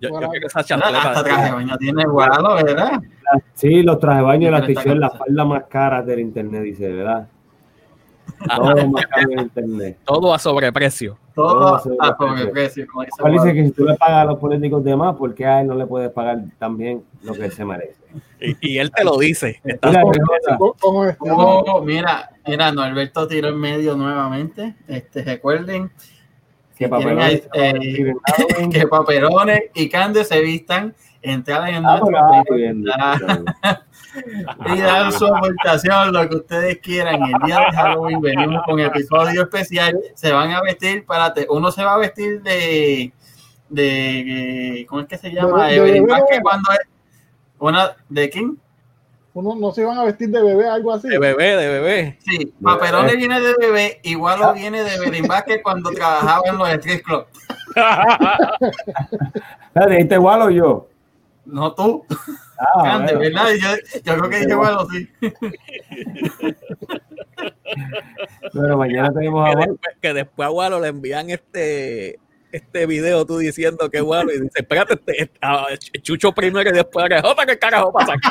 Yo, 0.00 0.10
yo 0.10 0.10
Bueno, 0.10 0.28
quiero 0.28 0.46
esa 0.46 0.60
Hasta 0.60 0.76
traje 0.78 1.24
chancleta. 1.24 1.54
baño 1.54 1.76
tiene 1.78 2.06
Walo, 2.06 2.54
¿verdad? 2.56 3.02
Sí, 3.54 3.82
los 3.82 3.98
traje 3.98 4.18
de 4.18 4.24
baño 4.24 4.48
y 4.48 4.50
las 4.50 4.66
t-shirts, 4.66 4.98
las 4.98 5.16
faldas 5.18 5.46
más 5.46 5.64
caras 5.64 6.06
del 6.06 6.20
internet, 6.20 6.62
dice, 6.62 6.92
¿verdad? 6.92 7.28
Todo 8.56 8.88
más 8.88 9.06
caro 9.06 9.32
en 9.32 9.38
internet. 9.40 9.98
Todo 10.04 10.34
a 10.34 10.38
sobreprecio. 10.38 11.18
Todo 11.34 11.76
a 11.76 12.16
sobreprecio. 12.16 12.86
como 12.86 13.04
dice 13.32 13.54
que 13.54 13.64
si 13.66 13.70
tú 13.72 13.84
le 13.84 13.94
pagas 13.94 14.22
a 14.22 14.24
los 14.24 14.38
políticos 14.38 14.82
de 14.84 14.96
más, 14.96 15.16
¿por 15.16 15.34
qué 15.34 15.46
a 15.46 15.60
él 15.60 15.68
no 15.68 15.74
le 15.74 15.86
puedes 15.86 16.10
pagar 16.10 16.38
también 16.58 17.02
lo 17.22 17.32
que 17.34 17.44
él 17.44 17.52
se 17.52 17.64
merece? 17.64 17.94
Y, 18.40 18.56
y 18.60 18.78
él 18.78 18.90
te 18.90 19.04
lo 19.04 19.18
dice. 19.18 19.60
Mira. 19.64 20.02
Oh, 20.58 21.82
mira, 21.84 22.30
mira, 22.46 22.72
Norberto 22.72 23.28
tiró 23.28 23.48
en 23.48 23.58
medio 23.58 23.96
nuevamente. 23.96 24.74
Este, 24.86 25.22
recuerden 25.22 25.90
que 26.76 26.88
tienen 26.88 26.90
papelones 26.90 27.48
eh, 27.54 28.14
que 28.70 28.86
paperones 28.86 29.62
y 29.74 29.88
candes 29.88 30.28
se 30.28 30.40
vistan, 30.40 30.94
entrar 31.20 31.68
en 31.68 31.84
Ah, 31.84 32.00
nuestro 32.00 32.56
y 34.74 34.80
dar 34.80 35.12
su 35.12 35.26
aportación, 35.26 36.12
lo 36.12 36.28
que 36.28 36.36
ustedes 36.36 36.78
quieran. 36.78 37.20
El 37.22 37.46
día 37.46 37.58
de 37.60 37.76
Halloween 37.76 38.20
venimos 38.20 38.62
con 38.66 38.78
episodio 38.80 39.42
especial. 39.42 39.98
Se 40.14 40.32
van 40.32 40.50
a 40.52 40.62
vestir, 40.62 41.04
párate, 41.06 41.46
uno 41.50 41.70
se 41.70 41.82
va 41.84 41.94
a 41.94 41.98
vestir 41.98 42.42
de, 42.42 43.12
de 43.68 44.86
¿cómo 44.88 45.02
es 45.02 45.06
que 45.08 45.18
se 45.18 45.30
llama? 45.32 45.68
De- 45.68 45.80
de 45.80 46.40
cuando 46.42 46.70
es 46.72 46.80
una, 47.58 47.96
¿de 48.08 48.30
quién? 48.30 48.58
Uno 49.34 49.54
no 49.54 49.70
se 49.70 49.82
iban 49.82 49.96
a 49.98 50.04
vestir 50.04 50.30
de 50.30 50.42
bebé, 50.42 50.66
algo 50.68 50.92
así. 50.92 51.06
de 51.08 51.18
bebé, 51.18 51.56
de 51.56 51.68
bebé. 51.68 52.18
Sí, 52.24 52.52
Paperones 52.60 53.16
viene 53.16 53.40
de 53.40 53.54
bebé, 53.58 54.00
igual 54.02 54.40
lo 54.40 54.52
viene 54.52 54.82
de 54.82 54.94
Evelyn 54.94 55.28
Vázquez 55.28 55.60
cuando 55.62 55.90
trabajaba 55.90 56.42
en 56.46 56.58
los 56.58 56.68
street 56.70 57.02
club. 57.02 57.24
¿Le 59.74 59.86
dijiste 59.90 60.18
Walo 60.18 60.46
o 60.46 60.50
yo? 60.50 60.87
No 61.48 61.74
tú, 61.74 62.04
Ah, 62.58 62.82
Cande, 62.84 63.16
bueno. 63.16 63.42
¿verdad? 63.44 63.54
Yo, 63.54 64.00
yo 64.04 64.18
creo 64.18 64.30
que 64.30 64.40
dije 64.40 64.54
bueno, 64.54 64.86
sí. 64.90 65.08
Pero 68.52 68.76
mañana 68.78 69.12
tenemos 69.12 69.48
a 69.48 69.52
que, 69.52 69.56
después, 69.66 69.96
que 70.00 70.14
después 70.14 70.46
a 70.46 70.50
Walo 70.50 70.80
le 70.80 70.88
envían 70.88 71.30
este 71.30 72.18
este 72.50 72.86
video 72.86 73.26
tú 73.26 73.38
diciendo 73.38 73.90
que 73.90 74.00
Walo 74.00 74.32
y 74.32 74.40
dice, 74.40 74.60
espérate, 74.60 74.94
este, 74.94 75.22
este, 75.22 75.38
a 75.42 75.66
Chucho 76.02 76.32
primero 76.32 76.68
y 76.70 76.72
después 76.72 77.10
a 77.10 77.20
Jota, 77.22 77.44
¿qué 77.46 77.58
carajo 77.58 77.92
pasa 77.92 78.14
aquí? 78.14 78.28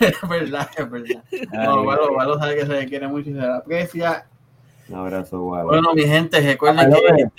Es 0.00 0.28
verdad, 0.28 0.68
es 0.76 0.90
verdad. 0.90 1.24
No, 1.52 1.82
Walo, 1.82 2.12
Walo 2.12 2.38
sabe 2.38 2.56
que 2.56 2.66
se 2.66 2.72
le 2.72 2.86
quiere 2.86 3.08
mucho 3.08 3.30
y 3.30 3.34
se 3.34 3.40
le 3.40 3.46
aprecia. 3.46 4.26
Un 4.88 4.94
abrazo, 4.96 5.42
Walo. 5.42 5.66
Bueno, 5.68 5.94
mi 5.94 6.02
gente, 6.04 6.40
recuerden 6.40 6.86
que 6.90 6.94
Papelones. 6.94 7.32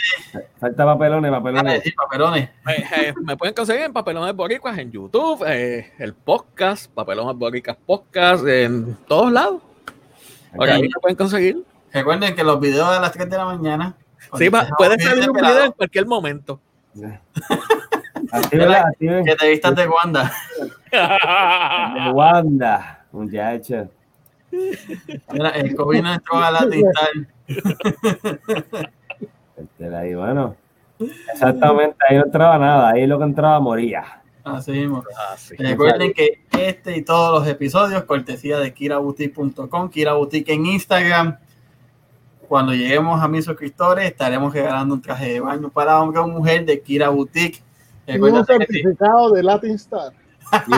Falta 0.60 0.86
papelones, 0.86 1.32
papelones. 1.32 1.84
sí, 1.84 1.92
paperones. 1.94 2.50
Eh, 2.68 2.86
eh, 2.98 3.14
me 3.24 3.38
pueden 3.38 3.56
conseguir 3.56 3.84
en 3.84 3.94
Papelones 3.94 4.36
Boricuas 4.36 4.78
en 4.78 4.92
YouTube, 4.92 5.44
eh, 5.48 5.94
el 5.98 6.14
podcast, 6.14 6.92
Papelones 6.92 7.38
Boricas 7.38 7.78
Podcast, 7.86 8.46
en 8.48 8.96
todos 9.08 9.32
lados. 9.32 9.62
Por 10.56 10.70
ahí 10.70 10.82
me 10.82 10.90
pueden 11.02 11.16
conseguir. 11.16 11.64
Recuerden 11.94 12.36
que 12.36 12.44
los 12.44 12.60
videos 12.60 12.92
de 12.94 13.00
las 13.00 13.12
3 13.14 13.30
de 13.30 13.38
la 13.38 13.46
mañana. 13.46 13.96
Sí, 14.38 14.50
va- 14.50 14.68
puede 14.78 15.00
salir 15.00 15.30
un 15.30 15.36
video 15.38 15.64
en 15.66 15.72
cualquier 15.72 16.06
momento. 16.06 16.60
Que 18.50 19.36
te 19.40 19.50
vistas 19.50 19.76
de 19.76 19.88
Wanda. 19.88 20.34
De 20.92 22.12
Wanda, 22.12 23.06
muchacho. 23.12 23.90
Mira, 24.52 25.50
el 25.52 25.76
COVID 25.76 26.02
no 26.02 26.14
entró 26.14 26.38
a 26.38 26.52
la 26.52 26.60
tinta. 26.70 27.02
Este, 29.58 29.96
ahí, 29.96 30.14
bueno. 30.14 30.56
Exactamente, 31.32 31.96
ahí 32.08 32.18
no 32.18 32.26
entraba 32.26 32.58
nada. 32.58 32.90
Ahí 32.90 33.08
lo 33.08 33.18
que 33.18 33.26
entraba 33.26 33.60
moría. 33.60 34.22
Así 34.44 34.72
mismo. 34.72 35.04
Ah, 35.18 35.36
sí. 35.38 35.56
Recuerden 35.58 36.14
que 36.14 36.44
este 36.52 36.98
y 36.98 37.02
todos 37.02 37.40
los 37.40 37.48
episodios, 37.48 38.04
cortesía 38.04 38.60
de 38.60 38.74
kiraboutique.com, 38.74 39.90
Kira 39.90 40.14
Boutique 40.14 40.54
en 40.54 40.66
Instagram. 40.66 41.38
Cuando 42.48 42.74
lleguemos 42.74 43.22
a 43.22 43.28
mil 43.28 43.44
suscriptores, 43.44 44.06
estaremos 44.06 44.54
regalando 44.54 44.96
un 44.96 45.02
traje 45.02 45.34
de 45.34 45.40
baño 45.42 45.70
para 45.70 46.02
hombre 46.02 46.20
o 46.20 46.28
mujer 46.28 46.66
de 46.66 46.82
Kira 46.82 47.10
Boutique. 47.10 47.62
Y 48.08 48.12
un 48.12 48.24
Recuerden 48.24 48.46
que 48.46 48.66
sí. 48.68 48.74
certificado 48.74 49.32
de 49.32 49.44
Latin 49.44 49.72
Star. 49.72 50.14
y 50.68 50.74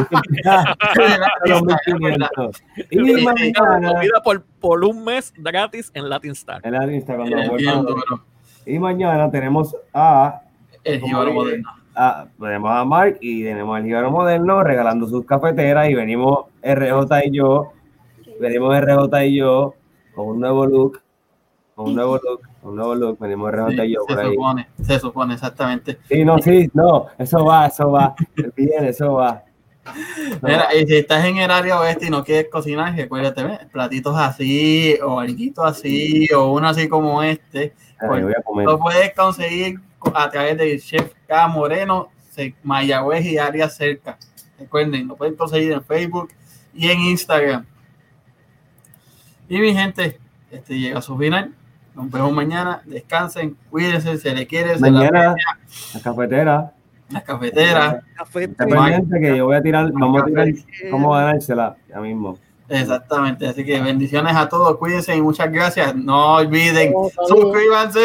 mañana, 3.23 4.19
por, 4.23 4.43
por 4.59 4.83
un 4.85 5.03
mes 5.03 5.33
gratis 5.37 5.91
en 5.93 6.09
Latin 6.09 6.31
Star. 6.31 6.61
en 6.63 6.73
la 6.73 6.91
Insta, 6.91 7.15
cuando 7.15 7.37
duro. 7.83 8.23
y 8.65 8.79
mañana 8.79 9.29
tenemos 9.31 9.75
a, 9.93 10.41
El 10.83 11.01
moderno. 11.01 11.69
a- 11.95 12.27
tenemos 12.39 12.71
a 12.71 12.85
Mark 12.85 13.17
y 13.21 13.43
tenemos 13.43 13.77
al 13.77 13.83
Gigaro 13.83 14.11
Moderno 14.11 14.63
regalando 14.63 15.07
sus 15.07 15.25
cafeteras 15.25 15.89
y 15.89 15.95
venimos 15.95 16.45
RJ 16.61 17.25
y 17.25 17.31
yo, 17.37 17.73
venimos 18.39 18.75
RJ 18.75 19.25
y 19.25 19.37
yo 19.37 19.75
con 20.13 20.27
un 20.27 20.39
nuevo 20.39 20.65
look, 20.65 21.01
con 21.75 21.87
un 21.87 21.95
nuevo 21.95 22.17
look, 22.17 22.41
un 22.63 22.75
nuevo 22.75 22.95
look, 22.95 23.19
venimos 23.19 23.51
RJ 23.51 23.85
y 23.85 23.93
yo 23.93 24.01
Sí, 24.01 24.07
por 24.07 24.17
se 24.17 24.21
ahí. 24.27 24.33
supone, 24.33 24.67
se 24.81 24.99
supone 24.99 25.33
exactamente. 25.35 25.97
Sí, 26.09 26.25
no, 26.25 26.39
sí, 26.39 26.69
no, 26.73 27.07
eso 27.17 27.45
va, 27.45 27.67
eso 27.67 27.91
va, 27.91 28.15
bien, 28.55 28.85
eso 28.85 29.13
va. 29.13 29.43
Mira, 30.41 30.67
y 30.75 30.85
si 30.85 30.97
estás 30.97 31.25
en 31.25 31.37
el 31.37 31.49
área 31.49 31.79
oeste 31.79 32.07
y 32.07 32.09
no 32.09 32.23
quieres 32.23 32.49
cocinar, 32.51 32.95
recuérdate, 32.95 33.67
platitos 33.71 34.15
así, 34.17 34.97
o 35.03 35.19
alquitos 35.19 35.65
así, 35.65 36.27
o 36.33 36.51
uno 36.51 36.69
así 36.69 36.87
como 36.87 37.23
este, 37.23 37.73
ay, 37.99 38.23
lo 38.65 38.79
puedes 38.79 39.13
conseguir 39.15 39.79
a 40.13 40.29
través 40.29 40.57
del 40.57 40.81
chef 40.81 41.13
K 41.27 41.47
Moreno, 41.47 42.09
Mayagüez 42.63 43.25
y 43.25 43.37
áreas 43.37 43.75
cerca. 43.75 44.17
Recuerden, 44.57 45.07
lo 45.07 45.15
pueden 45.15 45.35
conseguir 45.35 45.71
en 45.71 45.83
Facebook 45.83 46.29
y 46.73 46.89
en 46.89 46.99
Instagram. 46.99 47.65
Y 49.47 49.59
mi 49.59 49.73
gente, 49.73 50.19
este 50.51 50.77
llega 50.77 50.99
a 50.99 51.01
su 51.01 51.17
final. 51.17 51.53
Nos 51.95 52.09
vemos 52.11 52.31
mañana. 52.31 52.81
Descansen, 52.85 53.57
cuídense, 53.69 54.17
se 54.17 54.33
le 54.33 54.47
quiere, 54.47 54.75
la 54.75 54.91
Mañana, 54.91 55.31
aprecia, 55.31 55.59
la 55.95 56.01
cafetera, 56.01 56.73
la 57.11 57.21
cafetera. 57.21 58.03
Mike. 58.33 58.55
pendiente 58.57 59.19
que 59.19 59.37
yo 59.37 59.45
voy 59.45 59.55
a 59.55 59.61
tirar, 59.61 59.91
vamos 59.91 60.21
a 60.21 60.25
tirar 60.25 60.47
cómo 60.91 61.11
ganársela 61.11 61.75
ya 61.87 61.99
mismo. 61.99 62.37
Exactamente, 62.67 63.47
así 63.47 63.65
que 63.65 63.81
bendiciones 63.81 64.35
a 64.35 64.47
todos, 64.47 64.77
cuídense 64.77 65.15
y 65.15 65.21
muchas 65.21 65.51
gracias. 65.51 65.95
No 65.95 66.35
olviden, 66.35 66.93
suscríbanse. 67.27 67.99